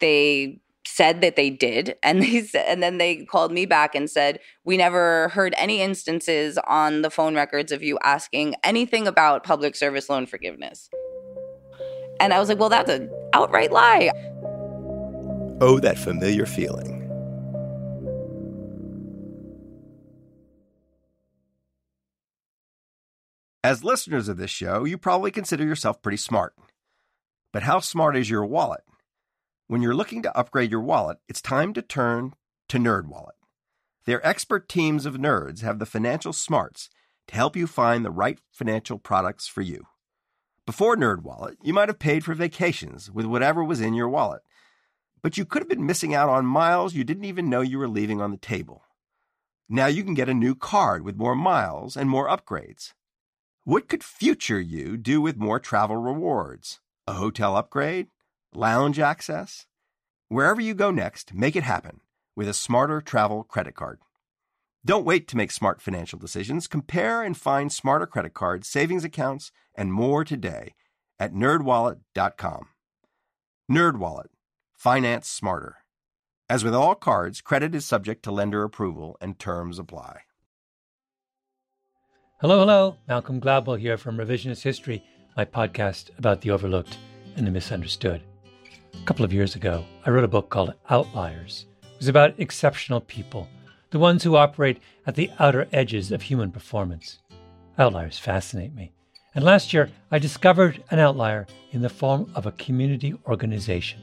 They 0.01 0.62
said 0.85 1.21
that 1.21 1.37
they 1.37 1.51
did 1.51 1.97
and 2.03 2.23
they 2.23 2.45
and 2.67 2.83
then 2.83 2.99
they 2.99 3.25
called 3.25 3.53
me 3.53 3.67
back 3.67 3.95
and 3.95 4.11
said 4.11 4.41
we 4.65 4.77
never 4.77 5.29
heard 5.29 5.55
any 5.57 5.81
instances 5.81 6.59
on 6.67 7.03
the 7.03 7.11
phone 7.11 7.35
records 7.35 7.73
of 7.73 7.83
you 7.83 7.99
asking 8.03 8.55
anything 8.65 9.07
about 9.07 9.45
public 9.45 9.77
service 9.77 10.09
loan 10.09 10.27
forgiveness 10.27 10.91
and 12.21 12.33
i 12.33 12.39
was 12.39 12.49
like 12.49 12.59
well 12.59 12.69
that's 12.69 12.91
an 12.91 13.11
outright 13.33 13.71
lie 13.71 14.11
Oh, 15.65 15.79
that 15.79 15.97
familiar 15.97 16.45
feeling. 16.45 17.09
As 23.63 23.85
listeners 23.85 24.27
of 24.29 24.39
this 24.39 24.51
show, 24.51 24.83
you 24.83 24.99
probably 24.99 25.31
consider 25.31 25.65
yourself 25.65 26.03
pretty 26.03 26.17
smart. 26.17 26.55
But 27.53 27.63
how 27.63 27.79
smart 27.79 28.17
is 28.17 28.29
your 28.29 28.45
wallet? 28.45 28.81
When 29.67 29.81
you're 29.81 29.95
looking 29.95 30.23
to 30.23 30.37
upgrade 30.37 30.71
your 30.71 30.81
wallet, 30.81 31.19
it's 31.29 31.41
time 31.41 31.73
to 31.75 31.83
turn 31.83 32.35
to 32.69 32.79
NerdWallet. 32.79 33.39
Their 34.05 34.27
expert 34.27 34.69
teams 34.69 35.07
of 35.07 35.15
nerds 35.15 35.63
have 35.63 35.79
the 35.79 35.87
financial 35.87 36.33
smarts 36.33 36.91
to 37.29 37.35
help 37.35 37.57
you 37.57 37.67
find 37.67 38.05
the 38.05 38.11
right 38.11 38.39
financial 38.51 38.99
products 38.99 39.47
for 39.47 39.63
you. 39.63 39.85
Before 40.67 40.97
NerdWallet, 40.97 41.57
you 41.63 41.73
might 41.73 41.89
have 41.89 41.99
paid 41.99 42.25
for 42.25 42.35
vacations 42.35 43.11
with 43.11 43.27
whatever 43.27 43.63
was 43.65 43.81
in 43.81 43.95
your 43.95 44.09
wallet, 44.09 44.43
but 45.23 45.39
you 45.39 45.45
could 45.45 45.63
have 45.63 45.69
been 45.69 45.87
missing 45.87 46.15
out 46.15 46.29
on 46.29 46.45
miles 46.45 46.95
you 46.95 47.05
didn't 47.05 47.25
even 47.25 47.49
know 47.49 47.61
you 47.61 47.79
were 47.79 47.89
leaving 47.89 48.21
on 48.21 48.33
the 48.33 48.37
table. 48.37 48.83
Now 49.69 49.87
you 49.87 50.05
can 50.05 50.15
get 50.15 50.29
a 50.29 50.35
new 50.35 50.55
card 50.55 51.05
with 51.05 51.17
more 51.17 51.37
miles 51.37 51.97
and 51.97 52.11
more 52.11 52.29
upgrades. 52.29 52.93
What 53.65 53.89
could 53.89 54.03
future 54.03 54.61
you 54.61 54.97
do 54.97 55.21
with 55.21 55.37
more 55.37 55.61
travel 55.61 55.97
rewards? 55.97 56.81
A 57.07 57.15
hotel 57.15 57.57
upgrade? 57.57 58.09
Lounge 58.55 58.99
access? 58.99 59.67
Wherever 60.29 60.61
you 60.61 60.75
go 60.75 60.91
next, 60.91 61.33
make 61.33 61.57
it 61.57 61.63
happen 61.63 62.01
with 62.37 62.49
a 62.49 62.55
smarter 62.55 63.01
travel 63.01 63.45
credit 63.45 63.75
card. 63.75 64.01
Don't 64.85 65.07
wait 65.07 65.27
to 65.29 65.39
make 65.39 65.51
smart 65.51 65.81
financial 65.81 66.19
decisions. 66.19 66.67
Compare 66.67 67.23
and 67.23 67.35
find 67.35 67.73
smarter 67.73 68.07
credit 68.07 68.35
cards, 68.35 68.69
savings 68.69 69.05
accounts, 69.05 69.53
and 69.75 69.93
more 69.93 70.23
today 70.23 70.75
at 71.19 71.33
nerdwallet.com. 71.33 72.69
NerdWallet. 73.71 74.27
Finance 74.77 75.29
smarter. 75.29 75.77
As 76.51 76.63
with 76.63 76.75
all 76.75 76.95
cards, 76.95 77.41
credit 77.41 77.75
is 77.75 77.87
subject 77.87 78.23
to 78.25 78.33
lender 78.33 78.65
approval 78.65 79.17
and 79.21 79.39
terms 79.39 79.79
apply. 79.79 80.23
Hello, 82.41 82.59
hello. 82.59 82.97
Malcolm 83.09 83.41
Gladwell 83.41 83.79
here 83.79 83.97
from 83.97 84.19
Revisionist 84.19 84.63
History, 84.63 85.03
my 85.37 85.47
podcast 85.47 86.11
about 86.19 86.43
the 86.43 86.51
overlooked 86.51 86.99
and 87.37 87.47
the 87.47 87.51
misunderstood. 87.51 88.23
A 88.95 89.05
couple 89.05 89.25
of 89.25 89.33
years 89.33 89.57
ago, 89.57 89.85
I 90.07 90.11
wrote 90.11 90.23
a 90.23 90.29
book 90.29 90.49
called 90.49 90.75
Outliers. 90.89 91.67
It 91.83 91.99
was 91.99 92.09
about 92.09 92.39
exceptional 92.39 93.01
people, 93.01 93.49
the 93.91 93.99
ones 93.99 94.23
who 94.23 94.37
operate 94.37 94.81
at 95.07 95.17
the 95.17 95.31
outer 95.41 95.67
edges 95.73 96.13
of 96.13 96.23
human 96.23 96.53
performance. 96.53 97.19
Outliers 97.79 98.19
fascinate 98.19 98.75
me. 98.75 98.93
And 99.35 99.45
last 99.45 99.73
year, 99.73 99.91
I 100.13 100.21
discovered 100.21 100.85
an 100.91 101.01
outlier 101.01 101.49
in 101.73 101.83
the 101.83 101.89
form 101.89 102.31
of 102.37 102.47
a 102.47 102.53
community 102.53 103.15
organization 103.27 104.01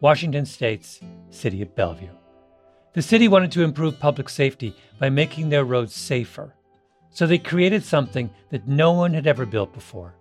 Washington 0.00 0.46
State's 0.46 1.00
City 1.30 1.60
of 1.60 1.74
Bellevue. 1.74 2.10
The 2.92 3.02
city 3.02 3.26
wanted 3.26 3.50
to 3.52 3.64
improve 3.64 3.98
public 3.98 4.28
safety 4.28 4.76
by 5.00 5.10
making 5.10 5.48
their 5.48 5.64
roads 5.64 5.94
safer. 5.94 6.54
So 7.10 7.26
they 7.26 7.38
created 7.38 7.84
something 7.84 8.30
that 8.50 8.68
no 8.68 8.92
one 8.92 9.12
had 9.14 9.26
ever 9.26 9.44
built 9.44 9.72
before 9.74 10.14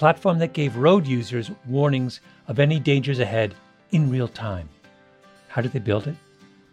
platform 0.00 0.38
that 0.38 0.54
gave 0.54 0.76
road 0.76 1.06
users 1.06 1.50
warnings 1.66 2.22
of 2.48 2.58
any 2.58 2.80
dangers 2.80 3.18
ahead 3.18 3.54
in 3.90 4.08
real 4.08 4.26
time. 4.26 4.66
How 5.48 5.60
did 5.60 5.72
they 5.72 5.78
build 5.78 6.06
it? 6.06 6.16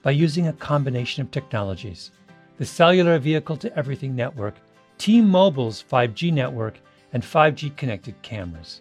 By 0.01 0.11
using 0.11 0.47
a 0.47 0.53
combination 0.53 1.21
of 1.21 1.29
technologies 1.29 2.11
the 2.57 2.65
cellular 2.65 3.19
vehicle 3.19 3.57
to 3.57 3.77
everything 3.77 4.15
network, 4.15 4.55
T 4.97 5.19
Mobile's 5.19 5.83
5G 5.91 6.31
network, 6.31 6.79
and 7.11 7.21
5G 7.21 7.75
connected 7.75 8.19
cameras. 8.21 8.79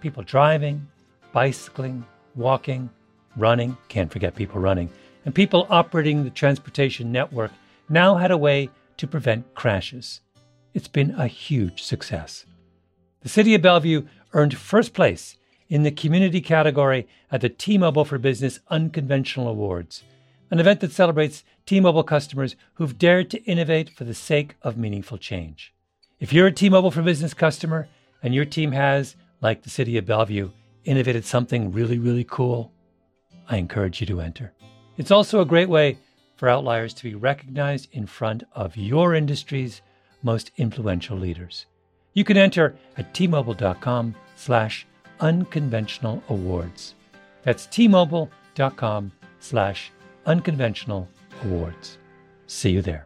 People 0.00 0.24
driving, 0.24 0.84
bicycling, 1.32 2.04
walking, 2.34 2.90
running, 3.36 3.76
can't 3.86 4.10
forget 4.10 4.34
people 4.34 4.60
running, 4.60 4.90
and 5.24 5.32
people 5.32 5.64
operating 5.70 6.24
the 6.24 6.30
transportation 6.30 7.12
network 7.12 7.52
now 7.88 8.16
had 8.16 8.32
a 8.32 8.36
way 8.36 8.68
to 8.96 9.06
prevent 9.06 9.54
crashes. 9.54 10.22
It's 10.74 10.88
been 10.88 11.12
a 11.12 11.28
huge 11.28 11.84
success. 11.84 12.46
The 13.26 13.30
City 13.30 13.56
of 13.56 13.62
Bellevue 13.62 14.06
earned 14.34 14.56
first 14.56 14.94
place 14.94 15.36
in 15.68 15.82
the 15.82 15.90
community 15.90 16.40
category 16.40 17.08
at 17.32 17.40
the 17.40 17.48
T 17.48 17.76
Mobile 17.76 18.04
for 18.04 18.18
Business 18.18 18.60
Unconventional 18.68 19.48
Awards, 19.48 20.04
an 20.48 20.60
event 20.60 20.78
that 20.78 20.92
celebrates 20.92 21.42
T 21.66 21.80
Mobile 21.80 22.04
customers 22.04 22.54
who've 22.74 22.96
dared 22.96 23.28
to 23.30 23.42
innovate 23.42 23.90
for 23.90 24.04
the 24.04 24.14
sake 24.14 24.54
of 24.62 24.76
meaningful 24.76 25.18
change. 25.18 25.74
If 26.20 26.32
you're 26.32 26.46
a 26.46 26.52
T 26.52 26.68
Mobile 26.68 26.92
for 26.92 27.02
Business 27.02 27.34
customer 27.34 27.88
and 28.22 28.32
your 28.32 28.44
team 28.44 28.70
has, 28.70 29.16
like 29.40 29.62
the 29.62 29.70
City 29.70 29.98
of 29.98 30.06
Bellevue, 30.06 30.50
innovated 30.84 31.24
something 31.24 31.72
really, 31.72 31.98
really 31.98 32.22
cool, 32.22 32.70
I 33.48 33.56
encourage 33.56 34.00
you 34.00 34.06
to 34.06 34.20
enter. 34.20 34.52
It's 34.98 35.10
also 35.10 35.40
a 35.40 35.44
great 35.44 35.68
way 35.68 35.98
for 36.36 36.48
outliers 36.48 36.94
to 36.94 37.02
be 37.02 37.16
recognized 37.16 37.88
in 37.90 38.06
front 38.06 38.44
of 38.52 38.76
your 38.76 39.16
industry's 39.16 39.82
most 40.22 40.52
influential 40.58 41.18
leaders. 41.18 41.66
You 42.16 42.24
can 42.24 42.38
enter 42.38 42.74
at 42.96 43.12
tmobile.com 43.12 44.14
slash 44.36 44.86
unconventional 45.20 46.22
awards. 46.30 46.94
That's 47.42 47.66
tmobile.com 47.66 49.12
slash 49.38 49.92
unconventional 50.24 51.08
awards. 51.44 51.98
See 52.46 52.70
you 52.70 52.80
there. 52.80 53.05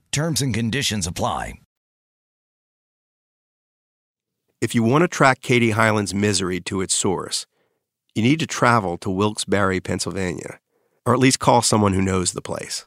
Terms 0.11 0.41
and 0.41 0.53
conditions 0.53 1.07
apply. 1.07 1.53
If 4.59 4.75
you 4.75 4.83
want 4.83 5.03
to 5.03 5.07
track 5.07 5.39
Katie 5.39 5.71
Hyland's 5.71 6.13
misery 6.13 6.59
to 6.61 6.81
its 6.81 6.93
source, 6.93 7.45
you 8.13 8.21
need 8.21 8.41
to 8.41 8.45
travel 8.45 8.97
to 8.97 9.09
Wilkes-Barre, 9.09 9.79
Pennsylvania, 9.79 10.59
or 11.05 11.13
at 11.13 11.19
least 11.21 11.39
call 11.39 11.61
someone 11.61 11.93
who 11.93 12.01
knows 12.01 12.33
the 12.33 12.41
place. 12.41 12.85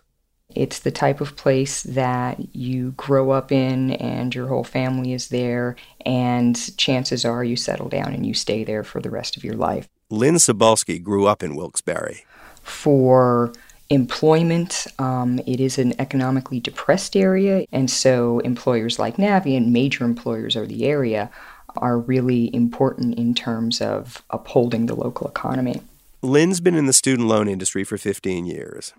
It's 0.54 0.78
the 0.78 0.90
type 0.90 1.22
of 1.22 1.34
place 1.34 1.82
that 1.84 2.54
you 2.54 2.92
grow 2.92 3.30
up 3.30 3.50
in 3.50 3.92
and 3.92 4.34
your 4.34 4.48
whole 4.48 4.62
family 4.62 5.14
is 5.14 5.28
there, 5.28 5.76
and 6.04 6.76
chances 6.76 7.24
are 7.24 7.42
you 7.42 7.56
settle 7.56 7.88
down 7.88 8.12
and 8.12 8.26
you 8.26 8.34
stay 8.34 8.64
there 8.64 8.84
for 8.84 9.00
the 9.00 9.10
rest 9.10 9.38
of 9.38 9.44
your 9.44 9.56
life. 9.56 9.88
Lynn 10.10 10.34
Sobalski 10.34 11.02
grew 11.02 11.24
up 11.24 11.42
in 11.42 11.56
Wilkes-Barre. 11.56 12.26
For 12.62 13.52
employment. 13.90 14.86
Um, 14.98 15.40
it 15.46 15.60
is 15.60 15.78
an 15.78 15.98
economically 16.00 16.60
depressed 16.60 17.16
area, 17.16 17.66
and 17.72 17.90
so 17.90 18.40
employers 18.40 18.98
like 18.98 19.16
Navient, 19.16 19.68
major 19.68 20.04
employers 20.04 20.56
of 20.56 20.68
the 20.68 20.86
area, 20.86 21.30
are 21.76 21.98
really 21.98 22.54
important 22.54 23.18
in 23.18 23.34
terms 23.34 23.80
of 23.80 24.22
upholding 24.30 24.86
the 24.86 24.94
local 24.94 25.26
economy. 25.26 25.82
Lynn's 26.22 26.60
been 26.60 26.74
in 26.74 26.86
the 26.86 26.92
student 26.92 27.28
loan 27.28 27.48
industry 27.48 27.84
for 27.84 27.98
15 27.98 28.46
years. 28.46 28.94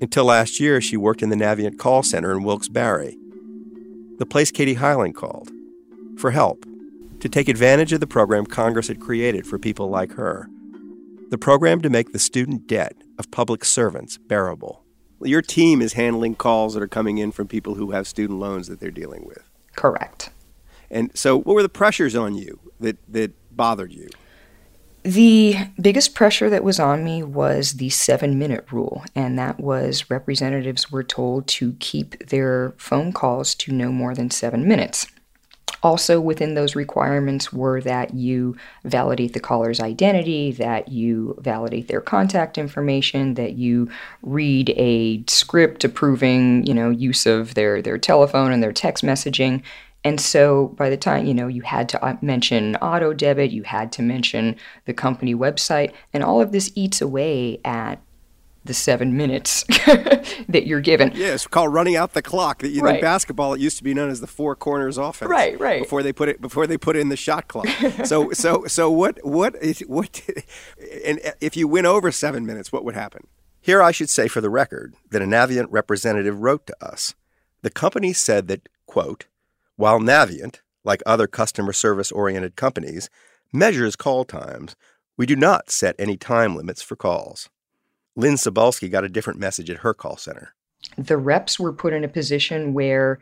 Until 0.00 0.26
last 0.26 0.60
year, 0.60 0.80
she 0.80 0.96
worked 0.96 1.22
in 1.22 1.30
the 1.30 1.36
Navient 1.36 1.78
call 1.78 2.02
center 2.02 2.32
in 2.32 2.42
Wilkes-Barre, 2.42 3.16
the 4.18 4.26
place 4.26 4.50
Katie 4.50 4.74
Hyland 4.74 5.14
called, 5.14 5.50
for 6.18 6.30
help, 6.32 6.64
to 7.20 7.28
take 7.28 7.48
advantage 7.48 7.92
of 7.92 8.00
the 8.00 8.06
program 8.06 8.46
Congress 8.46 8.88
had 8.88 9.00
created 9.00 9.46
for 9.46 9.58
people 9.58 9.88
like 9.88 10.12
her. 10.12 10.48
The 11.30 11.38
program 11.38 11.80
to 11.82 11.90
make 11.90 12.12
the 12.12 12.18
student 12.18 12.66
debt 12.66 12.96
of 13.18 13.30
public 13.30 13.64
servants 13.64 14.16
bearable. 14.16 14.84
Your 15.20 15.42
team 15.42 15.82
is 15.82 15.94
handling 15.94 16.36
calls 16.36 16.74
that 16.74 16.82
are 16.82 16.88
coming 16.88 17.18
in 17.18 17.32
from 17.32 17.48
people 17.48 17.74
who 17.74 17.90
have 17.90 18.06
student 18.06 18.38
loans 18.38 18.68
that 18.68 18.78
they're 18.78 18.90
dealing 18.90 19.26
with. 19.26 19.42
Correct. 19.74 20.30
And 20.90 21.10
so, 21.16 21.36
what 21.36 21.54
were 21.54 21.62
the 21.62 21.68
pressures 21.68 22.14
on 22.14 22.34
you 22.34 22.60
that, 22.80 22.96
that 23.08 23.32
bothered 23.54 23.92
you? 23.92 24.08
The 25.02 25.56
biggest 25.80 26.14
pressure 26.14 26.50
that 26.50 26.64
was 26.64 26.78
on 26.80 27.04
me 27.04 27.22
was 27.22 27.74
the 27.74 27.88
seven 27.90 28.38
minute 28.38 28.66
rule, 28.70 29.04
and 29.14 29.38
that 29.38 29.60
was 29.60 30.10
representatives 30.10 30.90
were 30.90 31.04
told 31.04 31.46
to 31.48 31.74
keep 31.78 32.28
their 32.28 32.74
phone 32.76 33.12
calls 33.12 33.54
to 33.56 33.72
no 33.72 33.90
more 33.90 34.14
than 34.14 34.30
seven 34.30 34.66
minutes. 34.66 35.06
Also, 35.82 36.20
within 36.20 36.54
those 36.54 36.74
requirements 36.74 37.52
were 37.52 37.80
that 37.80 38.14
you 38.14 38.56
validate 38.84 39.32
the 39.32 39.40
caller's 39.40 39.80
identity, 39.80 40.52
that 40.52 40.88
you 40.88 41.36
validate 41.40 41.88
their 41.88 42.00
contact 42.00 42.58
information, 42.58 43.34
that 43.34 43.52
you 43.52 43.88
read 44.22 44.70
a 44.76 45.22
script 45.28 45.84
approving, 45.84 46.64
you 46.66 46.74
know, 46.74 46.90
use 46.90 47.26
of 47.26 47.54
their, 47.54 47.80
their 47.80 47.98
telephone 47.98 48.52
and 48.52 48.62
their 48.62 48.72
text 48.72 49.04
messaging. 49.04 49.62
And 50.04 50.20
so 50.20 50.68
by 50.68 50.90
the 50.90 50.96
time, 50.96 51.26
you 51.26 51.34
know, 51.34 51.48
you 51.48 51.62
had 51.62 51.88
to 51.90 52.04
uh, 52.04 52.16
mention 52.22 52.76
auto 52.76 53.12
debit, 53.12 53.50
you 53.50 53.64
had 53.64 53.92
to 53.92 54.02
mention 54.02 54.56
the 54.84 54.94
company 54.94 55.34
website, 55.34 55.92
and 56.12 56.22
all 56.22 56.40
of 56.40 56.52
this 56.52 56.70
eats 56.74 57.00
away 57.00 57.60
at 57.64 58.00
the 58.64 58.74
seven 58.74 59.16
minutes 59.16 59.62
that 60.48 60.64
you're 60.66 60.80
given. 60.80 61.12
Yeah, 61.14 61.28
it's 61.34 61.46
called 61.46 61.72
running 61.72 61.96
out 61.96 62.12
the 62.12 62.22
clock. 62.22 62.58
That 62.60 62.68
you 62.68 62.82
Right. 62.82 62.96
in 62.96 63.00
basketball, 63.00 63.54
it 63.54 63.60
used 63.60 63.78
to 63.78 63.84
be 63.84 63.94
known 63.94 64.10
as 64.10 64.20
the 64.20 64.26
four 64.26 64.54
corners 64.56 64.98
offense. 64.98 65.30
Right, 65.30 65.58
right. 65.58 65.82
Before 65.82 66.02
they 66.02 66.12
put 66.12 66.28
it, 66.28 66.40
before 66.40 66.66
they 66.66 66.76
put 66.76 66.96
in 66.96 67.08
the 67.08 67.16
shot 67.16 67.48
clock. 67.48 67.68
so, 68.04 68.30
so, 68.32 68.64
so 68.66 68.90
what? 68.90 69.18
What 69.24 69.56
is 69.56 69.80
what? 69.80 70.20
And 71.04 71.20
if 71.40 71.56
you 71.56 71.66
went 71.68 71.86
over 71.86 72.10
seven 72.12 72.44
minutes, 72.44 72.70
what 72.72 72.84
would 72.84 72.94
happen? 72.94 73.26
Here, 73.60 73.82
I 73.82 73.90
should 73.90 74.10
say 74.10 74.28
for 74.28 74.40
the 74.40 74.50
record 74.50 74.94
that 75.10 75.22
a 75.22 75.26
Navient 75.26 75.66
representative 75.70 76.40
wrote 76.40 76.66
to 76.66 76.76
us. 76.84 77.14
The 77.62 77.70
company 77.70 78.12
said 78.12 78.48
that 78.48 78.68
quote, 78.86 79.26
while 79.76 79.98
Navient, 80.00 80.60
like 80.84 81.02
other 81.04 81.26
customer 81.26 81.72
service 81.72 82.12
oriented 82.12 82.56
companies, 82.56 83.10
measures 83.52 83.96
call 83.96 84.24
times, 84.24 84.76
we 85.16 85.26
do 85.26 85.36
not 85.36 85.70
set 85.70 85.96
any 85.98 86.16
time 86.16 86.54
limits 86.56 86.82
for 86.82 86.96
calls. 86.96 87.48
Lynn 88.18 88.34
Sobalski 88.34 88.90
got 88.90 89.04
a 89.04 89.08
different 89.08 89.38
message 89.38 89.70
at 89.70 89.78
her 89.78 89.94
call 89.94 90.16
center. 90.16 90.54
the 90.96 91.16
reps 91.16 91.58
were 91.58 91.72
put 91.72 91.92
in 91.92 92.02
a 92.02 92.08
position 92.08 92.74
where 92.74 93.20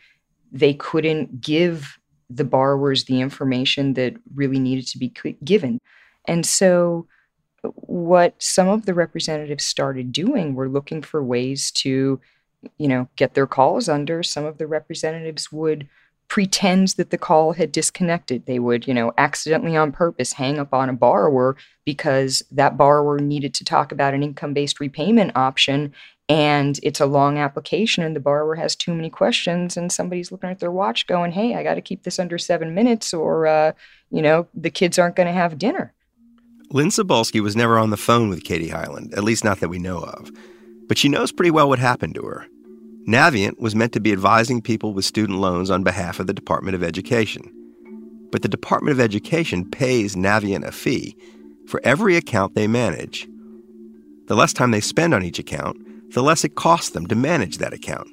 they 0.50 0.72
couldn't 0.72 1.40
give 1.40 1.98
the 2.30 2.44
borrowers 2.44 3.04
the 3.04 3.20
information 3.20 3.92
that 3.92 4.14
really 4.34 4.58
needed 4.58 4.86
to 4.88 4.98
be 4.98 5.12
given. 5.44 5.78
And 6.26 6.46
so, 6.46 7.06
what 7.62 8.34
some 8.38 8.68
of 8.68 8.86
the 8.86 8.94
representatives 8.94 9.66
started 9.66 10.12
doing 10.12 10.54
were 10.54 10.68
looking 10.68 11.02
for 11.02 11.22
ways 11.22 11.70
to, 11.72 12.20
you 12.78 12.88
know, 12.88 13.08
get 13.16 13.34
their 13.34 13.46
calls 13.46 13.88
under. 13.88 14.22
Some 14.22 14.44
of 14.44 14.56
the 14.56 14.66
representatives 14.66 15.52
would 15.52 15.88
pretend 16.28 16.88
that 16.88 17.10
the 17.10 17.18
call 17.18 17.52
had 17.52 17.72
disconnected. 17.72 18.46
They 18.46 18.58
would, 18.58 18.86
you 18.86 18.94
know, 18.94 19.12
accidentally 19.16 19.76
on 19.76 19.92
purpose 19.92 20.32
hang 20.32 20.58
up 20.58 20.74
on 20.74 20.88
a 20.88 20.92
borrower 20.92 21.56
because 21.84 22.42
that 22.50 22.76
borrower 22.76 23.18
needed 23.18 23.54
to 23.54 23.64
talk 23.64 23.92
about 23.92 24.14
an 24.14 24.22
income 24.22 24.54
based 24.54 24.80
repayment 24.80 25.32
option 25.36 25.92
and 26.28 26.80
it's 26.82 27.00
a 27.00 27.06
long 27.06 27.38
application 27.38 28.02
and 28.02 28.16
the 28.16 28.20
borrower 28.20 28.56
has 28.56 28.74
too 28.74 28.92
many 28.92 29.08
questions 29.08 29.76
and 29.76 29.92
somebody's 29.92 30.32
looking 30.32 30.50
at 30.50 30.58
their 30.58 30.72
watch 30.72 31.06
going 31.06 31.30
hey 31.30 31.54
i 31.54 31.62
got 31.62 31.74
to 31.74 31.80
keep 31.80 32.02
this 32.02 32.18
under 32.18 32.36
seven 32.36 32.74
minutes 32.74 33.14
or 33.14 33.46
uh, 33.46 33.70
you 34.10 34.20
know 34.20 34.48
the 34.52 34.70
kids 34.70 34.98
aren't 34.98 35.14
going 35.14 35.28
to 35.28 35.32
have 35.32 35.56
dinner 35.56 35.92
Lynn 36.70 36.88
Sobalski 36.88 37.40
was 37.40 37.54
never 37.54 37.78
on 37.78 37.90
the 37.90 37.96
phone 37.96 38.28
with 38.28 38.42
Katie 38.42 38.68
Hyland, 38.68 39.14
at 39.14 39.22
least 39.22 39.44
not 39.44 39.60
that 39.60 39.68
we 39.68 39.78
know 39.78 39.98
of. 39.98 40.30
But 40.88 40.98
she 40.98 41.08
knows 41.08 41.30
pretty 41.30 41.52
well 41.52 41.68
what 41.68 41.78
happened 41.78 42.16
to 42.16 42.22
her. 42.22 42.46
Navient 43.06 43.60
was 43.60 43.76
meant 43.76 43.92
to 43.92 44.00
be 44.00 44.12
advising 44.12 44.60
people 44.60 44.92
with 44.92 45.04
student 45.04 45.38
loans 45.38 45.70
on 45.70 45.84
behalf 45.84 46.18
of 46.18 46.26
the 46.26 46.34
Department 46.34 46.74
of 46.74 46.82
Education. 46.82 47.52
But 48.32 48.42
the 48.42 48.48
Department 48.48 48.92
of 48.92 49.00
Education 49.00 49.70
pays 49.70 50.16
Navient 50.16 50.64
a 50.64 50.72
fee 50.72 51.16
for 51.68 51.80
every 51.84 52.16
account 52.16 52.56
they 52.56 52.66
manage. 52.66 53.28
The 54.26 54.34
less 54.34 54.52
time 54.52 54.72
they 54.72 54.80
spend 54.80 55.14
on 55.14 55.22
each 55.22 55.38
account, 55.38 55.76
the 56.14 56.22
less 56.22 56.42
it 56.42 56.56
costs 56.56 56.90
them 56.90 57.06
to 57.06 57.14
manage 57.14 57.58
that 57.58 57.72
account. 57.72 58.08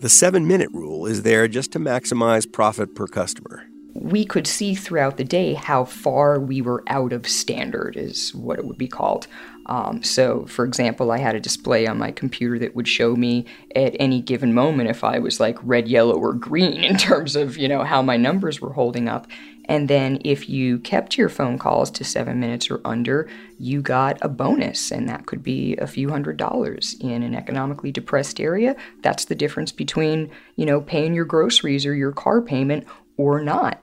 The 0.00 0.08
seven 0.08 0.46
minute 0.46 0.70
rule 0.72 1.06
is 1.06 1.22
there 1.22 1.48
just 1.48 1.72
to 1.72 1.80
maximize 1.80 2.50
profit 2.50 2.94
per 2.94 3.08
customer. 3.08 3.66
we 3.94 4.24
could 4.24 4.46
see 4.46 4.74
throughout 4.74 5.16
the 5.16 5.24
day 5.24 5.54
how 5.54 5.84
far 5.84 6.38
we 6.38 6.60
were 6.60 6.82
out 6.88 7.12
of 7.12 7.26
standard, 7.28 7.96
is 7.96 8.34
what 8.34 8.58
it 8.58 8.64
would 8.64 8.78
be 8.78 8.88
called. 8.88 9.26
Um, 9.66 10.02
so, 10.02 10.46
for 10.46 10.64
example, 10.64 11.10
I 11.10 11.18
had 11.18 11.34
a 11.34 11.40
display 11.40 11.86
on 11.86 11.98
my 11.98 12.10
computer 12.10 12.58
that 12.58 12.74
would 12.74 12.88
show 12.88 13.16
me 13.16 13.46
at 13.74 13.96
any 13.98 14.20
given 14.20 14.52
moment 14.52 14.90
if 14.90 15.02
I 15.02 15.18
was 15.18 15.40
like 15.40 15.58
red, 15.62 15.88
yellow, 15.88 16.14
or 16.14 16.34
green 16.34 16.84
in 16.84 16.96
terms 16.96 17.34
of, 17.34 17.56
you 17.56 17.68
know, 17.68 17.82
how 17.82 18.02
my 18.02 18.16
numbers 18.16 18.60
were 18.60 18.74
holding 18.74 19.08
up. 19.08 19.26
And 19.66 19.88
then 19.88 20.20
if 20.24 20.48
you 20.48 20.78
kept 20.78 21.16
your 21.16 21.30
phone 21.30 21.58
calls 21.58 21.90
to 21.92 22.04
seven 22.04 22.38
minutes 22.38 22.70
or 22.70 22.82
under, 22.84 23.28
you 23.58 23.80
got 23.80 24.18
a 24.20 24.28
bonus, 24.28 24.90
and 24.90 25.08
that 25.08 25.24
could 25.24 25.42
be 25.42 25.74
a 25.76 25.86
few 25.86 26.10
hundred 26.10 26.36
dollars. 26.36 26.96
In 27.00 27.22
an 27.22 27.34
economically 27.34 27.90
depressed 27.90 28.40
area, 28.40 28.76
that's 29.02 29.24
the 29.24 29.34
difference 29.34 29.72
between, 29.72 30.30
you 30.56 30.66
know, 30.66 30.82
paying 30.82 31.14
your 31.14 31.24
groceries 31.24 31.86
or 31.86 31.94
your 31.94 32.12
car 32.12 32.42
payment 32.42 32.86
or 33.16 33.40
not. 33.40 33.82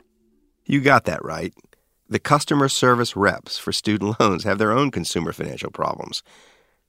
You 0.65 0.81
got 0.81 1.05
that 1.05 1.25
right. 1.25 1.53
The 2.11 2.19
customer 2.19 2.69
service 2.69 3.15
reps 3.15 3.57
for 3.57 3.71
student 3.71 4.19
loans 4.19 4.43
have 4.43 4.59
their 4.59 4.71
own 4.71 4.91
consumer 4.91 5.31
financial 5.33 5.71
problems, 5.71 6.21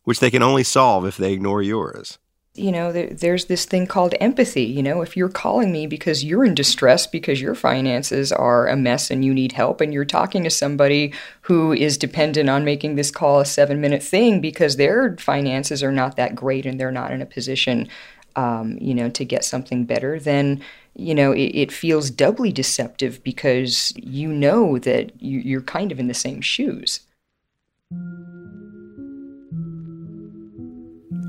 which 0.04 0.20
they 0.20 0.30
can 0.30 0.42
only 0.42 0.64
solve 0.64 1.06
if 1.06 1.16
they 1.16 1.32
ignore 1.32 1.62
yours 1.62 2.18
you 2.54 2.70
know, 2.70 2.92
there, 2.92 3.08
there's 3.08 3.46
this 3.46 3.64
thing 3.64 3.86
called 3.86 4.14
empathy. 4.20 4.64
You 4.64 4.82
know, 4.82 5.00
if 5.00 5.16
you're 5.16 5.30
calling 5.30 5.72
me 5.72 5.86
because 5.86 6.22
you're 6.22 6.44
in 6.44 6.54
distress 6.54 7.06
because 7.06 7.40
your 7.40 7.54
finances 7.54 8.30
are 8.30 8.68
a 8.68 8.76
mess 8.76 9.10
and 9.10 9.24
you 9.24 9.32
need 9.32 9.52
help, 9.52 9.80
and 9.80 9.92
you're 9.92 10.04
talking 10.04 10.44
to 10.44 10.50
somebody 10.50 11.14
who 11.42 11.72
is 11.72 11.96
dependent 11.96 12.50
on 12.50 12.64
making 12.64 12.96
this 12.96 13.10
call 13.10 13.40
a 13.40 13.46
seven 13.46 13.80
minute 13.80 14.02
thing 14.02 14.40
because 14.40 14.76
their 14.76 15.16
finances 15.16 15.82
are 15.82 15.92
not 15.92 16.16
that 16.16 16.34
great 16.34 16.66
and 16.66 16.78
they're 16.78 16.92
not 16.92 17.10
in 17.10 17.22
a 17.22 17.26
position, 17.26 17.88
um, 18.36 18.76
you 18.80 18.94
know, 18.94 19.08
to 19.08 19.24
get 19.24 19.44
something 19.44 19.86
better, 19.86 20.20
then 20.20 20.62
you 20.94 21.14
know, 21.14 21.32
it, 21.32 21.50
it, 21.54 21.72
feels 21.72 22.10
doubly 22.10 22.52
deceptive 22.52 23.22
because 23.22 23.92
you 23.96 24.28
know 24.28 24.78
that 24.78 25.20
you, 25.20 25.38
you're 25.40 25.62
kind 25.62 25.90
of 25.90 25.98
in 25.98 26.08
the 26.08 26.14
same 26.14 26.40
shoes. 26.40 27.00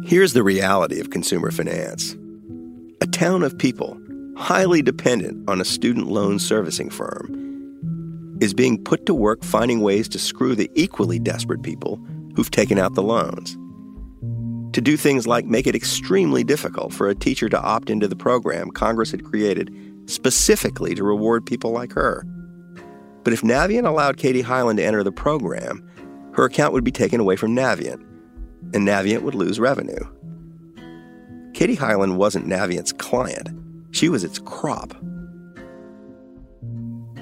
Here's 0.05 0.33
the 0.33 0.43
reality 0.43 0.99
of 0.99 1.09
consumer 1.09 1.51
finance 1.51 2.15
a 3.01 3.07
town 3.07 3.43
of 3.43 3.57
people 3.57 3.99
highly 4.37 4.81
dependent 4.81 5.47
on 5.49 5.61
a 5.61 5.65
student 5.65 6.07
loan 6.07 6.39
servicing 6.39 6.89
firm 6.89 7.39
is 8.41 8.53
being 8.53 8.83
put 8.83 9.05
to 9.05 9.13
work 9.13 9.43
finding 9.43 9.81
ways 9.81 10.09
to 10.09 10.19
screw 10.19 10.55
the 10.55 10.69
equally 10.75 11.19
desperate 11.19 11.63
people 11.63 11.99
who've 12.35 12.51
taken 12.51 12.79
out 12.79 12.95
the 12.95 13.03
loans. 13.03 13.57
To 14.73 14.81
do 14.81 14.97
things 14.97 15.27
like 15.27 15.45
make 15.45 15.67
it 15.67 15.75
extremely 15.75 16.43
difficult 16.43 16.93
for 16.93 17.07
a 17.07 17.15
teacher 17.15 17.47
to 17.47 17.61
opt 17.61 17.91
into 17.91 18.07
the 18.07 18.15
program 18.15 18.71
Congress 18.71 19.11
had 19.11 19.23
created 19.23 19.71
specifically 20.07 20.95
to 20.95 21.03
reward 21.03 21.45
people 21.45 21.71
like 21.71 21.93
her. 21.93 22.25
But 23.23 23.33
if 23.33 23.41
Navient 23.41 23.87
allowed 23.87 24.17
Katie 24.17 24.41
Hyland 24.41 24.77
to 24.77 24.83
enter 24.83 25.03
the 25.03 25.11
program, 25.11 25.87
her 26.33 26.45
account 26.45 26.73
would 26.73 26.83
be 26.83 26.91
taken 26.91 27.19
away 27.19 27.35
from 27.35 27.55
Navient 27.55 28.01
and 28.73 28.87
Navient 28.87 29.21
would 29.21 29.35
lose 29.35 29.59
revenue. 29.59 30.03
Katie 31.53 31.75
Hyland 31.75 32.17
wasn't 32.17 32.47
Navient's 32.47 32.93
client, 32.93 33.49
she 33.91 34.09
was 34.09 34.23
its 34.23 34.39
crop. 34.39 34.89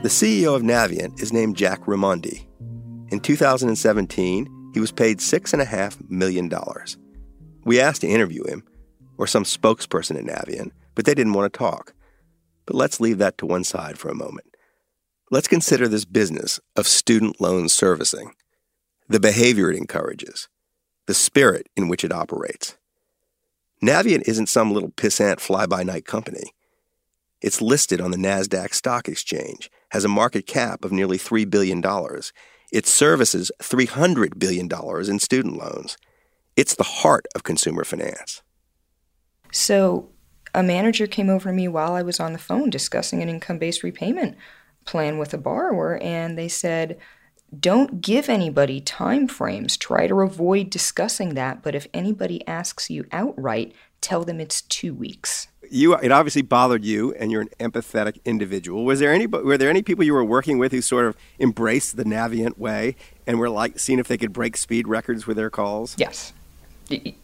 The 0.01 0.09
CEO 0.09 0.55
of 0.55 0.61
Navient 0.61 1.21
is 1.21 1.33
named 1.33 1.57
Jack 1.57 1.81
Remondi. 1.81 2.47
In 3.11 3.19
2017, 3.19 4.71
he 4.73 4.79
was 4.79 4.91
paid 4.93 5.19
$6.5 5.19 6.09
million. 6.09 6.49
We 7.63 7.79
asked 7.79 8.01
to 8.01 8.07
interview 8.07 8.43
him, 8.47 8.63
or 9.17 9.27
some 9.27 9.43
spokesperson 9.43 10.17
at 10.17 10.25
Navient, 10.25 10.71
but 10.95 11.05
they 11.05 11.13
didn't 11.13 11.33
want 11.33 11.51
to 11.51 11.57
talk. 11.57 11.93
But 12.65 12.75
let's 12.75 12.99
leave 12.99 13.17
that 13.19 13.37
to 13.37 13.45
one 13.45 13.63
side 13.63 13.97
for 13.97 14.09
a 14.09 14.15
moment. 14.15 14.55
Let's 15.29 15.47
consider 15.47 15.87
this 15.87 16.05
business 16.05 16.59
of 16.75 16.87
student 16.87 17.39
loan 17.39 17.69
servicing, 17.69 18.33
the 19.07 19.19
behavior 19.19 19.69
it 19.69 19.77
encourages, 19.77 20.49
the 21.05 21.13
spirit 21.13 21.67
in 21.75 21.87
which 21.87 22.03
it 22.03 22.11
operates. 22.11 22.77
Navient 23.83 24.27
isn't 24.27 24.49
some 24.49 24.71
little 24.71 24.91
pissant 24.91 25.39
fly 25.39 25.65
by 25.65 25.83
night 25.83 26.05
company. 26.05 26.53
It's 27.41 27.61
listed 27.61 27.99
on 27.99 28.11
the 28.11 28.17
NASDAQ 28.17 28.73
stock 28.73 29.07
exchange, 29.07 29.71
has 29.89 30.05
a 30.05 30.09
market 30.09 30.45
cap 30.45 30.85
of 30.85 30.91
nearly 30.91 31.17
$3 31.17 31.49
billion. 31.49 31.83
It 32.71 32.85
services 32.85 33.51
$300 33.59 34.37
billion 34.37 34.69
in 35.09 35.19
student 35.19 35.57
loans. 35.57 35.97
It's 36.55 36.75
the 36.75 36.83
heart 36.83 37.25
of 37.35 37.43
consumer 37.43 37.83
finance. 37.83 38.41
So, 39.51 40.09
a 40.53 40.63
manager 40.63 41.07
came 41.07 41.29
over 41.29 41.49
to 41.49 41.55
me 41.55 41.67
while 41.67 41.93
I 41.93 42.01
was 42.01 42.19
on 42.19 42.33
the 42.33 42.39
phone 42.39 42.69
discussing 42.69 43.21
an 43.21 43.29
income 43.29 43.57
based 43.57 43.83
repayment 43.83 44.35
plan 44.85 45.17
with 45.17 45.33
a 45.33 45.37
borrower, 45.37 45.97
and 46.01 46.37
they 46.37 46.47
said, 46.47 46.97
don't 47.57 48.01
give 48.01 48.29
anybody 48.29 48.79
time 48.79 49.27
frames. 49.27 49.75
Try 49.75 50.07
to 50.07 50.21
avoid 50.21 50.69
discussing 50.69 51.33
that. 51.33 51.61
But 51.61 51.75
if 51.75 51.87
anybody 51.93 52.45
asks 52.47 52.89
you 52.89 53.05
outright, 53.11 53.73
tell 53.99 54.23
them 54.23 54.39
it's 54.39 54.61
two 54.61 54.93
weeks. 54.93 55.47
You, 55.69 55.95
it 55.95 56.11
obviously 56.11 56.41
bothered 56.41 56.83
you, 56.83 57.13
and 57.13 57.31
you're 57.31 57.41
an 57.41 57.49
empathetic 57.59 58.19
individual. 58.25 58.85
Was 58.85 58.99
there 58.99 59.13
any, 59.13 59.27
were 59.27 59.57
there 59.57 59.69
any 59.69 59.81
people 59.81 60.03
you 60.03 60.13
were 60.13 60.23
working 60.23 60.57
with 60.57 60.71
who 60.71 60.81
sort 60.81 61.05
of 61.05 61.15
embraced 61.39 61.97
the 61.97 62.03
Navient 62.03 62.57
way 62.57 62.95
and 63.27 63.39
were 63.39 63.49
like 63.49 63.79
seeing 63.79 63.99
if 63.99 64.07
they 64.07 64.17
could 64.17 64.33
break 64.33 64.57
speed 64.57 64.87
records 64.87 65.27
with 65.27 65.37
their 65.37 65.49
calls? 65.49 65.95
Yes, 65.97 66.33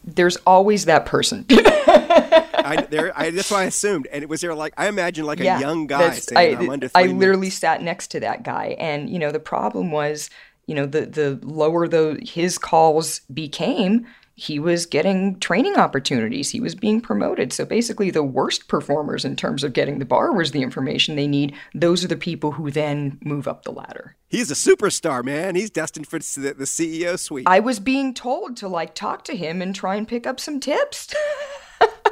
there's 0.04 0.36
always 0.46 0.86
that 0.86 1.06
person. 1.06 1.44
I, 1.50 2.86
there, 2.90 3.12
I, 3.18 3.30
that's 3.30 3.50
why 3.50 3.62
I 3.62 3.64
assumed. 3.64 4.08
And 4.12 4.22
it 4.22 4.28
was 4.28 4.40
there 4.40 4.54
like 4.54 4.74
I 4.76 4.88
imagine 4.88 5.24
like 5.24 5.38
yeah, 5.38 5.58
a 5.58 5.60
young 5.60 5.86
guy 5.86 6.10
saying, 6.12 6.56
I, 6.56 6.60
"I'm 6.60 6.70
under 6.70 6.90
I 6.94 7.02
minutes. 7.02 7.20
literally 7.20 7.50
sat 7.50 7.82
next 7.82 8.08
to 8.08 8.20
that 8.20 8.42
guy, 8.42 8.76
and 8.78 9.08
you 9.08 9.18
know 9.18 9.32
the 9.32 9.40
problem 9.40 9.90
was, 9.90 10.30
you 10.66 10.74
know, 10.74 10.86
the 10.86 11.06
the 11.06 11.38
lower 11.42 11.88
the 11.88 12.20
his 12.22 12.58
calls 12.58 13.20
became, 13.32 14.06
he 14.38 14.60
was 14.60 14.86
getting 14.86 15.36
training 15.40 15.74
opportunities. 15.74 16.50
He 16.50 16.60
was 16.60 16.76
being 16.76 17.00
promoted. 17.00 17.52
So 17.52 17.64
basically, 17.64 18.10
the 18.10 18.22
worst 18.22 18.68
performers 18.68 19.24
in 19.24 19.34
terms 19.34 19.64
of 19.64 19.72
getting 19.72 19.98
the 19.98 20.04
borrowers 20.04 20.52
the 20.52 20.62
information 20.62 21.16
they 21.16 21.26
need, 21.26 21.56
those 21.74 22.04
are 22.04 22.08
the 22.08 22.16
people 22.16 22.52
who 22.52 22.70
then 22.70 23.18
move 23.20 23.48
up 23.48 23.64
the 23.64 23.72
ladder. 23.72 24.14
He's 24.28 24.48
a 24.52 24.54
superstar, 24.54 25.24
man. 25.24 25.56
He's 25.56 25.70
destined 25.70 26.06
for 26.06 26.20
the, 26.20 26.54
the 26.56 26.66
CEO 26.66 27.18
suite. 27.18 27.48
I 27.48 27.58
was 27.58 27.80
being 27.80 28.14
told 28.14 28.56
to 28.58 28.68
like 28.68 28.94
talk 28.94 29.24
to 29.24 29.34
him 29.34 29.60
and 29.60 29.74
try 29.74 29.96
and 29.96 30.06
pick 30.06 30.24
up 30.24 30.38
some 30.38 30.60
tips. 30.60 31.12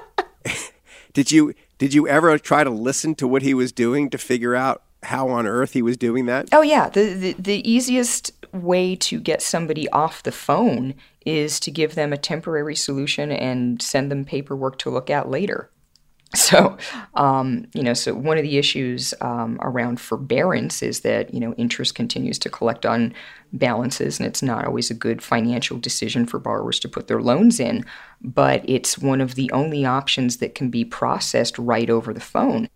did 1.12 1.30
you 1.30 1.54
did 1.78 1.94
you 1.94 2.08
ever 2.08 2.36
try 2.38 2.64
to 2.64 2.70
listen 2.70 3.14
to 3.16 3.28
what 3.28 3.42
he 3.42 3.54
was 3.54 3.70
doing 3.70 4.10
to 4.10 4.18
figure 4.18 4.56
out 4.56 4.82
how 5.06 5.28
on 5.28 5.46
earth 5.46 5.72
he 5.72 5.82
was 5.82 5.96
doing 5.96 6.26
that? 6.26 6.48
Oh 6.52 6.62
yeah, 6.62 6.88
the 6.88 7.14
the, 7.14 7.32
the 7.38 7.70
easiest 7.70 8.32
way 8.52 8.96
to 8.96 9.20
get 9.20 9.42
somebody 9.42 9.88
off 9.90 10.22
the 10.22 10.32
phone 10.32 10.94
is 11.24 11.58
to 11.60 11.70
give 11.70 11.94
them 11.94 12.12
a 12.12 12.18
temporary 12.18 12.76
solution 12.76 13.30
and 13.32 13.82
send 13.82 14.10
them 14.10 14.24
paperwork 14.24 14.78
to 14.78 14.90
look 14.90 15.10
at 15.10 15.28
later. 15.28 15.70
So, 16.34 16.76
um, 17.14 17.66
you 17.72 17.82
know, 17.82 17.94
so 17.94 18.12
one 18.12 18.36
of 18.36 18.42
the 18.42 18.58
issues 18.58 19.14
um, 19.20 19.58
around 19.62 20.00
forbearance 20.00 20.82
is 20.82 21.00
that, 21.00 21.32
you 21.32 21.40
know, 21.40 21.54
interest 21.54 21.94
continues 21.94 22.38
to 22.40 22.50
collect 22.50 22.84
on 22.84 23.14
balances, 23.52 24.18
and 24.18 24.26
it's 24.26 24.42
not 24.42 24.66
always 24.66 24.90
a 24.90 24.94
good 24.94 25.22
financial 25.22 25.78
decision 25.78 26.26
for 26.26 26.38
borrowers 26.38 26.78
to 26.80 26.88
put 26.88 27.06
their 27.06 27.22
loans 27.22 27.58
in, 27.58 27.86
but 28.20 28.68
it's 28.68 28.98
one 28.98 29.20
of 29.20 29.34
the 29.34 29.50
only 29.52 29.86
options 29.86 30.38
that 30.38 30.54
can 30.54 30.68
be 30.68 30.84
processed 30.84 31.58
right 31.58 31.88
over 31.88 32.12
the 32.12 32.20
phone. 32.20 32.68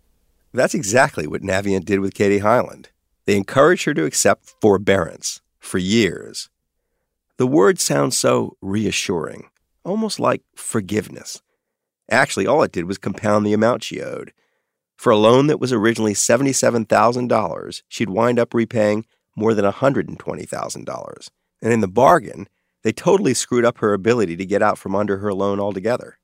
That's 0.53 0.73
exactly 0.73 1.27
what 1.27 1.41
Navient 1.41 1.85
did 1.85 1.99
with 1.99 2.13
Katie 2.13 2.39
Hyland. 2.39 2.89
They 3.25 3.37
encouraged 3.37 3.85
her 3.85 3.93
to 3.93 4.05
accept 4.05 4.53
forbearance 4.61 5.41
for 5.59 5.77
years. 5.77 6.49
The 7.37 7.47
word 7.47 7.79
sounds 7.79 8.17
so 8.17 8.57
reassuring, 8.61 9.49
almost 9.83 10.19
like 10.19 10.41
forgiveness. 10.55 11.41
Actually, 12.09 12.45
all 12.45 12.63
it 12.63 12.71
did 12.71 12.85
was 12.85 12.97
compound 12.97 13.45
the 13.45 13.53
amount 13.53 13.83
she 13.83 14.01
owed. 14.01 14.33
For 14.97 15.11
a 15.11 15.17
loan 15.17 15.47
that 15.47 15.59
was 15.59 15.71
originally 15.71 16.13
$77,000, 16.13 17.81
she'd 17.87 18.09
wind 18.09 18.37
up 18.37 18.53
repaying 18.53 19.05
more 19.35 19.53
than 19.53 19.65
$120,000. 19.65 21.29
And 21.61 21.73
in 21.73 21.79
the 21.79 21.87
bargain, 21.87 22.47
they 22.83 22.91
totally 22.91 23.33
screwed 23.33 23.65
up 23.65 23.77
her 23.77 23.93
ability 23.93 24.35
to 24.35 24.45
get 24.45 24.61
out 24.61 24.77
from 24.77 24.95
under 24.95 25.17
her 25.17 25.33
loan 25.33 25.59
altogether. 25.59 26.17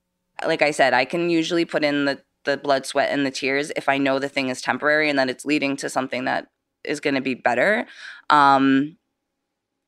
Like 0.46 0.62
I 0.62 0.72
said, 0.72 0.94
I 0.94 1.06
can 1.06 1.30
usually 1.30 1.66
put 1.66 1.84
in 1.84 2.06
the, 2.06 2.22
the 2.47 2.57
blood, 2.57 2.86
sweat, 2.86 3.12
and 3.12 3.25
the 3.25 3.31
tears 3.31 3.71
if 3.75 3.88
I 3.88 3.99
know 3.99 4.17
the 4.17 4.29
thing 4.29 4.49
is 4.49 4.62
temporary 4.62 5.10
and 5.10 5.19
that 5.19 5.29
it's 5.29 5.45
leading 5.45 5.75
to 5.77 5.89
something 5.89 6.25
that 6.25 6.47
is 6.83 6.99
going 6.99 7.13
to 7.13 7.21
be 7.21 7.36
better. 7.36 7.86
Um, 8.31 8.97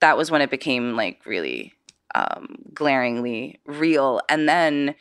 that 0.01 0.17
was 0.17 0.29
when 0.29 0.41
it 0.41 0.51
became 0.51 0.95
like 0.95 1.25
really 1.25 1.73
um, 2.13 2.55
glaringly 2.73 3.59
real. 3.65 4.21
And 4.29 4.47
then 4.47 4.95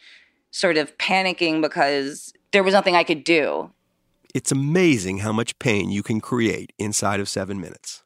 sort 0.51 0.79
of 0.79 0.97
panicking 0.99 1.61
because 1.61 2.33
there 2.53 2.63
was 2.63 2.73
nothing 2.73 2.95
I 2.95 3.05
could 3.05 3.25
do. 3.25 3.71
It's 4.35 4.53
amazing 4.53 5.19
how 5.19 5.33
much 5.33 5.59
pain 5.59 5.91
you 5.91 6.03
can 6.03 6.21
create 6.21 6.73
inside 6.79 7.21
of 7.21 7.29
seven 7.29 7.61
minutes. 7.61 8.03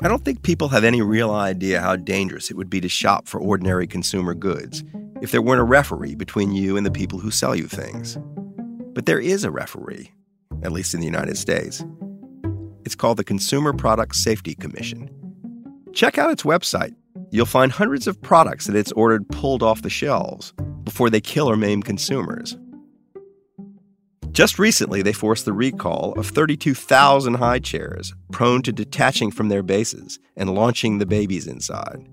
I 0.00 0.08
don't 0.08 0.24
think 0.24 0.42
people 0.42 0.68
have 0.68 0.84
any 0.84 1.02
real 1.02 1.32
idea 1.32 1.80
how 1.80 1.96
dangerous 1.96 2.50
it 2.50 2.56
would 2.56 2.70
be 2.70 2.80
to 2.80 2.88
shop 2.88 3.26
for 3.26 3.40
ordinary 3.40 3.86
consumer 3.86 4.34
goods 4.34 4.84
if 5.26 5.32
there 5.32 5.42
weren't 5.42 5.60
a 5.60 5.64
referee 5.64 6.14
between 6.14 6.52
you 6.52 6.76
and 6.76 6.86
the 6.86 6.90
people 6.90 7.18
who 7.18 7.32
sell 7.32 7.52
you 7.52 7.66
things. 7.66 8.16
But 8.94 9.06
there 9.06 9.18
is 9.18 9.42
a 9.42 9.50
referee, 9.50 10.12
at 10.62 10.70
least 10.70 10.94
in 10.94 11.00
the 11.00 11.06
United 11.06 11.36
States. 11.36 11.84
It's 12.84 12.94
called 12.94 13.16
the 13.16 13.24
Consumer 13.24 13.72
Product 13.72 14.14
Safety 14.14 14.54
Commission. 14.54 15.10
Check 15.92 16.16
out 16.16 16.30
its 16.30 16.44
website. 16.44 16.94
You'll 17.32 17.44
find 17.44 17.72
hundreds 17.72 18.06
of 18.06 18.22
products 18.22 18.68
that 18.68 18.76
it's 18.76 18.92
ordered 18.92 19.28
pulled 19.28 19.64
off 19.64 19.82
the 19.82 19.90
shelves 19.90 20.52
before 20.84 21.10
they 21.10 21.20
kill 21.20 21.50
or 21.50 21.56
maim 21.56 21.82
consumers. 21.82 22.56
Just 24.30 24.60
recently, 24.60 25.02
they 25.02 25.12
forced 25.12 25.44
the 25.44 25.52
recall 25.52 26.12
of 26.16 26.28
32,000 26.28 27.34
high 27.34 27.58
chairs 27.58 28.14
prone 28.30 28.62
to 28.62 28.70
detaching 28.70 29.32
from 29.32 29.48
their 29.48 29.64
bases 29.64 30.20
and 30.36 30.54
launching 30.54 30.98
the 30.98 31.06
babies 31.06 31.48
inside. 31.48 32.06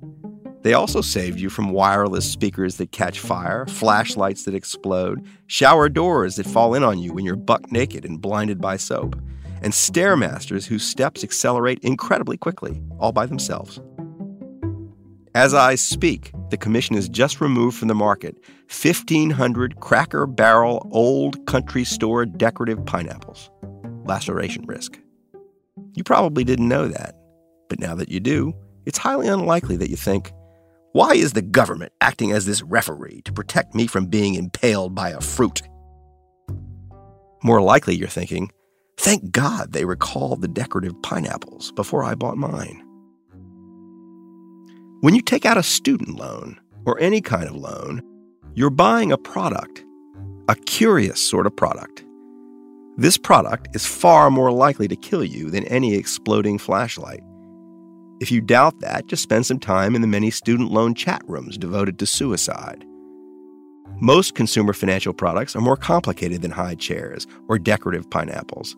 They 0.63 0.73
also 0.73 1.01
saved 1.01 1.41
you 1.41 1.49
from 1.49 1.71
wireless 1.71 2.29
speakers 2.29 2.77
that 2.77 2.93
catch 2.93 3.19
fire, 3.19 3.65
flashlights 3.67 4.45
that 4.45 4.55
explode, 4.55 5.27
shower 5.47 5.89
doors 5.89 6.37
that 6.37 6.47
fall 6.47 6.73
in 6.73 6.83
on 6.83 6.99
you 6.99 7.13
when 7.13 7.25
you're 7.25 7.35
buck 7.35 7.69
naked 7.69 8.05
and 8.05 8.21
blinded 8.21 8.61
by 8.61 8.77
soap, 8.77 9.21
and 9.61 9.73
stairmasters 9.73 10.65
whose 10.65 10.87
steps 10.87 11.21
accelerate 11.21 11.79
incredibly 11.79 12.37
quickly, 12.37 12.81
all 12.97 13.11
by 13.11 13.25
themselves. 13.25 13.81
As 15.35 15.53
I 15.53 15.75
speak, 15.75 16.31
the 16.49 16.57
Commission 16.57 16.95
has 16.95 17.09
just 17.09 17.41
removed 17.41 17.77
from 17.77 17.89
the 17.89 17.95
market 17.95 18.37
1,500 18.69 19.81
cracker 19.81 20.25
barrel 20.25 20.87
old 20.91 21.45
country 21.45 21.83
store 21.83 22.25
decorative 22.25 22.85
pineapples. 22.85 23.49
Laceration 24.05 24.65
risk. 24.65 24.97
You 25.93 26.05
probably 26.05 26.45
didn't 26.45 26.69
know 26.69 26.87
that, 26.87 27.15
but 27.67 27.79
now 27.79 27.95
that 27.95 28.09
you 28.09 28.21
do, 28.21 28.53
it's 28.85 28.97
highly 28.97 29.27
unlikely 29.27 29.75
that 29.77 29.89
you 29.89 29.97
think, 29.97 30.31
why 30.93 31.15
is 31.15 31.33
the 31.33 31.41
government 31.41 31.91
acting 32.01 32.31
as 32.31 32.45
this 32.45 32.61
referee 32.61 33.23
to 33.25 33.33
protect 33.33 33.73
me 33.73 33.87
from 33.87 34.05
being 34.05 34.35
impaled 34.35 34.93
by 34.93 35.09
a 35.09 35.19
fruit? 35.19 35.63
More 37.43 37.63
likely, 37.63 37.95
you're 37.95 38.07
thinking, 38.07 38.51
thank 38.97 39.31
God 39.31 39.73
they 39.73 39.85
recalled 39.85 40.41
the 40.41 40.47
decorative 40.47 40.93
pineapples 41.01 41.71
before 41.71 42.03
I 42.03 42.13
bought 42.13 42.37
mine. 42.37 42.83
When 45.01 45.15
you 45.15 45.21
take 45.21 45.47
out 45.47 45.57
a 45.57 45.63
student 45.63 46.15
loan 46.15 46.59
or 46.85 46.99
any 46.99 47.21
kind 47.21 47.45
of 47.45 47.55
loan, 47.55 48.03
you're 48.53 48.69
buying 48.69 49.11
a 49.11 49.17
product, 49.17 49.83
a 50.47 50.53
curious 50.53 51.19
sort 51.27 51.47
of 51.47 51.55
product. 51.55 52.05
This 52.97 53.17
product 53.17 53.75
is 53.75 53.87
far 53.87 54.29
more 54.29 54.51
likely 54.51 54.87
to 54.89 54.95
kill 54.95 55.23
you 55.23 55.49
than 55.49 55.63
any 55.63 55.95
exploding 55.95 56.59
flashlight. 56.59 57.23
If 58.19 58.31
you 58.31 58.41
doubt 58.41 58.79
that, 58.79 59.07
just 59.07 59.23
spend 59.23 59.45
some 59.45 59.59
time 59.59 59.95
in 59.95 60.01
the 60.01 60.07
many 60.07 60.29
student 60.31 60.71
loan 60.71 60.93
chat 60.93 61.21
rooms 61.27 61.57
devoted 61.57 61.99
to 61.99 62.05
suicide. 62.05 62.85
Most 63.99 64.35
consumer 64.35 64.73
financial 64.73 65.13
products 65.13 65.55
are 65.55 65.61
more 65.61 65.77
complicated 65.77 66.41
than 66.41 66.51
high 66.51 66.75
chairs 66.75 67.27
or 67.47 67.59
decorative 67.59 68.09
pineapples, 68.09 68.75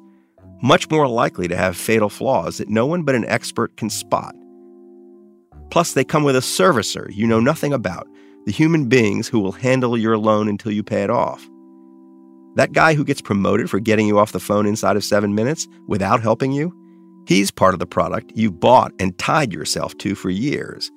much 0.62 0.90
more 0.90 1.08
likely 1.08 1.48
to 1.48 1.56
have 1.56 1.78
fatal 1.78 2.10
flaws 2.10 2.58
that 2.58 2.70
no 2.70 2.86
one 2.86 3.04
but 3.04 3.16
an 3.16 3.26
expert 3.26 3.76
can 3.78 3.90
spot. 3.90 4.36
Plus, 5.70 5.94
they 5.94 6.04
come 6.04 6.24
with 6.24 6.36
a 6.36 6.40
servicer 6.40 7.08
you 7.14 7.28
know 7.28 7.40
nothing 7.40 7.74
about, 7.74 8.08
the 8.46 8.52
human 8.52 8.88
beings 8.88 9.28
who 9.28 9.40
will 9.40 9.52
handle 9.52 9.98
your 9.98 10.18
loan 10.18 10.48
until 10.48 10.72
you 10.72 10.84
pay 10.84 11.04
it 11.04 11.10
off. 11.10 11.48
That 12.56 12.72
guy 12.72 12.94
who 12.94 13.04
gets 13.04 13.22
promoted 13.22 13.70
for 13.70 13.80
getting 13.80 14.08
you 14.08 14.18
off 14.18 14.32
the 14.32 14.40
phone 14.40 14.66
inside 14.66 14.96
of 14.96 15.04
seven 15.04 15.36
minutes 15.36 15.68
without 15.88 16.22
helping 16.22 16.52
you, 16.52 16.74
he's 17.28 17.52
part 17.52 17.74
of 17.74 17.80
the 17.80 17.86
product 17.86 18.32
you've 18.36 18.60
bought 18.60 18.92
and 19.00 19.18
tied 19.18 19.54
yourself 19.54 19.98
to 20.00 20.16
for 20.16 20.30
years. 20.30 20.92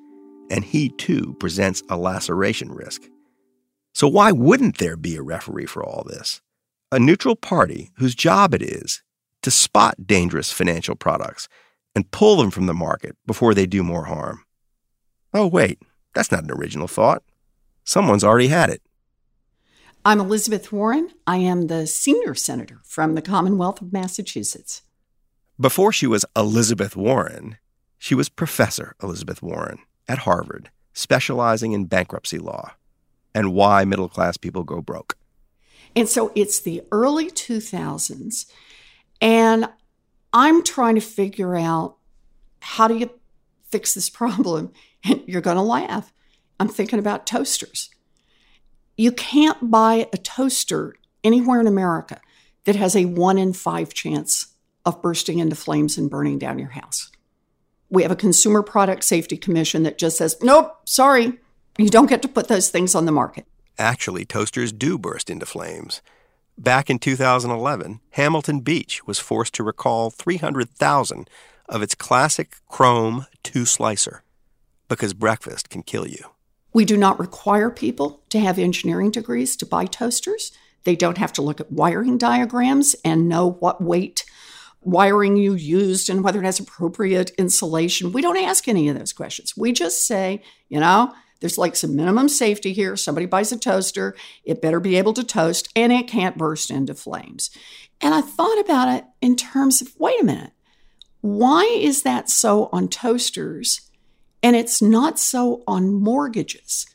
And 0.51 0.65
he 0.65 0.91
too 0.91 1.37
presents 1.39 1.83
a 1.89 1.97
laceration 1.97 2.73
risk. 2.73 3.03
So, 3.93 4.09
why 4.09 4.33
wouldn't 4.33 4.79
there 4.79 4.97
be 4.97 5.17
a 5.17 5.23
referee 5.23 5.67
for 5.67 5.85
all 5.85 6.05
this? 6.07 6.41
A 6.91 6.99
neutral 6.99 7.37
party 7.37 7.91
whose 7.97 8.15
job 8.15 8.55
it 8.55 8.63
is 8.63 9.03
to 9.43 9.51
spot 9.51 10.07
dangerous 10.07 10.53
financial 10.53 10.95
products 10.95 11.49
and 11.95 12.11
pull 12.11 12.37
them 12.37 12.51
from 12.51 12.67
the 12.67 12.75
market 12.75 13.17
before 13.27 13.55
they 13.55 13.67
do 13.67 13.83
more 13.83 14.05
harm. 14.05 14.45
Oh, 15.35 15.47
wait, 15.47 15.81
that's 16.15 16.33
not 16.33 16.45
an 16.45 16.51
original 16.51 16.89
thought. 16.89 17.23
Someone's 17.85 18.25
already 18.25 18.49
had 18.49 18.71
it. 18.71 18.83
I'm 20.05 20.21
Elizabeth 20.21 20.73
Warren. 20.73 21.11
I 21.27 21.39
am 21.39 21.67
the 21.67 21.87
senior 21.87 22.35
senator 22.35 22.81
from 22.85 23.15
the 23.15 23.23
Commonwealth 23.23 23.83
of 23.83 23.93
Massachusetts. 23.93 24.83
Before 25.61 25.93
she 25.93 26.07
was 26.07 26.25
Elizabeth 26.37 26.95
Warren, 26.95 27.59
she 27.99 28.15
was 28.15 28.29
Professor 28.29 28.95
Elizabeth 29.03 29.43
Warren 29.43 29.81
at 30.07 30.19
Harvard, 30.19 30.71
specializing 30.93 31.73
in 31.73 31.87
bankruptcy 31.87 32.39
law 32.39 32.75
and 33.35 33.53
why 33.53 33.85
middle 33.85 34.09
class 34.09 34.37
people 34.37 34.63
go 34.63 34.81
broke. 34.81 35.17
And 35.97 36.09
so 36.09 36.31
it's 36.37 36.61
the 36.61 36.83
early 36.93 37.29
2000s, 37.29 38.47
and 39.21 39.69
I'm 40.33 40.63
trying 40.63 40.95
to 40.95 41.01
figure 41.01 41.57
out 41.57 41.97
how 42.61 42.87
do 42.87 42.97
you 42.97 43.11
fix 43.65 43.95
this 43.95 44.09
problem? 44.09 44.73
And 45.05 45.23
you're 45.27 45.41
going 45.41 45.57
to 45.57 45.63
laugh. 45.63 46.13
I'm 46.59 46.69
thinking 46.69 46.99
about 46.99 47.25
toasters. 47.25 47.89
You 48.97 49.13
can't 49.13 49.71
buy 49.71 50.09
a 50.13 50.17
toaster 50.19 50.97
anywhere 51.23 51.61
in 51.61 51.69
America 51.69 52.21
that 52.65 52.75
has 52.75 52.97
a 52.97 53.05
one 53.05 53.39
in 53.39 53.53
five 53.53 53.95
chance 53.95 54.49
of 54.89 55.03
bursting 55.03 55.39
into 55.39 55.55
flames 55.55 55.99
and 55.99 56.11
burning 56.11 56.39
down 56.39 56.59
your 56.59 56.71
house. 56.71 57.11
We 57.91 58.03
have 58.03 58.11
a 58.11 58.17
Consumer 58.17 58.63
Product 58.63 59.05
Safety 59.05 59.37
Commission 59.37 59.83
that 59.83 59.99
just 59.99 60.17
says, 60.17 60.37
nope, 60.43 60.75
sorry, 60.85 61.35
you 61.77 61.91
don't 61.91 62.09
get 62.09 62.23
to 62.23 62.29
put 62.29 62.49
those 62.49 62.71
things 62.71 62.95
on 62.95 63.05
the 63.05 63.13
market. 63.13 63.47
Actually, 63.79 64.25
toasters 64.25 64.73
do 64.73 64.99
burst 64.99 65.29
into 65.29 65.47
flames. 65.47 66.01
Back 66.57 66.89
in 66.89 66.99
2011, 66.99 68.01
Hamilton 68.13 68.61
Beach 68.61 69.07
was 69.07 69.19
forced 69.19 69.55
to 69.55 69.63
recall 69.63 70.11
300,000 70.11 71.29
of 71.69 71.83
its 71.83 71.95
classic 71.95 72.57
chrome 72.67 73.27
two 73.43 73.67
slicer 73.67 74.23
because 74.89 75.13
breakfast 75.13 75.69
can 75.69 75.83
kill 75.83 76.09
you. 76.09 76.25
We 76.73 76.87
do 76.87 76.97
not 76.97 77.21
require 77.21 77.71
people 77.71 78.23
to 78.31 78.41
have 78.41 78.59
engineering 78.59 79.11
degrees 79.11 79.55
to 79.57 79.67
buy 79.67 79.85
toasters. 79.85 80.51
They 80.85 80.97
don't 80.97 81.19
have 81.19 81.33
to 81.35 81.43
look 81.43 81.61
at 81.61 81.71
wiring 81.71 82.19
diagrams 82.19 82.97
and 83.05 83.29
know 83.29 83.51
what 83.51 83.83
weight 83.83 84.25
wiring 84.81 85.37
you 85.37 85.55
used 85.55 86.09
and 86.09 86.23
whether 86.23 86.41
it 86.41 86.45
has 86.45 86.61
appropriate 86.61 87.31
insulation. 87.31 88.13
We 88.13 88.23
don't 88.23 88.37
ask 88.37 88.69
any 88.69 88.89
of 88.89 88.99
those 88.99 89.13
questions. 89.13 89.57
We 89.57 89.73
just 89.73 90.07
say, 90.07 90.43
you 90.69 90.81
know, 90.81 91.13
there's 91.41 91.59
like 91.59 91.77
some 91.77 91.97
minimum 91.97 92.29
safety 92.29 92.73
here. 92.73 92.97
Somebody 92.97 93.27
buys 93.27 93.53
a 93.53 93.59
toaster, 93.59 94.17
it 94.45 94.63
better 94.63 94.81
be 94.81 94.97
able 94.97 95.13
to 95.15 95.25
toast 95.25 95.69
and 95.77 95.93
it 95.93 96.09
can't 96.09 96.39
burst 96.39 96.71
into 96.71 96.95
flames. 96.95 97.51
And 98.01 98.15
I 98.15 98.21
thought 98.21 98.61
about 98.61 98.89
it 98.89 99.05
in 99.21 99.37
terms 99.37 99.81
of 99.81 99.95
wait 99.99 100.21
a 100.21 100.25
minute, 100.25 100.53
why 101.21 101.65
is 101.65 102.03
that 102.03 102.31
so 102.31 102.69
on 102.73 102.89
toasters 102.89 103.89
and 104.43 104.55
it's 104.55 104.81
not 104.81 105.19
so 105.19 105.63
on 105.67 105.93
mortgages. 105.93 106.87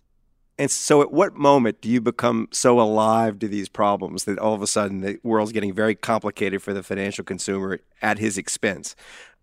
And 0.58 0.70
so, 0.70 1.02
at 1.02 1.12
what 1.12 1.36
moment 1.36 1.82
do 1.82 1.90
you 1.90 2.00
become 2.00 2.48
so 2.52 2.80
alive 2.80 3.40
to 3.40 3.48
these 3.48 3.70
problems 3.70 4.26
that 4.26 4.38
all 4.38 4.54
of 4.54 4.62
a 4.62 4.68
sudden 4.68 5.02
the 5.02 5.20
world's 5.24 5.52
getting 5.52 5.74
very 5.74 5.96
complicated 5.96 6.62
for 6.62 6.74
the 6.74 6.84
financial 6.84 7.24
consumer 7.24 7.80
at 8.02 8.20
his 8.20 8.38
expense? 8.38 8.96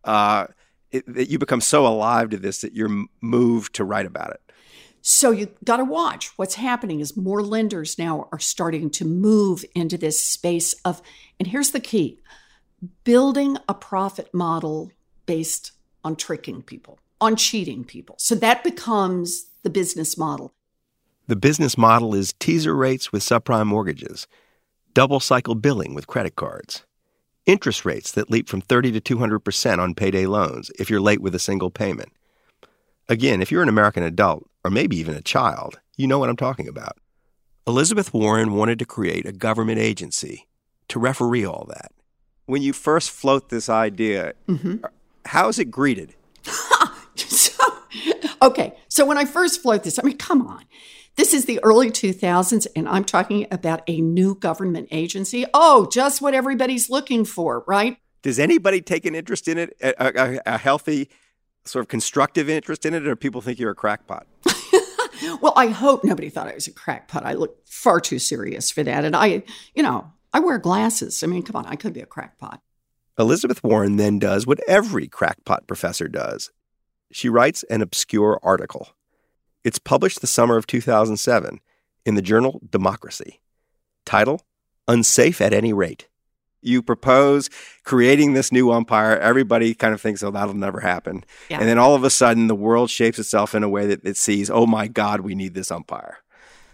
Uh, 0.05 0.47
it, 0.93 1.05
that 1.13 1.29
you 1.29 1.39
become 1.39 1.61
so 1.61 1.87
alive 1.87 2.31
to 2.31 2.37
this 2.37 2.61
that 2.61 2.75
you're 2.75 3.07
moved 3.21 3.75
to 3.75 3.85
write 3.85 4.07
about 4.07 4.31
it. 4.31 4.41
So 5.03 5.31
you 5.31 5.49
got 5.65 5.79
to 5.79 5.85
watch 5.85 6.37
what's 6.37 6.57
happening 6.57 7.01
is 7.01 7.17
more 7.17 7.43
lenders 7.43 7.99
now 7.99 8.29
are 8.33 8.39
starting 8.39 8.91
to 8.91 9.05
move 9.05 9.65
into 9.75 9.97
this 9.97 10.23
space 10.23 10.75
of, 10.85 11.01
and 11.39 11.49
here's 11.49 11.71
the 11.71 11.81
key 11.81 12.21
building 13.05 13.57
a 13.69 13.75
profit 13.75 14.33
model 14.33 14.91
based 15.27 15.73
on 16.03 16.17
tricking 16.17 16.63
people 16.63 16.99
on 17.21 17.37
cheating 17.37 17.85
people. 17.85 18.17
So 18.19 18.35
that 18.37 18.65
becomes 18.65 19.47
the 19.63 19.71
business 19.71 20.17
model. 20.17 20.55
The 21.31 21.37
business 21.37 21.79
model 21.79 22.13
is 22.13 22.35
teaser 22.41 22.75
rates 22.75 23.13
with 23.13 23.23
subprime 23.23 23.69
mortgages, 23.69 24.27
double 24.95 25.21
cycle 25.21 25.55
billing 25.55 25.95
with 25.95 26.09
credit 26.09 26.35
cards, 26.35 26.85
interest 27.47 27.85
rates 27.85 28.11
that 28.11 28.33
leap 28.33 28.49
from 28.49 28.61
30 28.61 28.99
to 28.99 29.01
200% 29.01 29.79
on 29.79 29.95
payday 29.95 30.27
loans 30.27 30.73
if 30.77 30.91
you're 30.91 31.01
late 31.01 31.21
with 31.21 31.33
a 31.37 31.39
single 31.39 31.71
payment. 31.71 32.09
Again, 33.09 33.41
if 33.41 33.53
you're 33.53 33.63
an 33.63 33.69
American 33.69 34.03
adult, 34.03 34.51
or 34.65 34.73
maybe 34.73 34.97
even 34.97 35.15
a 35.15 35.23
child, 35.23 35.79
you 35.97 36.09
know 36.09 36.19
what 36.19 36.29
I'm 36.29 36.37
talking 36.37 36.67
about. 36.67 36.99
Elizabeth 37.65 38.13
Warren 38.13 38.55
wanted 38.55 38.81
to 38.81 38.85
create 38.85 39.25
a 39.25 39.31
government 39.31 39.79
agency 39.79 40.49
to 40.89 40.99
referee 40.99 41.45
all 41.45 41.65
that. 41.69 41.93
When 42.47 42.61
you 42.61 42.73
first 42.73 43.09
float 43.09 43.51
this 43.51 43.69
idea, 43.69 44.33
mm-hmm. 44.49 44.79
how 45.27 45.49
is 45.49 45.61
it 45.61 45.71
greeted? 45.71 46.17
so, 47.15 47.63
okay, 48.43 48.73
so 48.89 49.07
when 49.07 49.17
I 49.17 49.27
first 49.27 49.63
float 49.63 49.85
this, 49.85 49.97
I 49.97 50.03
mean, 50.03 50.17
come 50.17 50.45
on. 50.45 50.65
This 51.17 51.35
is 51.35 51.45
the 51.45 51.61
early 51.63 51.91
2000s, 51.91 52.67
and 52.75 52.89
I'm 52.89 53.05
talking 53.05 53.47
about 53.51 53.83
a 53.87 54.01
new 54.01 54.35
government 54.35 54.89
agency. 54.91 55.45
Oh, 55.53 55.89
just 55.91 56.23
what 56.23 56.35
everybody's 56.35 56.89
looking 56.89 57.25
for, 57.25 57.65
right? 57.67 57.99
Does 58.23 58.39
anybody 58.39 58.81
take 58.81 59.05
an 59.05 59.15
interest 59.15 59.49
in 59.49 59.59
it, 59.59 59.77
a, 59.83 59.95
a, 59.99 60.41
a 60.47 60.59
healthy, 60.59 61.11
sort 61.65 61.85
of 61.85 61.89
constructive 61.89 62.49
interest 62.49 62.87
in 62.87 62.95
it, 62.95 63.07
or 63.07 63.17
people 63.17 63.41
think 63.41 63.59
you're 63.59 63.71
a 63.71 63.75
crackpot? 63.75 64.27
well, 65.43 65.53
I 65.57 65.69
hope 65.69 66.05
nobody 66.05 66.31
thought 66.31 66.49
I 66.49 66.55
was 66.55 66.67
a 66.67 66.73
crackpot. 66.73 67.25
I 67.25 67.35
look 67.35 67.67
far 67.67 68.01
too 68.01 68.19
serious 68.19 68.71
for 68.71 68.83
that. 68.83 69.05
And 69.05 69.17
I, 69.17 69.43
you 69.75 69.83
know, 69.83 70.13
I 70.33 70.41
wear 70.41 70.59
glasses. 70.59 71.23
I 71.23 71.27
mean, 71.27 71.43
come 71.43 71.57
on, 71.57 71.67
I 71.67 71.77
could 71.77 71.93
be 71.93 72.01
a 72.01 72.07
crackpot. 72.07 72.61
Elizabeth 73.19 73.63
Warren 73.63 73.97
then 73.97 74.19
does 74.19 74.47
what 74.47 74.61
every 74.67 75.07
crackpot 75.07 75.67
professor 75.67 76.09
does 76.09 76.51
she 77.13 77.29
writes 77.29 77.63
an 77.65 77.83
obscure 77.83 78.39
article. 78.43 78.91
It's 79.63 79.79
published 79.79 80.21
the 80.21 80.27
summer 80.27 80.57
of 80.57 80.67
2007 80.67 81.61
in 82.07 82.15
the 82.15 82.23
journal 82.23 82.61
Democracy. 82.71 83.41
Title 84.07 84.41
Unsafe 84.89 85.41
at 85.41 85.53
Any 85.53 85.73
Rate. 85.73 86.09
You 86.63 86.83
propose 86.83 87.49
creating 87.85 88.33
this 88.33 88.53
new 88.53 88.71
umpire. 88.71 89.17
Everybody 89.19 89.75
kind 89.75 89.95
of 89.95 90.01
thinks, 90.01 90.23
oh, 90.23 90.31
that'll 90.31 90.55
never 90.55 90.81
happen. 90.81 91.25
Yeah. 91.49 91.59
And 91.59 91.69
then 91.69 91.79
all 91.79 91.95
of 91.95 92.05
a 92.05 92.11
sudden, 92.11 92.49
the 92.49 92.55
world 92.55 92.91
shapes 92.91 93.19
itself 93.19 93.55
in 93.55 93.63
a 93.63 93.69
way 93.69 93.87
that 93.87 94.05
it 94.05 94.17
sees, 94.17 94.51
oh 94.51 94.67
my 94.67 94.89
God, 94.89 95.21
we 95.21 95.35
need 95.35 95.55
this 95.55 95.71
umpire. 95.71 96.19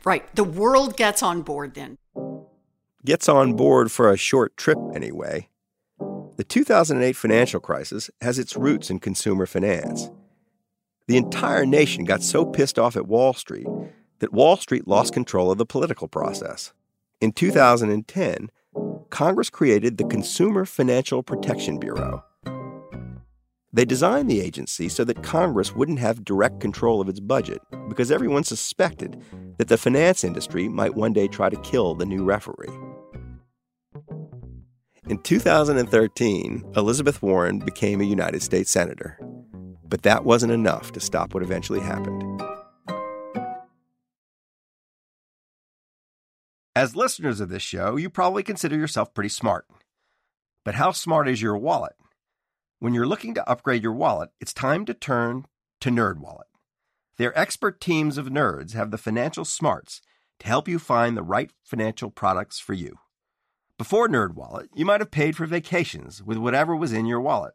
Right. 0.04 0.32
The 0.34 0.44
world 0.44 0.96
gets 0.96 1.22
on 1.22 1.42
board 1.42 1.74
then. 1.74 1.98
Gets 3.04 3.28
on 3.28 3.54
board 3.54 3.92
for 3.92 4.10
a 4.10 4.16
short 4.16 4.56
trip 4.56 4.78
anyway. 4.94 5.48
The 6.36 6.44
2008 6.44 7.14
financial 7.14 7.60
crisis 7.60 8.10
has 8.20 8.38
its 8.38 8.56
roots 8.56 8.90
in 8.90 8.98
consumer 8.98 9.46
finance. 9.46 10.10
The 11.08 11.16
entire 11.16 11.64
nation 11.64 12.04
got 12.04 12.22
so 12.22 12.44
pissed 12.44 12.78
off 12.78 12.96
at 12.96 13.06
Wall 13.06 13.32
Street 13.32 13.66
that 14.18 14.32
Wall 14.32 14.56
Street 14.56 14.88
lost 14.88 15.12
control 15.12 15.50
of 15.50 15.58
the 15.58 15.66
political 15.66 16.08
process. 16.08 16.72
In 17.20 17.32
2010, 17.32 18.50
Congress 19.10 19.48
created 19.48 19.98
the 19.98 20.04
Consumer 20.04 20.64
Financial 20.64 21.22
Protection 21.22 21.78
Bureau. 21.78 22.24
They 23.72 23.84
designed 23.84 24.30
the 24.30 24.40
agency 24.40 24.88
so 24.88 25.04
that 25.04 25.22
Congress 25.22 25.74
wouldn't 25.74 25.98
have 25.98 26.24
direct 26.24 26.60
control 26.60 27.00
of 27.00 27.08
its 27.08 27.20
budget 27.20 27.60
because 27.88 28.10
everyone 28.10 28.42
suspected 28.42 29.22
that 29.58 29.68
the 29.68 29.78
finance 29.78 30.24
industry 30.24 30.68
might 30.68 30.94
one 30.94 31.12
day 31.12 31.28
try 31.28 31.50
to 31.50 31.60
kill 31.60 31.94
the 31.94 32.06
new 32.06 32.24
referee. 32.24 32.74
In 35.08 35.18
2013, 35.22 36.72
Elizabeth 36.74 37.22
Warren 37.22 37.60
became 37.60 38.00
a 38.00 38.04
United 38.04 38.42
States 38.42 38.70
Senator. 38.70 39.20
But 39.88 40.02
that 40.02 40.24
wasn't 40.24 40.52
enough 40.52 40.92
to 40.92 41.00
stop 41.00 41.34
what 41.34 41.42
eventually 41.42 41.80
happened. 41.80 42.42
As 46.74 46.94
listeners 46.94 47.40
of 47.40 47.48
this 47.48 47.62
show, 47.62 47.96
you 47.96 48.10
probably 48.10 48.42
consider 48.42 48.76
yourself 48.76 49.14
pretty 49.14 49.30
smart. 49.30 49.66
But 50.64 50.74
how 50.74 50.92
smart 50.92 51.28
is 51.28 51.40
your 51.40 51.56
wallet? 51.56 51.94
When 52.80 52.92
you're 52.92 53.06
looking 53.06 53.32
to 53.34 53.48
upgrade 53.48 53.82
your 53.82 53.94
wallet, 53.94 54.28
it's 54.40 54.52
time 54.52 54.84
to 54.84 54.92
turn 54.92 55.46
to 55.80 55.90
NerdWallet. 55.90 56.50
Their 57.16 57.38
expert 57.38 57.80
teams 57.80 58.18
of 58.18 58.26
nerds 58.26 58.74
have 58.74 58.90
the 58.90 58.98
financial 58.98 59.46
smarts 59.46 60.02
to 60.40 60.46
help 60.46 60.68
you 60.68 60.78
find 60.78 61.16
the 61.16 61.22
right 61.22 61.50
financial 61.64 62.10
products 62.10 62.58
for 62.58 62.74
you. 62.74 62.96
Before 63.78 64.08
NerdWallet, 64.08 64.68
you 64.74 64.84
might 64.84 65.00
have 65.00 65.10
paid 65.10 65.36
for 65.36 65.46
vacations 65.46 66.22
with 66.22 66.36
whatever 66.36 66.76
was 66.76 66.92
in 66.92 67.06
your 67.06 67.20
wallet, 67.20 67.54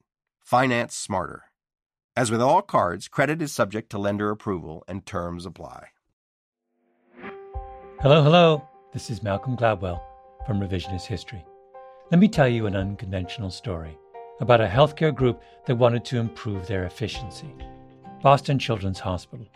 Finance 0.41 0.95
smarter. 0.95 1.43
As 2.15 2.29
with 2.29 2.41
all 2.41 2.61
cards, 2.61 3.07
credit 3.07 3.41
is 3.41 3.53
subject 3.53 3.89
to 3.91 3.97
lender 3.97 4.29
approval 4.29 4.83
and 4.87 5.05
terms 5.05 5.45
apply. 5.45 5.87
Hello, 8.01 8.21
hello. 8.23 8.67
This 8.91 9.09
is 9.09 9.23
Malcolm 9.23 9.55
Gladwell 9.55 10.01
from 10.45 10.59
Revisionist 10.59 11.05
History. 11.05 11.45
Let 12.11 12.19
me 12.19 12.27
tell 12.27 12.49
you 12.49 12.65
an 12.65 12.75
unconventional 12.75 13.49
story 13.49 13.97
about 14.41 14.59
a 14.59 14.67
healthcare 14.67 15.15
group 15.15 15.41
that 15.67 15.75
wanted 15.75 16.03
to 16.05 16.19
improve 16.19 16.67
their 16.67 16.83
efficiency 16.85 17.53
Boston 18.21 18.59
Children's 18.59 18.99
Hospital. 18.99 19.47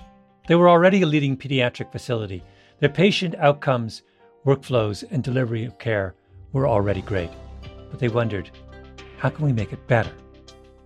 They 0.47 0.55
were 0.55 0.69
already 0.69 1.01
a 1.01 1.05
leading 1.05 1.35
pediatric 1.35 1.91
facility. 1.91 2.43
Their 2.79 2.89
patient 2.89 3.35
outcomes, 3.35 4.03
workflows, 4.45 5.03
and 5.11 5.23
delivery 5.23 5.65
of 5.65 5.77
care 5.77 6.15
were 6.53 6.67
already 6.67 7.01
great. 7.01 7.31
But 7.89 7.99
they 7.99 8.07
wondered, 8.07 8.49
how 9.17 9.29
can 9.29 9.45
we 9.45 9.53
make 9.53 9.73
it 9.73 9.87
better? 9.87 10.11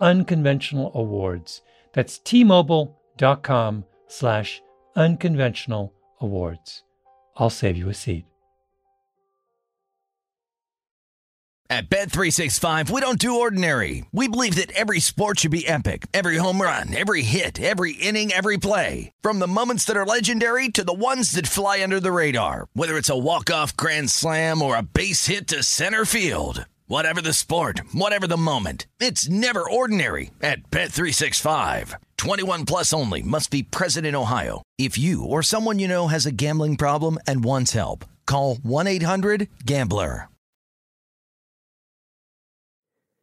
unconventional 0.00 0.92
awards. 0.94 1.62
That's 1.92 2.18
tmobile.com 2.18 3.84
slash 4.08 4.62
unconventional 4.94 5.92
awards. 6.20 6.82
I'll 7.36 7.50
save 7.50 7.76
you 7.76 7.88
a 7.88 7.94
seat. 7.94 8.24
At 11.68 11.90
Bet365, 11.90 12.90
we 12.90 13.00
don't 13.00 13.18
do 13.18 13.40
ordinary. 13.40 14.04
We 14.12 14.28
believe 14.28 14.54
that 14.54 14.70
every 14.70 15.00
sport 15.00 15.40
should 15.40 15.50
be 15.50 15.66
epic. 15.66 16.06
Every 16.14 16.36
home 16.36 16.62
run, 16.62 16.94
every 16.94 17.22
hit, 17.22 17.60
every 17.60 17.92
inning, 17.92 18.30
every 18.30 18.56
play. 18.56 19.10
From 19.20 19.40
the 19.40 19.48
moments 19.48 19.84
that 19.86 19.96
are 19.96 20.06
legendary 20.06 20.68
to 20.70 20.84
the 20.84 20.92
ones 20.92 21.32
that 21.32 21.48
fly 21.48 21.82
under 21.82 21.98
the 21.98 22.12
radar. 22.12 22.68
Whether 22.74 22.96
it's 22.96 23.10
a 23.10 23.18
walk-off 23.18 23.76
grand 23.76 24.10
slam 24.10 24.62
or 24.62 24.76
a 24.76 24.82
base 24.82 25.26
hit 25.26 25.48
to 25.48 25.64
center 25.64 26.04
field. 26.04 26.66
Whatever 26.88 27.20
the 27.20 27.32
sport, 27.32 27.80
whatever 27.92 28.28
the 28.28 28.36
moment. 28.36 28.86
It's 29.00 29.28
never 29.28 29.68
ordinary 29.68 30.30
at 30.40 30.70
Bet365. 30.70 31.94
21 32.16 32.64
plus 32.64 32.92
only 32.92 33.22
must 33.22 33.50
be 33.50 33.64
present 33.64 34.06
in 34.06 34.14
Ohio. 34.14 34.62
If 34.78 34.96
you 34.96 35.24
or 35.24 35.42
someone 35.42 35.80
you 35.80 35.88
know 35.88 36.06
has 36.06 36.26
a 36.26 36.32
gambling 36.32 36.76
problem 36.76 37.18
and 37.26 37.42
wants 37.42 37.72
help, 37.72 38.04
call 38.24 38.54
1-800-GAMBLER. 38.56 40.28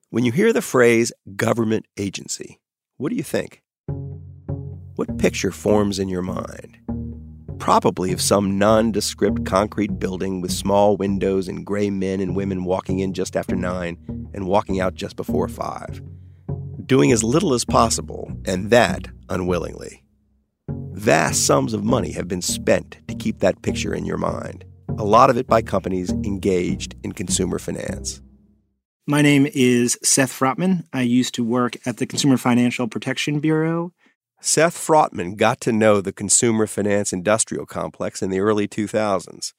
When 0.10 0.26
you 0.26 0.34
hear 0.34 0.52
the 0.52 0.62
phrase 0.62 1.14
government 1.36 1.86
agency, 1.98 2.60
what 2.98 3.12
do 3.12 3.16
you 3.16 3.24
think? 3.24 3.64
What 4.96 5.18
picture 5.18 5.52
forms 5.52 6.00
in 6.00 6.10
your 6.10 6.22
mind? 6.22 6.78
Probably 7.60 8.12
of 8.12 8.22
some 8.22 8.58
nondescript 8.58 9.46
concrete 9.46 10.00
building 10.00 10.42
with 10.42 10.52
small 10.52 10.98
windows 10.98 11.48
and 11.48 11.66
gray 11.66 11.90
men 11.90 12.20
and 12.20 12.36
women 12.36 12.64
walking 12.64 13.00
in 13.00 13.14
just 13.14 13.36
after 13.36 13.56
nine 13.56 13.98
and 14.34 14.48
walking 14.48 14.80
out 14.80 14.96
just 14.96 15.16
before 15.16 15.48
five. 15.48 16.02
Doing 16.86 17.12
as 17.12 17.24
little 17.24 17.54
as 17.54 17.66
possible, 17.66 18.32
and 18.46 18.70
that 18.70 19.08
unwillingly. 19.30 20.04
Vast 20.94 21.46
sums 21.46 21.74
of 21.74 21.84
money 21.84 22.12
have 22.12 22.28
been 22.28 22.42
spent 22.42 22.98
to 23.08 23.16
keep 23.16 23.40
that 23.40 23.62
picture 23.62 23.94
in 23.94 24.06
your 24.06 24.18
mind, 24.18 24.66
a 24.98 25.04
lot 25.04 25.30
of 25.30 25.38
it 25.38 25.48
by 25.48 25.62
companies 25.62 26.12
engaged 26.12 26.96
in 27.04 27.14
consumer 27.14 27.60
finance. 27.60 28.22
My 29.06 29.22
name 29.22 29.48
is 29.54 29.98
Seth 30.02 30.32
Frotman. 30.32 30.86
I 30.94 31.02
used 31.02 31.34
to 31.36 31.44
work 31.44 31.76
at 31.86 31.98
the 31.98 32.06
Consumer 32.06 32.38
Financial 32.38 32.88
Protection 32.88 33.42
Bureau. 33.42 33.92
Seth 34.46 34.76
Frotman 34.76 35.38
got 35.38 35.62
to 35.62 35.72
know 35.72 36.02
the 36.02 36.12
consumer 36.12 36.68
finance 36.68 37.14
industrial 37.14 37.66
complex 37.66 38.22
in 38.22 38.30
the 38.30 38.42
early 38.42 38.68
2000s 38.68 39.54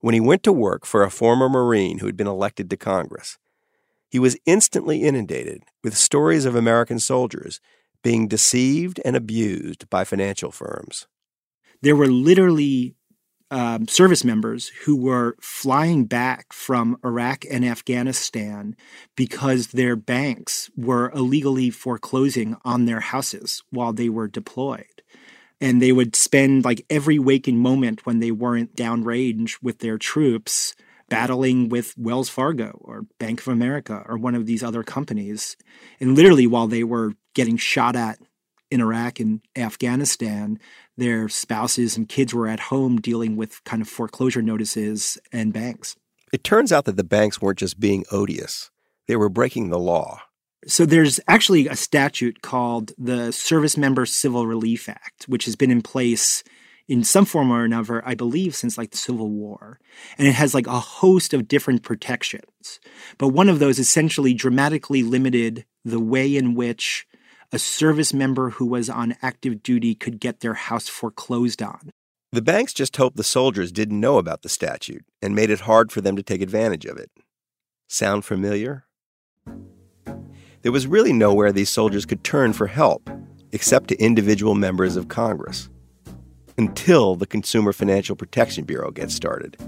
when 0.00 0.14
he 0.14 0.20
went 0.20 0.42
to 0.44 0.52
work 0.54 0.86
for 0.86 1.02
a 1.02 1.10
former 1.10 1.50
Marine 1.50 1.98
who 1.98 2.06
had 2.06 2.16
been 2.16 2.26
elected 2.26 2.70
to 2.70 2.78
Congress. 2.78 3.36
He 4.08 4.18
was 4.18 4.38
instantly 4.46 5.02
inundated 5.02 5.64
with 5.84 5.98
stories 5.98 6.46
of 6.46 6.54
American 6.54 6.98
soldiers 6.98 7.60
being 8.02 8.26
deceived 8.26 9.02
and 9.04 9.16
abused 9.16 9.90
by 9.90 10.02
financial 10.02 10.50
firms. 10.50 11.06
There 11.82 11.94
were 11.94 12.06
literally 12.06 12.94
um, 13.52 13.86
service 13.86 14.24
members 14.24 14.68
who 14.84 14.96
were 14.96 15.36
flying 15.38 16.06
back 16.06 16.54
from 16.54 16.96
Iraq 17.04 17.44
and 17.50 17.66
Afghanistan 17.66 18.74
because 19.14 19.68
their 19.68 19.94
banks 19.94 20.70
were 20.74 21.10
illegally 21.10 21.68
foreclosing 21.68 22.56
on 22.64 22.86
their 22.86 23.00
houses 23.00 23.62
while 23.68 23.92
they 23.92 24.08
were 24.08 24.26
deployed. 24.26 25.02
And 25.60 25.82
they 25.82 25.92
would 25.92 26.16
spend 26.16 26.64
like 26.64 26.86
every 26.88 27.18
waking 27.18 27.58
moment 27.58 28.06
when 28.06 28.20
they 28.20 28.30
weren't 28.30 28.74
downrange 28.74 29.62
with 29.62 29.80
their 29.80 29.98
troops 29.98 30.74
battling 31.10 31.68
with 31.68 31.92
Wells 31.98 32.30
Fargo 32.30 32.78
or 32.80 33.04
Bank 33.18 33.42
of 33.42 33.48
America 33.48 34.02
or 34.08 34.16
one 34.16 34.34
of 34.34 34.46
these 34.46 34.62
other 34.62 34.82
companies. 34.82 35.58
And 36.00 36.16
literally, 36.16 36.46
while 36.46 36.68
they 36.68 36.84
were 36.84 37.12
getting 37.34 37.58
shot 37.58 37.96
at 37.96 38.18
in 38.72 38.80
Iraq 38.80 39.20
and 39.20 39.40
Afghanistan, 39.54 40.58
their 40.96 41.28
spouses 41.28 41.96
and 41.96 42.08
kids 42.08 42.32
were 42.32 42.48
at 42.48 42.58
home 42.58 43.00
dealing 43.00 43.36
with 43.36 43.62
kind 43.64 43.82
of 43.82 43.88
foreclosure 43.88 44.42
notices 44.42 45.18
and 45.30 45.52
banks. 45.52 45.94
It 46.32 46.42
turns 46.42 46.72
out 46.72 46.86
that 46.86 46.96
the 46.96 47.04
banks 47.04 47.40
weren't 47.40 47.58
just 47.58 47.78
being 47.78 48.04
odious, 48.10 48.70
they 49.06 49.16
were 49.16 49.28
breaking 49.28 49.68
the 49.70 49.78
law. 49.78 50.22
So 50.66 50.86
there's 50.86 51.18
actually 51.26 51.66
a 51.66 51.76
statute 51.76 52.40
called 52.40 52.92
the 52.96 53.32
Service 53.32 53.76
Member 53.76 54.06
Civil 54.06 54.46
Relief 54.46 54.88
Act, 54.88 55.24
which 55.24 55.44
has 55.44 55.56
been 55.56 55.72
in 55.72 55.82
place 55.82 56.44
in 56.88 57.02
some 57.04 57.24
form 57.24 57.50
or 57.50 57.64
another, 57.64 58.06
I 58.06 58.14
believe, 58.14 58.54
since 58.54 58.78
like 58.78 58.90
the 58.90 58.96
Civil 58.96 59.28
War. 59.28 59.80
And 60.18 60.28
it 60.28 60.34
has 60.34 60.54
like 60.54 60.66
a 60.68 60.78
host 60.78 61.34
of 61.34 61.48
different 61.48 61.82
protections. 61.82 62.80
But 63.18 63.28
one 63.28 63.48
of 63.48 63.58
those 63.58 63.78
essentially 63.78 64.34
dramatically 64.34 65.02
limited 65.02 65.64
the 65.84 66.00
way 66.00 66.36
in 66.36 66.54
which 66.54 67.06
a 67.52 67.58
service 67.58 68.14
member 68.14 68.50
who 68.50 68.64
was 68.64 68.88
on 68.88 69.14
active 69.20 69.62
duty 69.62 69.94
could 69.94 70.18
get 70.18 70.40
their 70.40 70.54
house 70.54 70.88
foreclosed 70.88 71.62
on. 71.62 71.90
The 72.32 72.40
banks 72.40 72.72
just 72.72 72.96
hoped 72.96 73.18
the 73.18 73.22
soldiers 73.22 73.70
didn't 73.70 74.00
know 74.00 74.16
about 74.16 74.40
the 74.40 74.48
statute 74.48 75.04
and 75.20 75.34
made 75.34 75.50
it 75.50 75.60
hard 75.60 75.92
for 75.92 76.00
them 76.00 76.16
to 76.16 76.22
take 76.22 76.40
advantage 76.40 76.86
of 76.86 76.96
it. 76.96 77.10
Sound 77.88 78.24
familiar? 78.24 78.86
There 80.62 80.72
was 80.72 80.86
really 80.86 81.12
nowhere 81.12 81.52
these 81.52 81.68
soldiers 81.68 82.06
could 82.06 82.24
turn 82.24 82.54
for 82.54 82.68
help 82.68 83.10
except 83.52 83.88
to 83.88 84.02
individual 84.02 84.54
members 84.54 84.96
of 84.96 85.08
Congress 85.08 85.68
until 86.56 87.16
the 87.16 87.26
Consumer 87.26 87.74
Financial 87.74 88.16
Protection 88.16 88.64
Bureau 88.64 88.90
gets 88.90 89.14
started. 89.14 89.58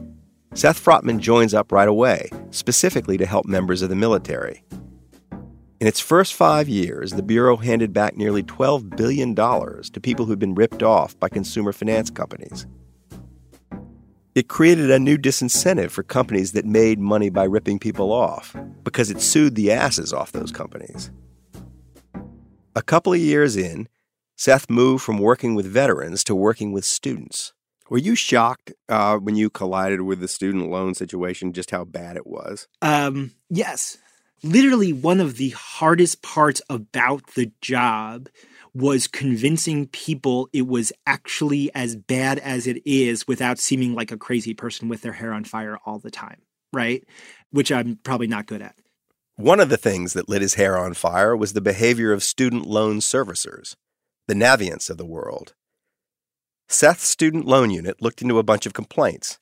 Seth 0.55 0.82
Frotman 0.82 1.18
joins 1.18 1.53
up 1.53 1.70
right 1.70 1.89
away, 1.89 2.30
specifically 2.51 3.18
to 3.18 3.26
help 3.26 3.45
members 3.45 3.82
of 3.82 3.91
the 3.91 3.97
military. 3.97 4.64
In 5.81 5.89
its 5.89 6.01
first 6.01 6.35
five 6.35 6.68
years, 6.68 7.12
the 7.12 7.22
Bureau 7.22 7.57
handed 7.57 7.93
back 7.93 8.16
nearly 8.16 8.43
$12 8.43 8.97
billion 8.97 9.35
to 9.35 10.01
people 10.01 10.25
who'd 10.25 10.39
been 10.39 10.55
ripped 10.55 10.83
off 10.83 11.18
by 11.18 11.29
consumer 11.29 11.72
finance 11.72 12.11
companies. 12.11 12.66
It 14.35 14.49
created 14.49 14.91
a 14.91 14.99
new 14.99 15.16
disincentive 15.16 15.91
for 15.91 16.03
companies 16.03 16.53
that 16.53 16.64
made 16.64 16.99
money 16.99 17.29
by 17.29 17.45
ripping 17.45 17.79
people 17.79 18.12
off 18.12 18.57
because 18.83 19.11
it 19.11 19.20
sued 19.20 19.55
the 19.55 19.72
asses 19.72 20.12
off 20.12 20.33
those 20.33 20.53
companies. 20.53 21.11
A 22.77 22.83
couple 22.83 23.12
of 23.12 23.20
years 23.20 23.57
in, 23.57 23.89
Seth 24.37 24.68
moved 24.68 25.05
from 25.05 25.18
working 25.18 25.55
with 25.55 25.66
veterans 25.66 26.25
to 26.25 26.35
working 26.35 26.72
with 26.72 26.85
students. 26.85 27.53
Were 27.91 27.99
you 27.99 28.14
shocked 28.14 28.72
uh, 28.89 29.18
when 29.18 29.37
you 29.37 29.51
collided 29.51 30.01
with 30.01 30.18
the 30.18 30.27
student 30.27 30.70
loan 30.70 30.95
situation, 30.95 31.53
just 31.53 31.70
how 31.70 31.85
bad 31.85 32.16
it 32.16 32.27
was? 32.27 32.66
Um, 32.83 33.33
yes. 33.51 33.99
Literally, 34.45 34.92
one 34.92 35.20
of 35.20 35.38
the 35.38 35.51
hardest 35.51 36.20
parts 36.20 36.61
about 36.68 37.28
the 37.28 37.51
job 37.62 38.28
was 38.74 39.09
convincing 39.09 39.86
people 39.86 40.51
it 40.53 40.66
was 40.66 40.92
actually 41.07 41.74
as 41.74 41.97
bad 41.97 42.38
as 42.40 42.66
it 42.66 42.82
is 42.84 43.26
without 43.26 43.59
seeming 43.59 43.95
like 43.95 44.12
a 44.12 44.18
crazy 44.18 44.53
person 44.53 44.86
with 44.90 45.01
their 45.01 45.14
hair 45.14 45.32
on 45.32 45.45
fire 45.45 45.78
all 45.86 45.99
the 45.99 46.11
time, 46.11 46.42
right? 46.74 47.03
Which 47.53 47.72
I'm 47.72 47.99
probably 48.03 48.26
not 48.26 48.45
good 48.45 48.61
at. 48.61 48.74
One 49.36 49.61
of 49.61 49.70
the 49.70 49.78
things 49.78 50.12
that 50.12 50.28
lit 50.28 50.42
his 50.42 50.55
hair 50.55 50.76
on 50.76 50.92
fire 50.92 51.34
was 51.34 51.55
the 51.55 51.62
behavior 51.62 52.12
of 52.12 52.22
student 52.22 52.66
loan 52.66 52.99
servicers 52.99 53.76
the 54.26 54.34
Navients 54.34 54.90
of 54.90 54.99
the 54.99 55.07
world. 55.07 55.55
Seth's 56.68 57.09
student 57.09 57.47
loan 57.47 57.70
unit 57.70 58.03
looked 58.03 58.20
into 58.20 58.38
a 58.38 58.42
bunch 58.42 58.66
of 58.66 58.74
complaints. 58.74 59.38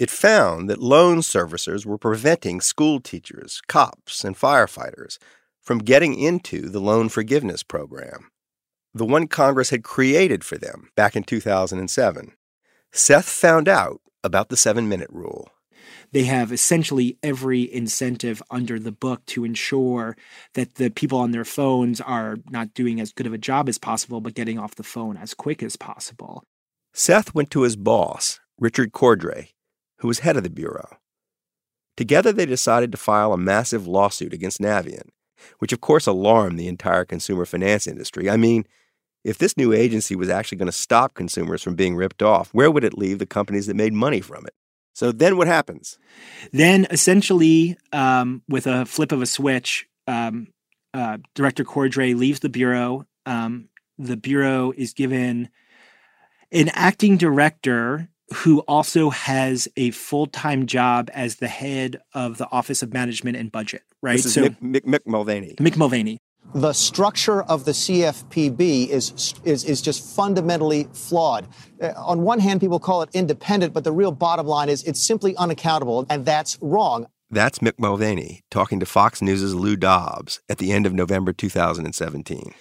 It 0.00 0.10
found 0.10 0.70
that 0.70 0.80
loan 0.80 1.18
servicers 1.18 1.84
were 1.84 1.98
preventing 1.98 2.62
school 2.62 3.00
teachers, 3.00 3.60
cops, 3.68 4.24
and 4.24 4.34
firefighters 4.34 5.18
from 5.60 5.80
getting 5.80 6.18
into 6.18 6.70
the 6.70 6.80
loan 6.80 7.10
forgiveness 7.10 7.62
program, 7.62 8.30
the 8.94 9.04
one 9.04 9.28
Congress 9.28 9.68
had 9.68 9.84
created 9.84 10.42
for 10.42 10.56
them 10.56 10.88
back 10.96 11.16
in 11.16 11.22
2007. 11.22 12.32
Seth 12.90 13.28
found 13.28 13.68
out 13.68 14.00
about 14.24 14.48
the 14.48 14.56
seven 14.56 14.88
minute 14.88 15.10
rule 15.10 15.50
they 16.12 16.24
have 16.24 16.50
essentially 16.50 17.18
every 17.22 17.72
incentive 17.72 18.42
under 18.50 18.78
the 18.78 18.92
book 18.92 19.24
to 19.26 19.44
ensure 19.44 20.16
that 20.54 20.76
the 20.76 20.90
people 20.90 21.18
on 21.18 21.30
their 21.30 21.44
phones 21.44 22.00
are 22.00 22.36
not 22.50 22.74
doing 22.74 23.00
as 23.00 23.12
good 23.12 23.26
of 23.26 23.32
a 23.32 23.38
job 23.38 23.68
as 23.68 23.78
possible, 23.78 24.20
but 24.20 24.34
getting 24.34 24.58
off 24.58 24.74
the 24.74 24.82
phone 24.82 25.16
as 25.16 25.34
quick 25.34 25.62
as 25.62 25.76
possible. 25.76 26.42
Seth 26.92 27.34
went 27.34 27.50
to 27.50 27.62
his 27.62 27.76
boss, 27.76 28.40
Richard 28.58 28.92
Cordray, 28.92 29.50
who 30.00 30.08
was 30.08 30.20
head 30.20 30.36
of 30.36 30.42
the 30.42 30.50
Bureau. 30.50 30.96
Together, 31.96 32.32
they 32.32 32.46
decided 32.46 32.90
to 32.92 32.98
file 32.98 33.32
a 33.32 33.38
massive 33.38 33.86
lawsuit 33.86 34.32
against 34.32 34.60
Navient, 34.60 35.10
which 35.58 35.72
of 35.72 35.80
course 35.80 36.06
alarmed 36.06 36.58
the 36.58 36.68
entire 36.68 37.04
consumer 37.04 37.44
finance 37.44 37.86
industry. 37.86 38.30
I 38.30 38.36
mean, 38.36 38.66
if 39.22 39.38
this 39.38 39.56
new 39.56 39.72
agency 39.72 40.16
was 40.16 40.30
actually 40.30 40.58
going 40.58 40.66
to 40.66 40.72
stop 40.72 41.14
consumers 41.14 41.62
from 41.62 41.74
being 41.74 41.96
ripped 41.96 42.22
off, 42.22 42.48
where 42.54 42.70
would 42.70 42.84
it 42.84 42.96
leave 42.96 43.18
the 43.18 43.26
companies 43.26 43.66
that 43.66 43.76
made 43.76 43.92
money 43.92 44.20
from 44.20 44.46
it? 44.46 44.54
So 44.94 45.12
then 45.12 45.36
what 45.36 45.46
happens? 45.46 45.98
Then 46.52 46.86
essentially, 46.90 47.76
um, 47.92 48.42
with 48.48 48.66
a 48.66 48.86
flip 48.86 49.12
of 49.12 49.22
a 49.22 49.26
switch, 49.26 49.86
um, 50.06 50.48
uh, 50.94 51.18
Director 51.34 51.64
Cordray 51.64 52.16
leaves 52.16 52.40
the 52.40 52.48
bureau. 52.48 53.06
Um, 53.26 53.68
the 53.98 54.16
bureau 54.16 54.72
is 54.76 54.94
given 54.94 55.50
an 56.50 56.70
acting 56.70 57.16
director 57.16 58.08
who 58.32 58.60
also 58.60 59.10
has 59.10 59.68
a 59.76 59.90
full 59.90 60.26
time 60.26 60.66
job 60.66 61.10
as 61.12 61.36
the 61.36 61.48
head 61.48 62.00
of 62.14 62.38
the 62.38 62.48
Office 62.50 62.82
of 62.82 62.92
Management 62.92 63.36
and 63.36 63.50
Budget. 63.50 63.82
Right. 64.02 64.16
This 64.16 64.26
is 64.26 64.34
so 64.34 64.48
Mick, 64.48 64.56
Mick, 64.60 64.84
Mick 64.84 65.06
Mulvaney. 65.06 65.54
Mick 65.58 65.76
Mulvaney 65.76 66.18
the 66.54 66.72
structure 66.72 67.42
of 67.42 67.64
the 67.64 67.72
CFPB 67.72 68.88
is, 68.88 69.34
is, 69.44 69.64
is 69.64 69.82
just 69.82 70.04
fundamentally 70.16 70.88
flawed. 70.92 71.46
Uh, 71.80 71.92
on 71.96 72.22
one 72.22 72.40
hand, 72.40 72.60
people 72.60 72.80
call 72.80 73.02
it 73.02 73.10
independent, 73.12 73.72
but 73.72 73.84
the 73.84 73.92
real 73.92 74.12
bottom 74.12 74.46
line 74.46 74.68
is 74.68 74.82
it's 74.84 75.00
simply 75.00 75.36
unaccountable, 75.36 76.06
and 76.10 76.24
that's 76.24 76.58
wrong. 76.60 77.06
That's 77.30 77.60
Mick 77.60 77.78
Mulvaney 77.78 78.42
talking 78.50 78.80
to 78.80 78.86
Fox 78.86 79.22
News' 79.22 79.54
Lou 79.54 79.76
Dobbs 79.76 80.40
at 80.48 80.58
the 80.58 80.72
end 80.72 80.86
of 80.86 80.92
November 80.92 81.32
2017. 81.32 82.52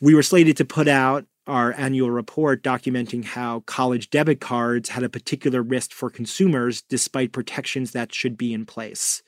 We 0.00 0.14
were 0.14 0.22
slated 0.22 0.56
to 0.58 0.64
put 0.64 0.86
out 0.86 1.24
our 1.48 1.72
annual 1.72 2.10
report 2.10 2.62
documenting 2.62 3.24
how 3.24 3.60
college 3.60 4.10
debit 4.10 4.40
cards 4.40 4.90
had 4.90 5.02
a 5.02 5.08
particular 5.08 5.62
risk 5.62 5.92
for 5.92 6.10
consumers 6.10 6.82
despite 6.82 7.32
protections 7.32 7.92
that 7.92 8.14
should 8.14 8.36
be 8.36 8.52
in 8.52 8.66
place 8.66 9.22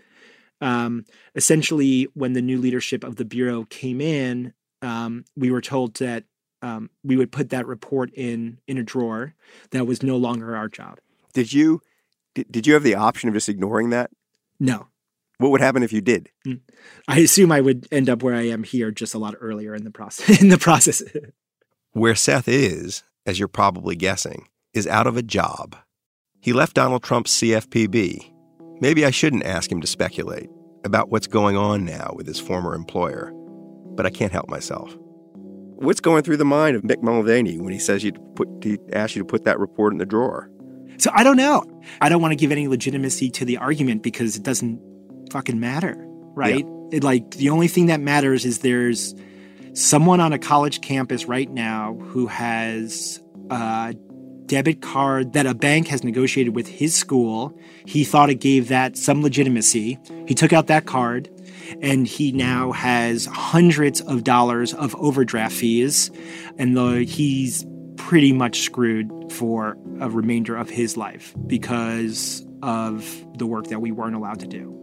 um, 0.60 1.06
essentially, 1.34 2.08
when 2.14 2.34
the 2.34 2.42
new 2.42 2.58
leadership 2.58 3.04
of 3.04 3.16
the 3.16 3.24
bureau 3.24 3.64
came 3.64 4.00
in, 4.00 4.52
um, 4.82 5.24
we 5.36 5.50
were 5.50 5.60
told 5.60 5.94
that 5.96 6.24
um, 6.62 6.90
we 7.02 7.16
would 7.16 7.32
put 7.32 7.50
that 7.50 7.66
report 7.66 8.10
in 8.14 8.58
in 8.66 8.76
a 8.76 8.82
drawer. 8.82 9.34
That 9.70 9.86
was 9.86 10.02
no 10.02 10.16
longer 10.16 10.54
our 10.54 10.68
job. 10.68 10.98
Did 11.32 11.52
you 11.52 11.80
did, 12.34 12.50
did 12.50 12.66
you 12.66 12.74
have 12.74 12.82
the 12.82 12.94
option 12.94 13.28
of 13.28 13.34
just 13.34 13.48
ignoring 13.48 13.90
that? 13.90 14.10
No. 14.58 14.88
What 15.38 15.50
would 15.52 15.62
happen 15.62 15.82
if 15.82 15.92
you 15.92 16.02
did? 16.02 16.28
Mm. 16.46 16.60
I 17.08 17.20
assume 17.20 17.50
I 17.50 17.62
would 17.62 17.88
end 17.90 18.10
up 18.10 18.22
where 18.22 18.34
I 18.34 18.48
am 18.48 18.62
here, 18.62 18.90
just 18.90 19.14
a 19.14 19.18
lot 19.18 19.34
earlier 19.40 19.74
in 19.74 19.84
the 19.84 19.90
process. 19.90 20.40
In 20.42 20.50
the 20.50 20.58
process, 20.58 21.02
where 21.92 22.14
Seth 22.14 22.48
is, 22.48 23.02
as 23.26 23.38
you're 23.38 23.48
probably 23.48 23.96
guessing, 23.96 24.46
is 24.72 24.86
out 24.86 25.06
of 25.06 25.16
a 25.16 25.22
job. 25.22 25.76
He 26.40 26.52
left 26.52 26.74
Donald 26.74 27.02
Trump's 27.02 27.36
CFPB. 27.40 28.32
Maybe 28.80 29.04
I 29.04 29.10
shouldn't 29.10 29.44
ask 29.44 29.70
him 29.70 29.80
to 29.80 29.86
speculate 29.86 30.48
about 30.84 31.10
what's 31.10 31.26
going 31.26 31.56
on 31.56 31.84
now 31.84 32.12
with 32.14 32.26
his 32.26 32.40
former 32.40 32.74
employer, 32.74 33.32
but 33.94 34.06
I 34.06 34.10
can't 34.10 34.32
help 34.32 34.48
myself. 34.48 34.96
What's 35.76 36.00
going 36.00 36.22
through 36.22 36.36
the 36.36 36.44
mind 36.44 36.76
of 36.76 36.82
Mick 36.82 37.02
Mulvaney 37.02 37.58
when 37.58 37.72
he 37.72 37.78
says 37.78 38.02
he 38.02 38.12
put 38.34 38.48
he 38.62 38.78
asked 38.92 39.16
you 39.16 39.22
to 39.22 39.26
put 39.26 39.44
that 39.44 39.58
report 39.58 39.92
in 39.92 39.98
the 39.98 40.06
drawer? 40.06 40.50
So 40.98 41.10
I 41.12 41.24
don't 41.24 41.36
know. 41.36 41.64
I 42.00 42.08
don't 42.08 42.20
want 42.20 42.32
to 42.32 42.36
give 42.36 42.52
any 42.52 42.68
legitimacy 42.68 43.30
to 43.30 43.44
the 43.44 43.56
argument 43.56 44.02
because 44.02 44.36
it 44.36 44.42
doesn't 44.42 44.80
fucking 45.32 45.58
matter, 45.58 45.94
right? 46.34 46.66
Yeah. 46.66 46.98
It, 46.98 47.04
like 47.04 47.32
the 47.32 47.50
only 47.50 47.68
thing 47.68 47.86
that 47.86 48.00
matters 48.00 48.44
is 48.44 48.58
there's 48.60 49.14
someone 49.74 50.20
on 50.20 50.32
a 50.32 50.38
college 50.38 50.80
campus 50.80 51.26
right 51.26 51.50
now 51.50 51.94
who 51.94 52.26
has 52.26 53.22
a 53.50 53.94
debit 54.46 54.82
card 54.82 55.32
that 55.34 55.46
a 55.46 55.54
bank 55.54 55.86
has 55.88 56.02
negotiated 56.02 56.56
with 56.56 56.66
his 56.66 56.94
school. 56.94 57.56
He 57.86 58.02
thought 58.04 58.30
it 58.30 58.40
gave 58.40 58.68
that 58.68 58.96
some 58.96 59.22
legitimacy. 59.22 59.98
He 60.26 60.34
took 60.34 60.52
out 60.52 60.66
that 60.66 60.86
card 60.86 61.30
and 61.80 62.06
he 62.06 62.32
now 62.32 62.72
has 62.72 63.26
hundreds 63.26 64.00
of 64.00 64.24
dollars 64.24 64.74
of 64.74 64.96
overdraft 64.96 65.54
fees 65.54 66.10
and 66.58 66.76
the, 66.76 67.04
he's 67.04 67.64
pretty 67.96 68.32
much 68.32 68.62
screwed 68.62 69.30
for 69.30 69.76
a 70.00 70.10
remainder 70.10 70.56
of 70.56 70.68
his 70.68 70.96
life 70.96 71.32
because 71.46 72.44
of 72.62 73.24
the 73.38 73.46
work 73.46 73.68
that 73.68 73.80
we 73.80 73.92
weren't 73.92 74.16
allowed 74.16 74.40
to 74.40 74.48
do. 74.48 74.76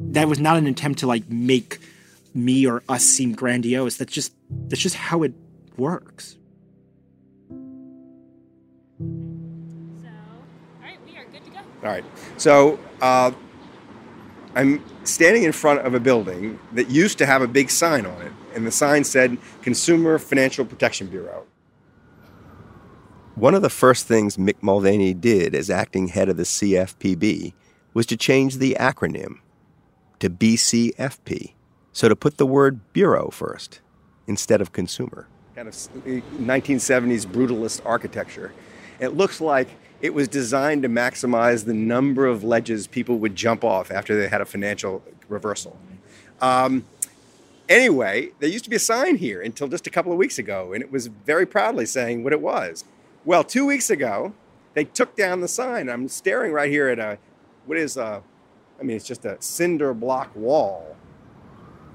That 0.00 0.28
was 0.28 0.40
not 0.40 0.56
an 0.56 0.66
attempt 0.66 0.98
to 1.00 1.06
like 1.06 1.28
make 1.30 1.78
me 2.36 2.66
or 2.66 2.82
us 2.88 3.04
seem 3.04 3.32
grandiose. 3.32 3.96
That's 3.96 4.12
just 4.12 4.32
that's 4.68 4.82
just 4.82 4.94
how 4.94 5.22
it 5.22 5.32
works. 5.76 6.36
All 11.82 11.92
right. 11.92 12.04
So 12.36 12.78
uh, 13.00 13.32
I'm 14.54 14.82
standing 15.04 15.44
in 15.44 15.52
front 15.52 15.80
of 15.80 15.94
a 15.94 16.00
building 16.00 16.58
that 16.72 16.90
used 16.90 17.18
to 17.18 17.26
have 17.26 17.42
a 17.42 17.46
big 17.46 17.70
sign 17.70 18.06
on 18.06 18.22
it, 18.22 18.32
and 18.54 18.66
the 18.66 18.72
sign 18.72 19.04
said 19.04 19.38
Consumer 19.62 20.18
Financial 20.18 20.64
Protection 20.64 21.06
Bureau. 21.06 21.46
One 23.34 23.54
of 23.54 23.60
the 23.60 23.70
first 23.70 24.06
things 24.06 24.38
Mick 24.38 24.56
Mulvaney 24.62 25.12
did 25.12 25.54
as 25.54 25.68
acting 25.68 26.08
head 26.08 26.30
of 26.30 26.38
the 26.38 26.44
CFPB 26.44 27.52
was 27.92 28.06
to 28.06 28.16
change 28.16 28.56
the 28.56 28.76
acronym 28.80 29.40
to 30.20 30.30
BCFP. 30.30 31.55
So 31.96 32.10
to 32.10 32.14
put 32.14 32.36
the 32.36 32.44
word 32.44 32.92
bureau 32.92 33.30
first 33.30 33.80
instead 34.26 34.60
of 34.60 34.70
consumer. 34.70 35.28
Kind 35.54 35.66
of 35.66 35.72
1970s 35.74 37.24
brutalist 37.24 37.80
architecture. 37.86 38.52
It 39.00 39.16
looks 39.16 39.40
like 39.40 39.68
it 40.02 40.12
was 40.12 40.28
designed 40.28 40.82
to 40.82 40.90
maximize 40.90 41.64
the 41.64 41.72
number 41.72 42.26
of 42.26 42.44
ledges 42.44 42.86
people 42.86 43.18
would 43.20 43.34
jump 43.34 43.64
off 43.64 43.90
after 43.90 44.14
they 44.14 44.28
had 44.28 44.42
a 44.42 44.44
financial 44.44 45.02
reversal. 45.30 45.78
Um, 46.42 46.84
anyway, 47.66 48.28
there 48.40 48.50
used 48.50 48.64
to 48.64 48.70
be 48.70 48.76
a 48.76 48.78
sign 48.78 49.16
here 49.16 49.40
until 49.40 49.66
just 49.66 49.86
a 49.86 49.90
couple 49.90 50.12
of 50.12 50.18
weeks 50.18 50.38
ago, 50.38 50.74
and 50.74 50.82
it 50.82 50.92
was 50.92 51.06
very 51.06 51.46
proudly 51.46 51.86
saying 51.86 52.22
what 52.22 52.34
it 52.34 52.42
was. 52.42 52.84
Well, 53.24 53.42
two 53.42 53.64
weeks 53.64 53.88
ago, 53.88 54.34
they 54.74 54.84
took 54.84 55.16
down 55.16 55.40
the 55.40 55.48
sign. 55.48 55.88
I'm 55.88 56.08
staring 56.08 56.52
right 56.52 56.70
here 56.70 56.90
at 56.90 56.98
a, 56.98 57.16
what 57.64 57.78
is 57.78 57.96
a, 57.96 58.22
I 58.78 58.82
mean, 58.82 58.96
it's 58.96 59.06
just 59.06 59.24
a 59.24 59.40
cinder 59.40 59.94
block 59.94 60.36
wall 60.36 60.95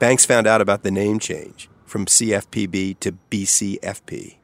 Banks 0.02 0.26
found 0.26 0.48
out 0.48 0.62
about 0.62 0.82
the 0.82 0.90
name 0.90 1.20
change 1.20 1.70
from 1.86 2.08
CFPB 2.08 3.00
to 3.02 3.12
BCFP. 3.30 4.38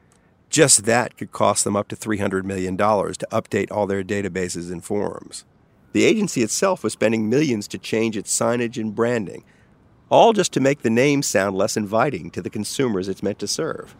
Just 0.48 0.84
that 0.84 1.16
could 1.16 1.32
cost 1.32 1.64
them 1.64 1.74
up 1.74 1.88
to 1.88 1.96
$300 1.96 2.44
million 2.44 2.76
to 2.76 3.26
update 3.32 3.72
all 3.72 3.88
their 3.88 4.04
databases 4.04 4.70
and 4.70 4.84
forms. 4.84 5.44
The 5.94 6.04
agency 6.04 6.44
itself 6.44 6.84
was 6.84 6.92
spending 6.92 7.28
millions 7.28 7.66
to 7.68 7.78
change 7.78 8.16
its 8.16 8.32
signage 8.32 8.80
and 8.80 8.94
branding, 8.94 9.42
all 10.10 10.32
just 10.32 10.52
to 10.52 10.60
make 10.60 10.82
the 10.82 10.90
name 10.90 11.24
sound 11.24 11.56
less 11.56 11.76
inviting 11.76 12.30
to 12.30 12.40
the 12.40 12.50
consumers 12.50 13.08
it's 13.08 13.24
meant 13.24 13.40
to 13.40 13.48
serve. 13.48 13.96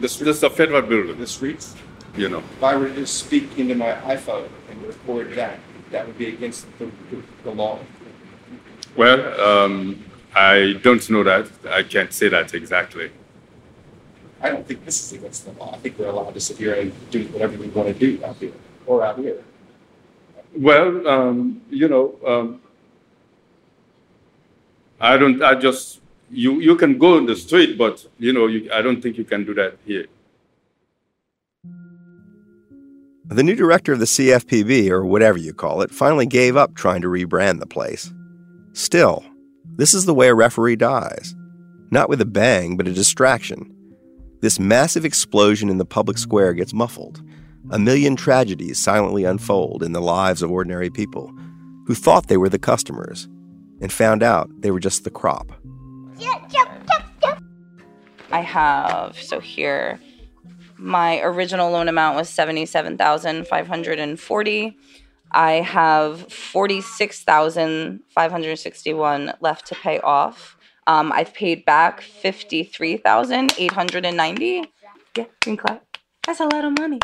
This, 0.00 0.18
this 0.18 0.36
is 0.36 0.42
a 0.42 0.50
federal 0.50 0.82
building. 0.82 1.18
The 1.18 1.26
streets? 1.26 1.74
You 2.14 2.28
know. 2.28 2.40
If 2.40 2.62
I 2.62 2.76
were 2.76 2.90
to 2.90 3.06
speak 3.06 3.58
into 3.58 3.74
my 3.74 3.92
iPhone 4.04 4.50
and 4.68 4.82
record 4.82 5.32
that, 5.32 5.60
that 5.92 6.06
would 6.06 6.18
be 6.18 6.26
against 6.26 6.66
the, 6.78 6.90
the, 7.10 7.22
the 7.42 7.52
law. 7.52 7.78
Well, 8.96 9.40
um, 9.40 10.04
I 10.34 10.74
don't 10.82 11.08
know 11.10 11.22
that. 11.22 11.48
I 11.68 11.82
can't 11.82 12.12
say 12.12 12.28
that 12.28 12.54
exactly. 12.54 13.10
I 14.40 14.50
don't 14.50 14.66
think 14.66 14.84
this 14.84 15.00
is 15.02 15.12
against 15.18 15.46
the 15.46 15.52
law. 15.52 15.74
I 15.74 15.78
think 15.78 15.98
we're 15.98 16.08
allowed 16.08 16.34
to 16.34 16.40
sit 16.40 16.58
here 16.58 16.74
and 16.74 16.92
do 17.10 17.24
whatever 17.28 17.56
we 17.56 17.68
want 17.68 17.88
to 17.88 17.94
do 17.94 18.22
out 18.24 18.36
here 18.36 18.52
or 18.86 19.04
out 19.04 19.18
here. 19.18 19.42
Well, 20.56 21.08
um, 21.08 21.62
you 21.70 21.88
know, 21.88 22.16
um, 22.26 22.60
I 25.00 25.16
don't. 25.16 25.42
I 25.42 25.54
just 25.54 26.00
you 26.30 26.60
you 26.60 26.76
can 26.76 26.98
go 26.98 27.16
in 27.16 27.26
the 27.26 27.36
street, 27.36 27.78
but 27.78 28.06
you 28.18 28.32
know, 28.32 28.46
you, 28.46 28.70
I 28.72 28.82
don't 28.82 29.00
think 29.00 29.16
you 29.16 29.24
can 29.24 29.44
do 29.44 29.54
that 29.54 29.76
here. 29.86 30.06
The 33.26 33.42
new 33.42 33.56
director 33.56 33.94
of 33.94 34.00
the 34.00 34.04
CFPB, 34.04 34.90
or 34.90 35.06
whatever 35.06 35.38
you 35.38 35.54
call 35.54 35.80
it, 35.80 35.90
finally 35.90 36.26
gave 36.26 36.56
up 36.56 36.74
trying 36.74 37.00
to 37.00 37.08
rebrand 37.08 37.58
the 37.60 37.66
place. 37.66 38.12
Still, 38.74 39.24
this 39.76 39.94
is 39.94 40.04
the 40.04 40.14
way 40.14 40.28
a 40.28 40.34
referee 40.34 40.76
dies. 40.76 41.34
Not 41.90 42.08
with 42.08 42.20
a 42.20 42.26
bang, 42.26 42.76
but 42.76 42.88
a 42.88 42.92
distraction. 42.92 43.70
This 44.40 44.58
massive 44.58 45.04
explosion 45.04 45.68
in 45.68 45.78
the 45.78 45.84
public 45.84 46.18
square 46.18 46.52
gets 46.52 46.74
muffled. 46.74 47.22
A 47.70 47.78
million 47.78 48.14
tragedies 48.14 48.82
silently 48.82 49.24
unfold 49.24 49.82
in 49.82 49.92
the 49.92 50.02
lives 50.02 50.42
of 50.42 50.50
ordinary 50.50 50.90
people 50.90 51.32
who 51.86 51.94
thought 51.94 52.28
they 52.28 52.36
were 52.36 52.48
the 52.48 52.58
customers 52.58 53.28
and 53.80 53.92
found 53.92 54.22
out 54.22 54.50
they 54.60 54.70
were 54.70 54.80
just 54.80 55.04
the 55.04 55.10
crop. 55.10 55.50
I 58.30 58.40
have, 58.40 59.20
so 59.20 59.40
here, 59.40 59.98
my 60.76 61.20
original 61.20 61.70
loan 61.70 61.88
amount 61.88 62.16
was 62.16 62.28
77,540. 62.28 64.76
I 65.34 65.54
have 65.54 66.32
46,561 66.32 69.32
left 69.40 69.66
to 69.66 69.74
pay 69.74 69.98
off. 70.00 70.56
Um, 70.86 71.12
I've 71.12 71.34
paid 71.34 71.64
back 71.64 72.00
53,890. 72.00 74.72
Yeah, 75.16 75.24
green 75.42 75.56
clap. 75.56 75.98
That's 76.24 76.38
a 76.40 76.44
lot 76.44 76.64
of 76.64 76.78
money. 76.78 77.00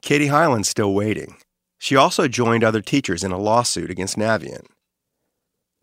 Katie 0.00 0.28
Hyland's 0.28 0.70
still 0.70 0.94
waiting. 0.94 1.36
She 1.78 1.94
also 1.94 2.26
joined 2.26 2.64
other 2.64 2.80
teachers 2.80 3.22
in 3.22 3.32
a 3.32 3.38
lawsuit 3.38 3.90
against 3.90 4.16
Navient. 4.16 4.64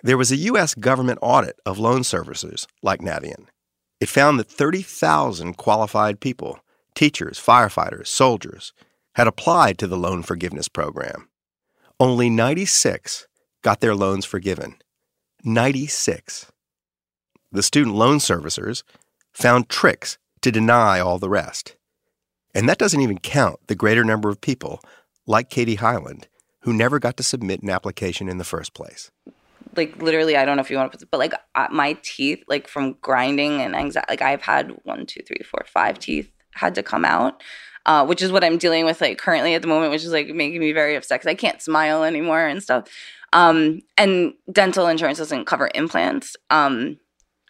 There 0.01 0.18
was 0.18 0.32
a 0.32 0.38
U.S. 0.38 0.74
government 0.74 1.20
audit 1.22 1.60
of 1.66 1.78
loan 1.78 2.01
servicers 2.01 2.66
like 2.82 3.01
Navient. 3.01 3.45
It 3.99 4.10
found 4.10 4.39
that 4.39 4.49
30,000 4.49 5.56
qualified 5.56 6.20
people 6.20 6.58
teachers, 6.95 7.39
firefighters, 7.39 8.08
soldiers 8.08 8.74
had 9.16 9.28
applied 9.28 9.78
to 9.80 9.88
the 9.88 9.97
loan 9.97 10.22
forgiveness 10.24 10.68
program. 10.68 11.30
Only 11.99 12.30
96 12.30 13.28
got 13.61 13.80
their 13.80 13.95
loans 13.95 14.26
forgiven. 14.26 14.76
96. 15.43 16.51
The 17.51 17.63
student 17.63 17.95
loan 17.95 18.18
servicers 18.18 18.84
found 19.32 19.70
tricks 19.70 20.18
to 20.41 20.51
deny 20.51 20.99
all 20.99 21.18
the 21.18 21.30
rest. 21.30 21.76
And 22.53 22.68
that 22.68 22.78
doesn't 22.78 23.01
even 23.01 23.18
count 23.18 23.59
the 23.68 23.76
greater 23.76 24.03
number 24.03 24.30
of 24.30 24.41
people, 24.41 24.82
like 25.26 25.49
Katie 25.49 25.76
Hyland, 25.76 26.28
who 26.61 26.74
never 26.74 26.99
got 26.99 27.18
to 27.18 27.24
submit 27.24 27.61
an 27.61 27.70
application 27.70 28.28
in 28.28 28.38
the 28.38 28.43
first 28.43 28.74
place. 28.74 29.11
Like 29.76 30.01
literally, 30.01 30.38
I 30.38 30.45
don't 30.45 30.57
know 30.57 30.61
if 30.61 30.70
you 30.70 30.78
want 30.78 30.91
to 30.91 30.97
put, 30.97 31.11
but 31.11 31.18
like 31.18 31.34
my 31.72 31.97
teeth, 32.03 32.43
like 32.47 32.68
from 32.68 32.97
grinding 33.01 33.61
and 33.61 33.76
anxiety, 33.76 34.07
like 34.09 34.22
I've 34.22 34.41
had 34.41 34.72
one, 34.84 35.05
two, 35.05 35.22
three, 35.26 35.41
four, 35.49 35.66
five 35.68 35.99
teeth 35.99 36.32
had 36.51 36.76
to 36.76 36.84
come 36.84 37.05
out 37.05 37.41
uh, 37.86 38.05
which 38.05 38.21
is 38.21 38.31
what 38.31 38.43
I'm 38.43 38.57
dealing 38.57 38.86
with 38.86 39.01
like 39.01 39.17
currently 39.17 39.53
at 39.53 39.61
the 39.61 39.67
moment, 39.67 39.91
which 39.91 40.03
is 40.03 40.11
like 40.11 40.27
making 40.27 40.59
me 40.59 40.71
very 40.71 40.95
upset 40.95 41.21
because 41.21 41.29
I 41.29 41.36
can't 41.36 41.61
smile 41.61 42.03
anymore 42.03 42.45
and 42.45 42.61
stuff. 42.61 42.88
Um, 43.33 43.81
and 43.97 44.33
dental 44.51 44.88
insurance 44.88 45.17
doesn't 45.17 45.45
cover 45.45 45.69
implants. 45.75 46.36
Um, 46.49 46.97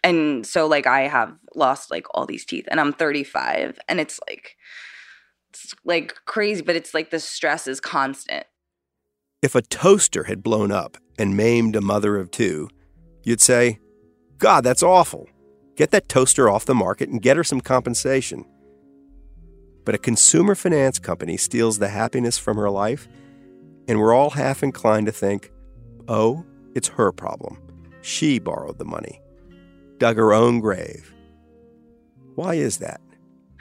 and 0.02 0.46
so 0.46 0.66
like 0.66 0.86
I 0.86 1.02
have 1.02 1.34
lost 1.54 1.90
like 1.90 2.06
all 2.12 2.26
these 2.26 2.44
teeth, 2.44 2.66
and 2.70 2.80
I'm 2.80 2.92
35, 2.92 3.78
and 3.88 4.00
it's 4.00 4.20
like 4.28 4.56
it's 5.50 5.74
like 5.84 6.14
crazy, 6.26 6.62
but 6.62 6.76
it's 6.76 6.92
like 6.92 7.10
the 7.10 7.20
stress 7.20 7.66
is 7.66 7.80
constant. 7.80 8.46
If 9.42 9.54
a 9.54 9.62
toaster 9.62 10.24
had 10.24 10.42
blown 10.42 10.70
up 10.70 10.96
and 11.18 11.36
maimed 11.36 11.76
a 11.76 11.80
mother 11.80 12.16
of 12.16 12.30
two, 12.30 12.68
you'd 13.22 13.40
say, 13.40 13.78
God, 14.38 14.64
that's 14.64 14.82
awful. 14.82 15.28
Get 15.76 15.90
that 15.90 16.08
toaster 16.08 16.48
off 16.48 16.64
the 16.64 16.74
market 16.74 17.08
and 17.08 17.22
get 17.22 17.36
her 17.36 17.44
some 17.44 17.60
compensation. 17.60 18.44
But 19.86 19.94
a 19.94 19.98
consumer 19.98 20.56
finance 20.56 20.98
company 20.98 21.36
steals 21.36 21.78
the 21.78 21.88
happiness 21.88 22.36
from 22.36 22.56
her 22.56 22.68
life, 22.68 23.08
and 23.86 24.00
we're 24.00 24.12
all 24.12 24.30
half 24.30 24.64
inclined 24.64 25.06
to 25.06 25.12
think, 25.12 25.52
oh, 26.08 26.44
it's 26.74 26.88
her 26.88 27.12
problem. 27.12 27.62
She 28.02 28.40
borrowed 28.40 28.78
the 28.78 28.84
money, 28.84 29.22
dug 29.98 30.16
her 30.16 30.34
own 30.34 30.58
grave. 30.58 31.14
Why 32.34 32.54
is 32.54 32.78
that? 32.78 33.00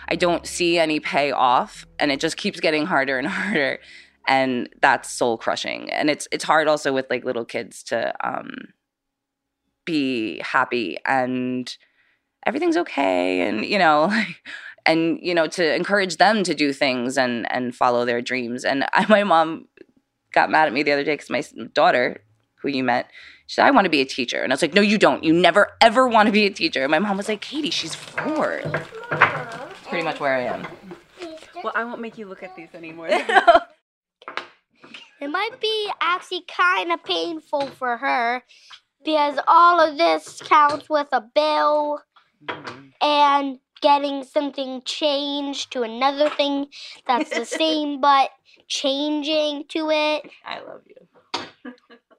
I 0.09 0.15
don't 0.15 0.45
see 0.45 0.77
any 0.79 0.99
payoff 0.99 1.85
and 1.99 2.11
it 2.11 2.19
just 2.19 2.37
keeps 2.37 2.59
getting 2.59 2.85
harder 2.85 3.17
and 3.17 3.27
harder 3.29 3.79
and 4.27 4.67
that's 4.81 5.11
soul 5.11 5.37
crushing. 5.37 5.91
And 5.91 6.09
it's 6.09 6.27
it's 6.31 6.43
hard 6.43 6.67
also 6.67 6.91
with 6.91 7.05
like 7.09 7.23
little 7.23 7.45
kids 7.45 7.83
to 7.83 8.13
um 8.27 8.51
be 9.85 10.39
happy 10.39 10.97
and 11.05 11.75
everything's 12.45 12.77
okay 12.77 13.41
and 13.41 13.63
you 13.63 13.77
know 13.77 14.05
like 14.09 14.41
and 14.85 15.19
you 15.21 15.33
know 15.33 15.47
to 15.47 15.75
encourage 15.75 16.17
them 16.17 16.43
to 16.43 16.53
do 16.53 16.73
things 16.73 17.17
and 17.17 17.51
and 17.51 17.75
follow 17.75 18.05
their 18.05 18.21
dreams. 18.21 18.63
And 18.63 18.85
I, 18.93 19.05
my 19.07 19.23
mom 19.23 19.67
got 20.33 20.49
mad 20.49 20.67
at 20.67 20.73
me 20.73 20.83
the 20.83 20.91
other 20.91 21.03
day 21.03 21.13
because 21.13 21.29
my 21.29 21.43
daughter 21.73 22.21
who 22.55 22.69
you 22.69 22.83
met 22.83 23.09
she 23.47 23.55
said 23.55 23.65
i 23.65 23.71
want 23.71 23.85
to 23.85 23.89
be 23.89 24.01
a 24.01 24.05
teacher. 24.05 24.41
And 24.41 24.51
i 24.51 24.55
was 24.55 24.61
like 24.61 24.73
no 24.73 24.81
you 24.81 24.97
don't. 24.97 25.23
You 25.23 25.33
never 25.33 25.71
ever 25.81 26.07
want 26.07 26.27
to 26.27 26.31
be 26.31 26.45
a 26.45 26.51
teacher. 26.51 26.83
And 26.83 26.91
my 26.91 26.99
mom 26.99 27.17
was 27.17 27.27
like 27.27 27.41
katie 27.41 27.69
she's 27.69 27.95
four. 27.95 28.61
Pretty 29.87 30.03
much 30.03 30.19
where 30.19 30.35
i 30.35 30.41
am. 30.41 30.67
Well, 31.63 31.73
I 31.75 31.83
won't 31.83 32.01
make 32.01 32.17
you 32.17 32.27
look 32.27 32.43
at 32.43 32.55
these 32.55 32.69
anymore. 32.75 33.09
It 35.21 35.29
might 35.29 35.59
be 35.61 35.89
actually 36.01 36.43
kind 36.47 36.91
of 36.91 37.03
painful 37.03 37.67
for 37.67 37.97
her 37.97 38.43
because 39.03 39.39
all 39.47 39.79
of 39.79 39.97
this 39.97 40.41
counts 40.43 40.89
with 40.89 41.07
a 41.11 41.21
bill 41.21 42.01
mm-hmm. 42.45 42.87
and 43.01 43.59
getting 43.81 44.23
something 44.23 44.81
changed 44.85 45.71
to 45.73 45.83
another 45.83 46.29
thing 46.29 46.67
that's 47.07 47.29
the 47.31 47.45
same 47.61 48.01
but 48.01 48.29
changing 48.67 49.65
to 49.69 49.89
it. 49.91 50.29
I 50.45 50.59
love 50.61 50.81
you. 50.87 51.07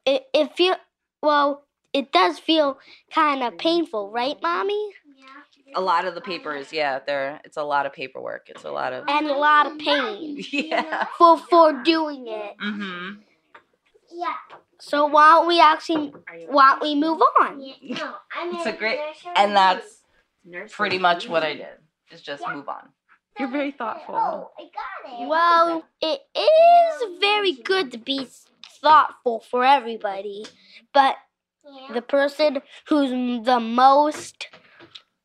It 0.07 0.27
it 0.33 0.57
feel 0.57 0.77
well, 1.23 1.65
it 1.93 2.13
does 2.13 2.39
feel 2.39 2.79
kind 3.13 3.43
of 3.43 3.59
painful, 3.59 4.11
right, 4.11 4.37
mommy? 4.43 4.91
Yeah. 5.19 5.73
A 5.75 5.81
lot 5.81 6.07
of 6.07 6.15
the 6.15 6.21
papers 6.21 6.73
yeah 6.73 7.01
they're 7.05 7.41
it's 7.45 7.57
a 7.57 7.63
lot 7.63 7.87
of 7.87 7.93
paperwork 7.93 8.49
it's 8.49 8.65
a 8.65 8.71
lot 8.71 8.93
of 8.93 9.05
And 9.09 9.27
a 9.27 9.35
lot 9.35 9.67
of 9.67 9.79
pain. 9.79 10.45
yeah 10.53 11.07
For 11.19 11.37
for 11.39 11.73
doing 11.83 12.27
it. 12.29 12.57
mm-hmm 12.59 13.21
Yeah. 14.11 14.35
So 14.79 15.07
why 15.07 15.33
don't 15.33 15.49
we 15.49 15.61
actually 15.61 16.13
why 16.49 16.73
don't 16.73 16.83
we 16.83 16.95
move 16.95 17.21
on? 17.41 17.61
Yeah. 17.61 17.75
No, 17.99 18.15
I'm 18.37 18.55
it's 18.55 18.67
a 18.67 18.73
great 18.73 19.01
and 19.37 19.57
that's 19.57 19.96
pretty 20.71 20.99
much 20.99 21.29
what 21.29 21.43
i 21.43 21.55
did 21.55 21.67
is 22.11 22.23
just 22.23 22.43
move 22.53 22.69
on 22.69 22.89
You're 23.39 23.51
very 23.51 23.73
thoughtful. 23.73 24.15
Oh, 24.15 24.51
I 24.59 24.63
got 24.63 25.23
it. 25.23 25.29
Well, 25.29 25.85
it 26.01 26.21
is 26.35 27.21
very 27.21 27.53
good 27.53 27.93
to 27.93 27.99
be 27.99 28.27
thoughtful 28.81 29.41
for 29.51 29.63
everybody, 29.65 30.47
but 30.95 31.17
the 31.93 32.01
person 32.01 32.63
who's 32.89 33.11
the 33.45 33.61
most 33.61 34.49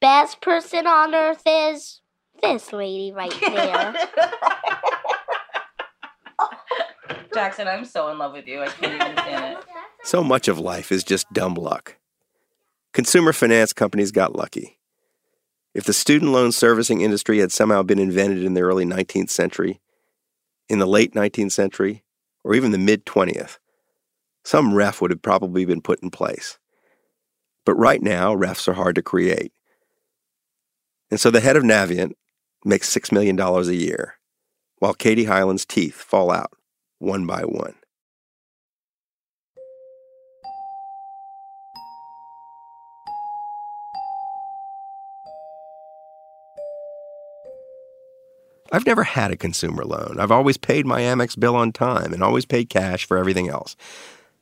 best 0.01 0.41
person 0.41 0.87
on 0.87 1.15
earth 1.15 1.43
is 1.45 2.01
this 2.41 2.73
lady 2.73 3.13
right 3.13 3.33
there. 3.47 3.93
jackson 7.33 7.67
i'm 7.67 7.85
so 7.85 8.09
in 8.09 8.17
love 8.17 8.33
with 8.33 8.47
you 8.47 8.61
i 8.61 8.67
can't 8.67 8.93
even 8.95 9.17
stand 9.17 9.57
it 9.57 9.63
So 10.03 10.23
much 10.23 10.47
of 10.47 10.57
life 10.57 10.91
is 10.91 11.03
just 11.03 11.31
dumb 11.31 11.53
luck. 11.53 11.97
Consumer 12.91 13.33
finance 13.33 13.71
companies 13.71 14.11
got 14.11 14.35
lucky. 14.35 14.79
If 15.73 15.85
the 15.85 15.93
student 15.93 16.31
loan 16.31 16.51
servicing 16.51 17.01
industry 17.01 17.39
had 17.39 17.51
somehow 17.51 17.83
been 17.83 17.99
invented 17.99 18.43
in 18.43 18.53
the 18.53 18.61
early 18.61 18.85
19th 18.85 19.29
century, 19.29 19.79
in 20.67 20.79
the 20.79 20.85
late 20.85 21.13
19th 21.13 21.51
century, 21.51 22.03
or 22.43 22.53
even 22.55 22.71
the 22.71 22.77
mid 22.77 23.05
20th, 23.05 23.57
some 24.43 24.73
ref 24.73 25.01
would 25.01 25.11
have 25.11 25.21
probably 25.21 25.65
been 25.65 25.81
put 25.81 26.01
in 26.01 26.09
place. 26.09 26.57
But 27.65 27.75
right 27.75 28.01
now, 28.01 28.35
refs 28.35 28.67
are 28.67 28.73
hard 28.73 28.95
to 28.95 29.01
create. 29.01 29.53
And 31.09 31.19
so 31.19 31.29
the 31.29 31.41
head 31.41 31.55
of 31.55 31.63
Navient 31.63 32.13
makes 32.65 32.93
$6 32.93 33.11
million 33.11 33.39
a 33.39 33.71
year, 33.71 34.15
while 34.79 34.93
Katie 34.93 35.25
Hyland's 35.25 35.65
teeth 35.65 35.95
fall 35.95 36.31
out 36.31 36.51
one 36.99 37.25
by 37.25 37.41
one. 37.41 37.75
I've 48.71 48.85
never 48.85 49.03
had 49.03 49.31
a 49.31 49.37
consumer 49.37 49.83
loan. 49.83 50.17
I've 50.19 50.31
always 50.31 50.57
paid 50.57 50.85
my 50.85 51.01
Amex 51.01 51.37
bill 51.37 51.55
on 51.55 51.71
time 51.71 52.13
and 52.13 52.23
always 52.23 52.45
paid 52.45 52.69
cash 52.69 53.05
for 53.05 53.17
everything 53.17 53.49
else. 53.49 53.75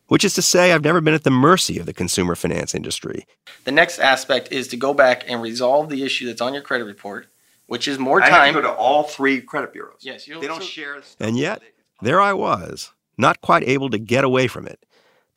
Which 0.07 0.23
is 0.23 0.33
to 0.35 0.41
say, 0.41 0.71
I've 0.71 0.83
never 0.83 1.01
been 1.01 1.13
at 1.13 1.23
the 1.23 1.29
mercy 1.29 1.77
of 1.77 1.85
the 1.85 1.93
consumer 1.93 2.35
finance 2.35 2.73
industry. 2.73 3.27
The 3.63 3.71
next 3.71 3.99
aspect 3.99 4.51
is 4.51 4.67
to 4.69 4.77
go 4.77 4.93
back 4.93 5.23
and 5.27 5.41
resolve 5.41 5.89
the 5.89 6.03
issue 6.03 6.25
that's 6.25 6.41
on 6.41 6.53
your 6.53 6.63
credit 6.63 6.85
report, 6.85 7.27
which 7.67 7.87
is 7.87 7.99
more 7.99 8.19
time. 8.19 8.33
I 8.33 8.45
have 8.45 8.55
to 8.55 8.61
time. 8.61 8.61
go 8.63 8.73
to 8.73 8.73
all 8.73 9.03
three 9.03 9.39
credit 9.39 9.71
bureaus. 9.71 9.99
Yes, 10.01 10.27
you 10.27 10.39
They 10.39 10.47
don't 10.47 10.63
share. 10.63 10.99
And 11.19 11.37
yet, 11.37 11.61
there 12.01 12.19
I 12.19 12.33
was, 12.33 12.91
not 13.17 13.41
quite 13.41 13.63
able 13.67 13.91
to 13.91 13.99
get 13.99 14.23
away 14.23 14.47
from 14.47 14.65
it. 14.65 14.83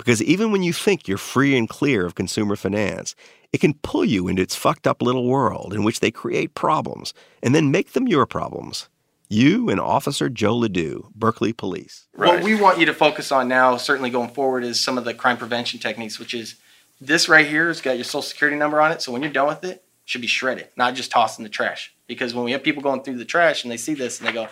Because 0.04 0.22
even 0.22 0.50
when 0.50 0.64
you 0.64 0.72
think 0.72 1.06
you're 1.06 1.16
free 1.16 1.56
and 1.56 1.68
clear 1.68 2.04
of 2.04 2.16
consumer 2.16 2.56
finance, 2.56 3.14
it 3.52 3.60
can 3.60 3.74
pull 3.74 4.04
you 4.04 4.26
into 4.26 4.42
its 4.42 4.56
fucked 4.56 4.86
up 4.86 5.00
little 5.00 5.28
world 5.28 5.72
in 5.72 5.84
which 5.84 6.00
they 6.00 6.10
create 6.10 6.54
problems 6.54 7.14
and 7.40 7.54
then 7.54 7.70
make 7.70 7.92
them 7.92 8.08
your 8.08 8.26
problems. 8.26 8.88
You 9.28 9.70
and 9.70 9.78
Officer 9.78 10.28
Joe 10.28 10.56
Ledoux, 10.56 11.08
Berkeley 11.14 11.52
Police. 11.52 12.08
What 12.14 12.42
we 12.42 12.54
want 12.54 12.80
you 12.80 12.86
to 12.86 12.92
focus 12.92 13.30
on 13.30 13.46
now, 13.46 13.76
certainly 13.76 14.10
going 14.10 14.30
forward, 14.30 14.64
is 14.64 14.80
some 14.80 14.98
of 14.98 15.04
the 15.04 15.14
crime 15.14 15.36
prevention 15.36 15.78
techniques, 15.78 16.18
which 16.18 16.34
is 16.34 16.56
this 17.00 17.28
right 17.28 17.46
here 17.46 17.68
has 17.68 17.80
got 17.80 17.96
your 17.96 18.04
social 18.04 18.22
security 18.22 18.58
number 18.58 18.80
on 18.80 18.90
it. 18.90 19.02
So 19.02 19.12
when 19.12 19.22
you're 19.22 19.32
done 19.32 19.46
with 19.46 19.64
it, 19.64 19.76
it 19.76 19.84
should 20.04 20.20
be 20.20 20.26
shredded, 20.26 20.68
not 20.76 20.94
just 20.94 21.12
tossed 21.12 21.38
in 21.38 21.44
the 21.44 21.48
trash. 21.48 21.94
Because 22.08 22.34
when 22.34 22.44
we 22.44 22.52
have 22.52 22.62
people 22.62 22.82
going 22.82 23.02
through 23.04 23.18
the 23.18 23.24
trash 23.24 23.62
and 23.62 23.70
they 23.70 23.76
see 23.76 23.94
this 23.94 24.18
and 24.18 24.28
they 24.28 24.32
go, 24.32 24.48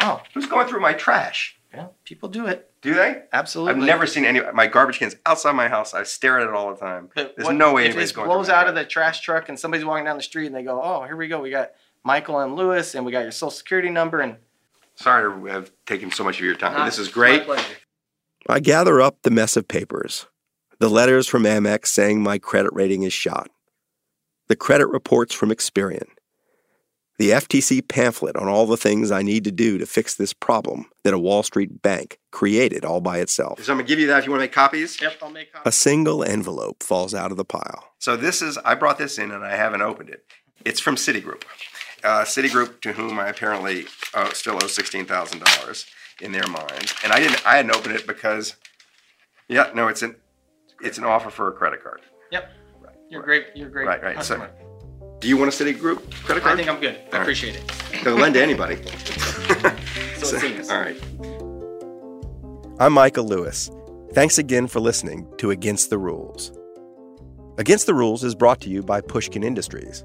"Oh, 0.00 0.20
who's 0.34 0.46
going 0.46 0.66
through 0.66 0.80
my 0.80 0.92
trash?" 0.92 1.56
Yeah, 1.72 1.86
people 2.04 2.28
do 2.28 2.46
it. 2.46 2.69
Do 2.82 2.94
they? 2.94 3.22
Absolutely. 3.32 3.72
I've 3.82 3.86
never 3.86 4.06
seen 4.06 4.24
any. 4.24 4.40
My 4.54 4.66
garbage 4.66 4.98
cans 4.98 5.14
outside 5.26 5.52
my 5.52 5.68
house. 5.68 5.92
I 5.92 6.02
stare 6.04 6.38
at 6.40 6.48
it 6.48 6.54
all 6.54 6.72
the 6.74 6.80
time. 6.80 7.10
There's 7.14 7.30
What- 7.38 7.54
no 7.54 7.74
way 7.74 7.82
if 7.82 7.86
anybody's 7.88 8.10
it 8.10 8.14
going. 8.14 8.28
blows 8.28 8.46
through 8.46 8.54
my 8.54 8.60
out 8.62 8.68
of 8.68 8.74
the 8.74 8.84
trash 8.86 9.20
truck 9.20 9.48
and 9.50 9.58
somebody's 9.60 9.84
walking 9.84 10.06
down 10.06 10.16
the 10.16 10.22
street 10.22 10.46
and 10.46 10.54
they 10.54 10.62
go, 10.62 10.80
"Oh, 10.82 11.04
here 11.04 11.16
we 11.16 11.28
go. 11.28 11.40
We 11.40 11.50
got 11.50 11.72
Michael 12.04 12.38
and 12.40 12.56
Lewis, 12.56 12.94
and 12.94 13.04
we 13.04 13.12
got 13.12 13.20
your 13.20 13.32
social 13.32 13.50
security 13.50 13.90
number." 13.90 14.20
And 14.20 14.36
Sorry 14.96 15.30
to 15.30 15.46
have 15.46 15.70
taken 15.86 16.10
so 16.10 16.24
much 16.24 16.38
of 16.38 16.44
your 16.44 16.54
time. 16.54 16.74
Nah, 16.74 16.84
this 16.84 16.98
is 16.98 17.08
great. 17.08 17.40
my 17.40 17.54
pleasure. 17.54 17.76
I 18.48 18.60
gather 18.60 19.00
up 19.00 19.22
the 19.22 19.30
mess 19.30 19.56
of 19.56 19.66
papers 19.68 20.26
the 20.78 20.88
letters 20.90 21.26
from 21.28 21.42
Amex 21.44 21.86
saying 21.88 22.22
my 22.22 22.38
credit 22.38 22.70
rating 22.72 23.02
is 23.02 23.12
shot, 23.12 23.50
the 24.48 24.56
credit 24.56 24.86
reports 24.88 25.34
from 25.34 25.50
Experian, 25.50 26.08
the 27.20 27.32
FTC 27.32 27.86
pamphlet 27.86 28.34
on 28.34 28.48
all 28.48 28.64
the 28.64 28.78
things 28.78 29.10
I 29.10 29.20
need 29.20 29.44
to 29.44 29.52
do 29.52 29.76
to 29.76 29.84
fix 29.84 30.14
this 30.14 30.32
problem 30.32 30.86
that 31.04 31.12
a 31.12 31.18
Wall 31.18 31.42
Street 31.42 31.82
bank 31.82 32.18
created 32.30 32.82
all 32.82 33.02
by 33.02 33.18
itself. 33.18 33.62
So 33.62 33.72
I'm 33.72 33.76
gonna 33.76 33.86
give 33.86 33.98
you 33.98 34.06
that 34.06 34.20
if 34.20 34.24
you 34.24 34.30
want 34.30 34.40
to 34.40 34.44
make 34.44 34.52
copies. 34.52 34.98
Yep, 35.02 35.18
I'll 35.20 35.30
make 35.30 35.50
A 35.66 35.70
single 35.70 36.24
envelope 36.24 36.82
falls 36.82 37.12
out 37.12 37.30
of 37.30 37.36
the 37.36 37.44
pile. 37.44 37.92
So 37.98 38.16
this 38.16 38.40
is. 38.40 38.56
I 38.64 38.74
brought 38.74 38.96
this 38.96 39.18
in 39.18 39.32
and 39.32 39.44
I 39.44 39.54
haven't 39.54 39.82
opened 39.82 40.08
it. 40.08 40.24
It's 40.64 40.80
from 40.80 40.96
Citigroup. 40.96 41.42
Uh, 42.02 42.22
Citigroup, 42.22 42.80
to 42.80 42.92
whom 42.94 43.18
I 43.18 43.28
apparently 43.28 43.84
uh, 44.14 44.32
still 44.32 44.54
owe 44.54 44.66
sixteen 44.66 45.04
thousand 45.04 45.40
dollars 45.40 45.84
in 46.22 46.32
their 46.32 46.46
mind, 46.46 46.94
and 47.04 47.12
I 47.12 47.18
didn't. 47.18 47.46
I 47.46 47.56
hadn't 47.56 47.76
opened 47.76 47.96
it 47.96 48.06
because, 48.06 48.56
yeah, 49.46 49.70
no, 49.74 49.88
it's 49.88 50.00
an 50.00 50.16
it's 50.80 50.96
an 50.96 51.04
offer 51.04 51.28
for 51.28 51.48
a 51.48 51.52
credit 51.52 51.82
card. 51.82 52.00
Yep. 52.32 52.50
Right. 52.80 52.94
You're 53.10 53.22
great. 53.22 53.48
You're 53.54 53.68
great. 53.68 53.86
Right, 53.86 54.02
right. 54.02 54.24
So, 54.24 54.38
customer. 54.38 54.69
Do 55.20 55.28
you 55.28 55.36
want 55.36 55.52
a 55.52 55.64
Citigroup 55.64 56.10
credit 56.24 56.42
card? 56.42 56.54
I 56.54 56.56
think 56.56 56.68
I'm 56.68 56.80
good. 56.80 56.94
I 56.96 56.98
All 56.98 57.04
right. 57.12 57.20
appreciate 57.22 57.56
it. 57.56 58.02
They'll 58.04 58.16
lend 58.16 58.34
to 58.34 58.42
anybody. 58.42 58.78
So 60.20 60.36
seems. 60.38 60.68
all 60.68 60.78
right. 60.78 61.00
I'm 62.78 62.92
Michael 62.92 63.24
Lewis. 63.24 63.70
Thanks 64.12 64.36
again 64.36 64.66
for 64.66 64.80
listening 64.80 65.26
to 65.38 65.50
Against 65.50 65.88
the 65.88 65.96
Rules. 65.96 66.52
Against 67.56 67.86
the 67.86 67.94
Rules 67.94 68.22
is 68.22 68.34
brought 68.34 68.60
to 68.60 68.68
you 68.68 68.82
by 68.82 69.00
Pushkin 69.00 69.42
Industries. 69.42 70.04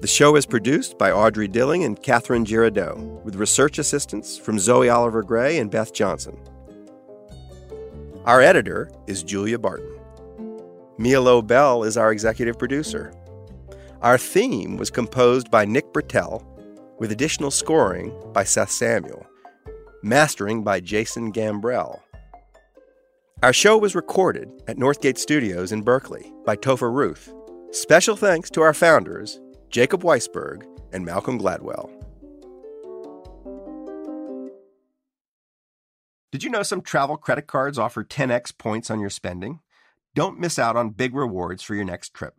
The 0.00 0.06
show 0.06 0.36
is 0.36 0.46
produced 0.46 0.98
by 0.98 1.10
Audrey 1.10 1.48
Dilling 1.48 1.82
and 1.82 2.00
Catherine 2.00 2.44
Girardeau, 2.44 3.20
with 3.24 3.34
research 3.34 3.80
assistance 3.80 4.38
from 4.38 4.60
Zoe 4.60 4.88
Oliver 4.88 5.24
Gray 5.24 5.58
and 5.58 5.68
Beth 5.68 5.92
Johnson. 5.92 6.38
Our 8.24 8.40
editor 8.40 8.88
is 9.08 9.24
Julia 9.24 9.58
Barton. 9.58 9.98
Mia 10.96 11.20
Lobel 11.20 11.82
is 11.84 11.96
our 11.96 12.12
executive 12.12 12.56
producer. 12.56 13.12
Our 14.00 14.16
theme 14.16 14.76
was 14.76 14.92
composed 14.92 15.50
by 15.50 15.64
Nick 15.64 15.92
Britell, 15.92 16.44
with 17.00 17.10
additional 17.10 17.50
scoring 17.50 18.12
by 18.32 18.44
Seth 18.44 18.70
Samuel, 18.70 19.26
mastering 20.04 20.62
by 20.62 20.78
Jason 20.78 21.32
Gambrell. 21.32 21.98
Our 23.42 23.52
show 23.52 23.76
was 23.76 23.96
recorded 23.96 24.50
at 24.68 24.76
Northgate 24.76 25.18
Studios 25.18 25.72
in 25.72 25.82
Berkeley 25.82 26.32
by 26.44 26.54
Topher 26.54 26.92
Ruth. 26.92 27.34
Special 27.72 28.14
thanks 28.14 28.50
to 28.50 28.62
our 28.62 28.72
founders, 28.72 29.40
Jacob 29.68 30.04
Weisberg 30.04 30.62
and 30.92 31.04
Malcolm 31.04 31.36
Gladwell. 31.36 31.90
Did 36.30 36.44
you 36.44 36.50
know 36.50 36.62
some 36.62 36.82
travel 36.82 37.16
credit 37.16 37.48
cards 37.48 37.80
offer 37.80 38.04
10x 38.04 38.56
points 38.56 38.92
on 38.92 39.00
your 39.00 39.10
spending? 39.10 39.58
Don't 40.14 40.38
miss 40.38 40.56
out 40.56 40.76
on 40.76 40.90
big 40.90 41.16
rewards 41.16 41.64
for 41.64 41.74
your 41.74 41.84
next 41.84 42.14
trip. 42.14 42.34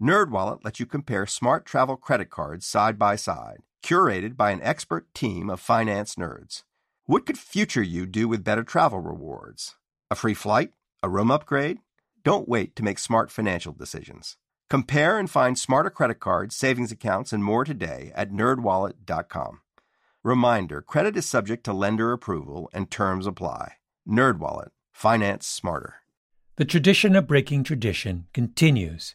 NerdWallet 0.00 0.64
lets 0.64 0.78
you 0.80 0.86
compare 0.86 1.26
smart 1.26 1.66
travel 1.66 1.96
credit 1.96 2.30
cards 2.30 2.66
side 2.66 2.98
by 2.98 3.16
side 3.16 3.62
curated 3.82 4.36
by 4.36 4.50
an 4.50 4.60
expert 4.62 5.12
team 5.14 5.48
of 5.50 5.60
finance 5.60 6.16
nerds. 6.16 6.62
What 7.06 7.26
could 7.26 7.38
future 7.38 7.82
you 7.82 8.06
do 8.06 8.28
with 8.28 8.44
better 8.44 8.62
travel 8.62 9.00
rewards? 9.00 9.76
A 10.10 10.14
free 10.14 10.34
flight? 10.34 10.72
A 11.02 11.08
room 11.08 11.30
upgrade? 11.30 11.78
Don't 12.24 12.48
wait 12.48 12.76
to 12.76 12.82
make 12.82 12.98
smart 12.98 13.30
financial 13.30 13.72
decisions. 13.72 14.36
Compare 14.68 15.18
and 15.18 15.30
find 15.30 15.58
smarter 15.58 15.90
credit 15.90 16.20
cards, 16.20 16.54
savings 16.54 16.92
accounts, 16.92 17.32
and 17.32 17.42
more 17.42 17.64
today 17.64 18.12
at 18.14 18.30
nerdwallet.com. 18.30 19.60
Reminder, 20.22 20.82
credit 20.82 21.16
is 21.16 21.24
subject 21.24 21.64
to 21.64 21.72
lender 21.72 22.12
approval 22.12 22.68
and 22.74 22.90
terms 22.90 23.26
apply. 23.26 23.74
NerdWallet, 24.06 24.68
finance 24.92 25.46
smarter. 25.46 26.02
The 26.56 26.64
tradition 26.64 27.16
of 27.16 27.28
breaking 27.28 27.64
tradition 27.64 28.26
continues 28.34 29.14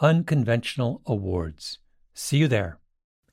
unconventional 0.00 1.02
awards. 1.06 1.78
See 2.14 2.38
you 2.38 2.48
there. 2.48 2.78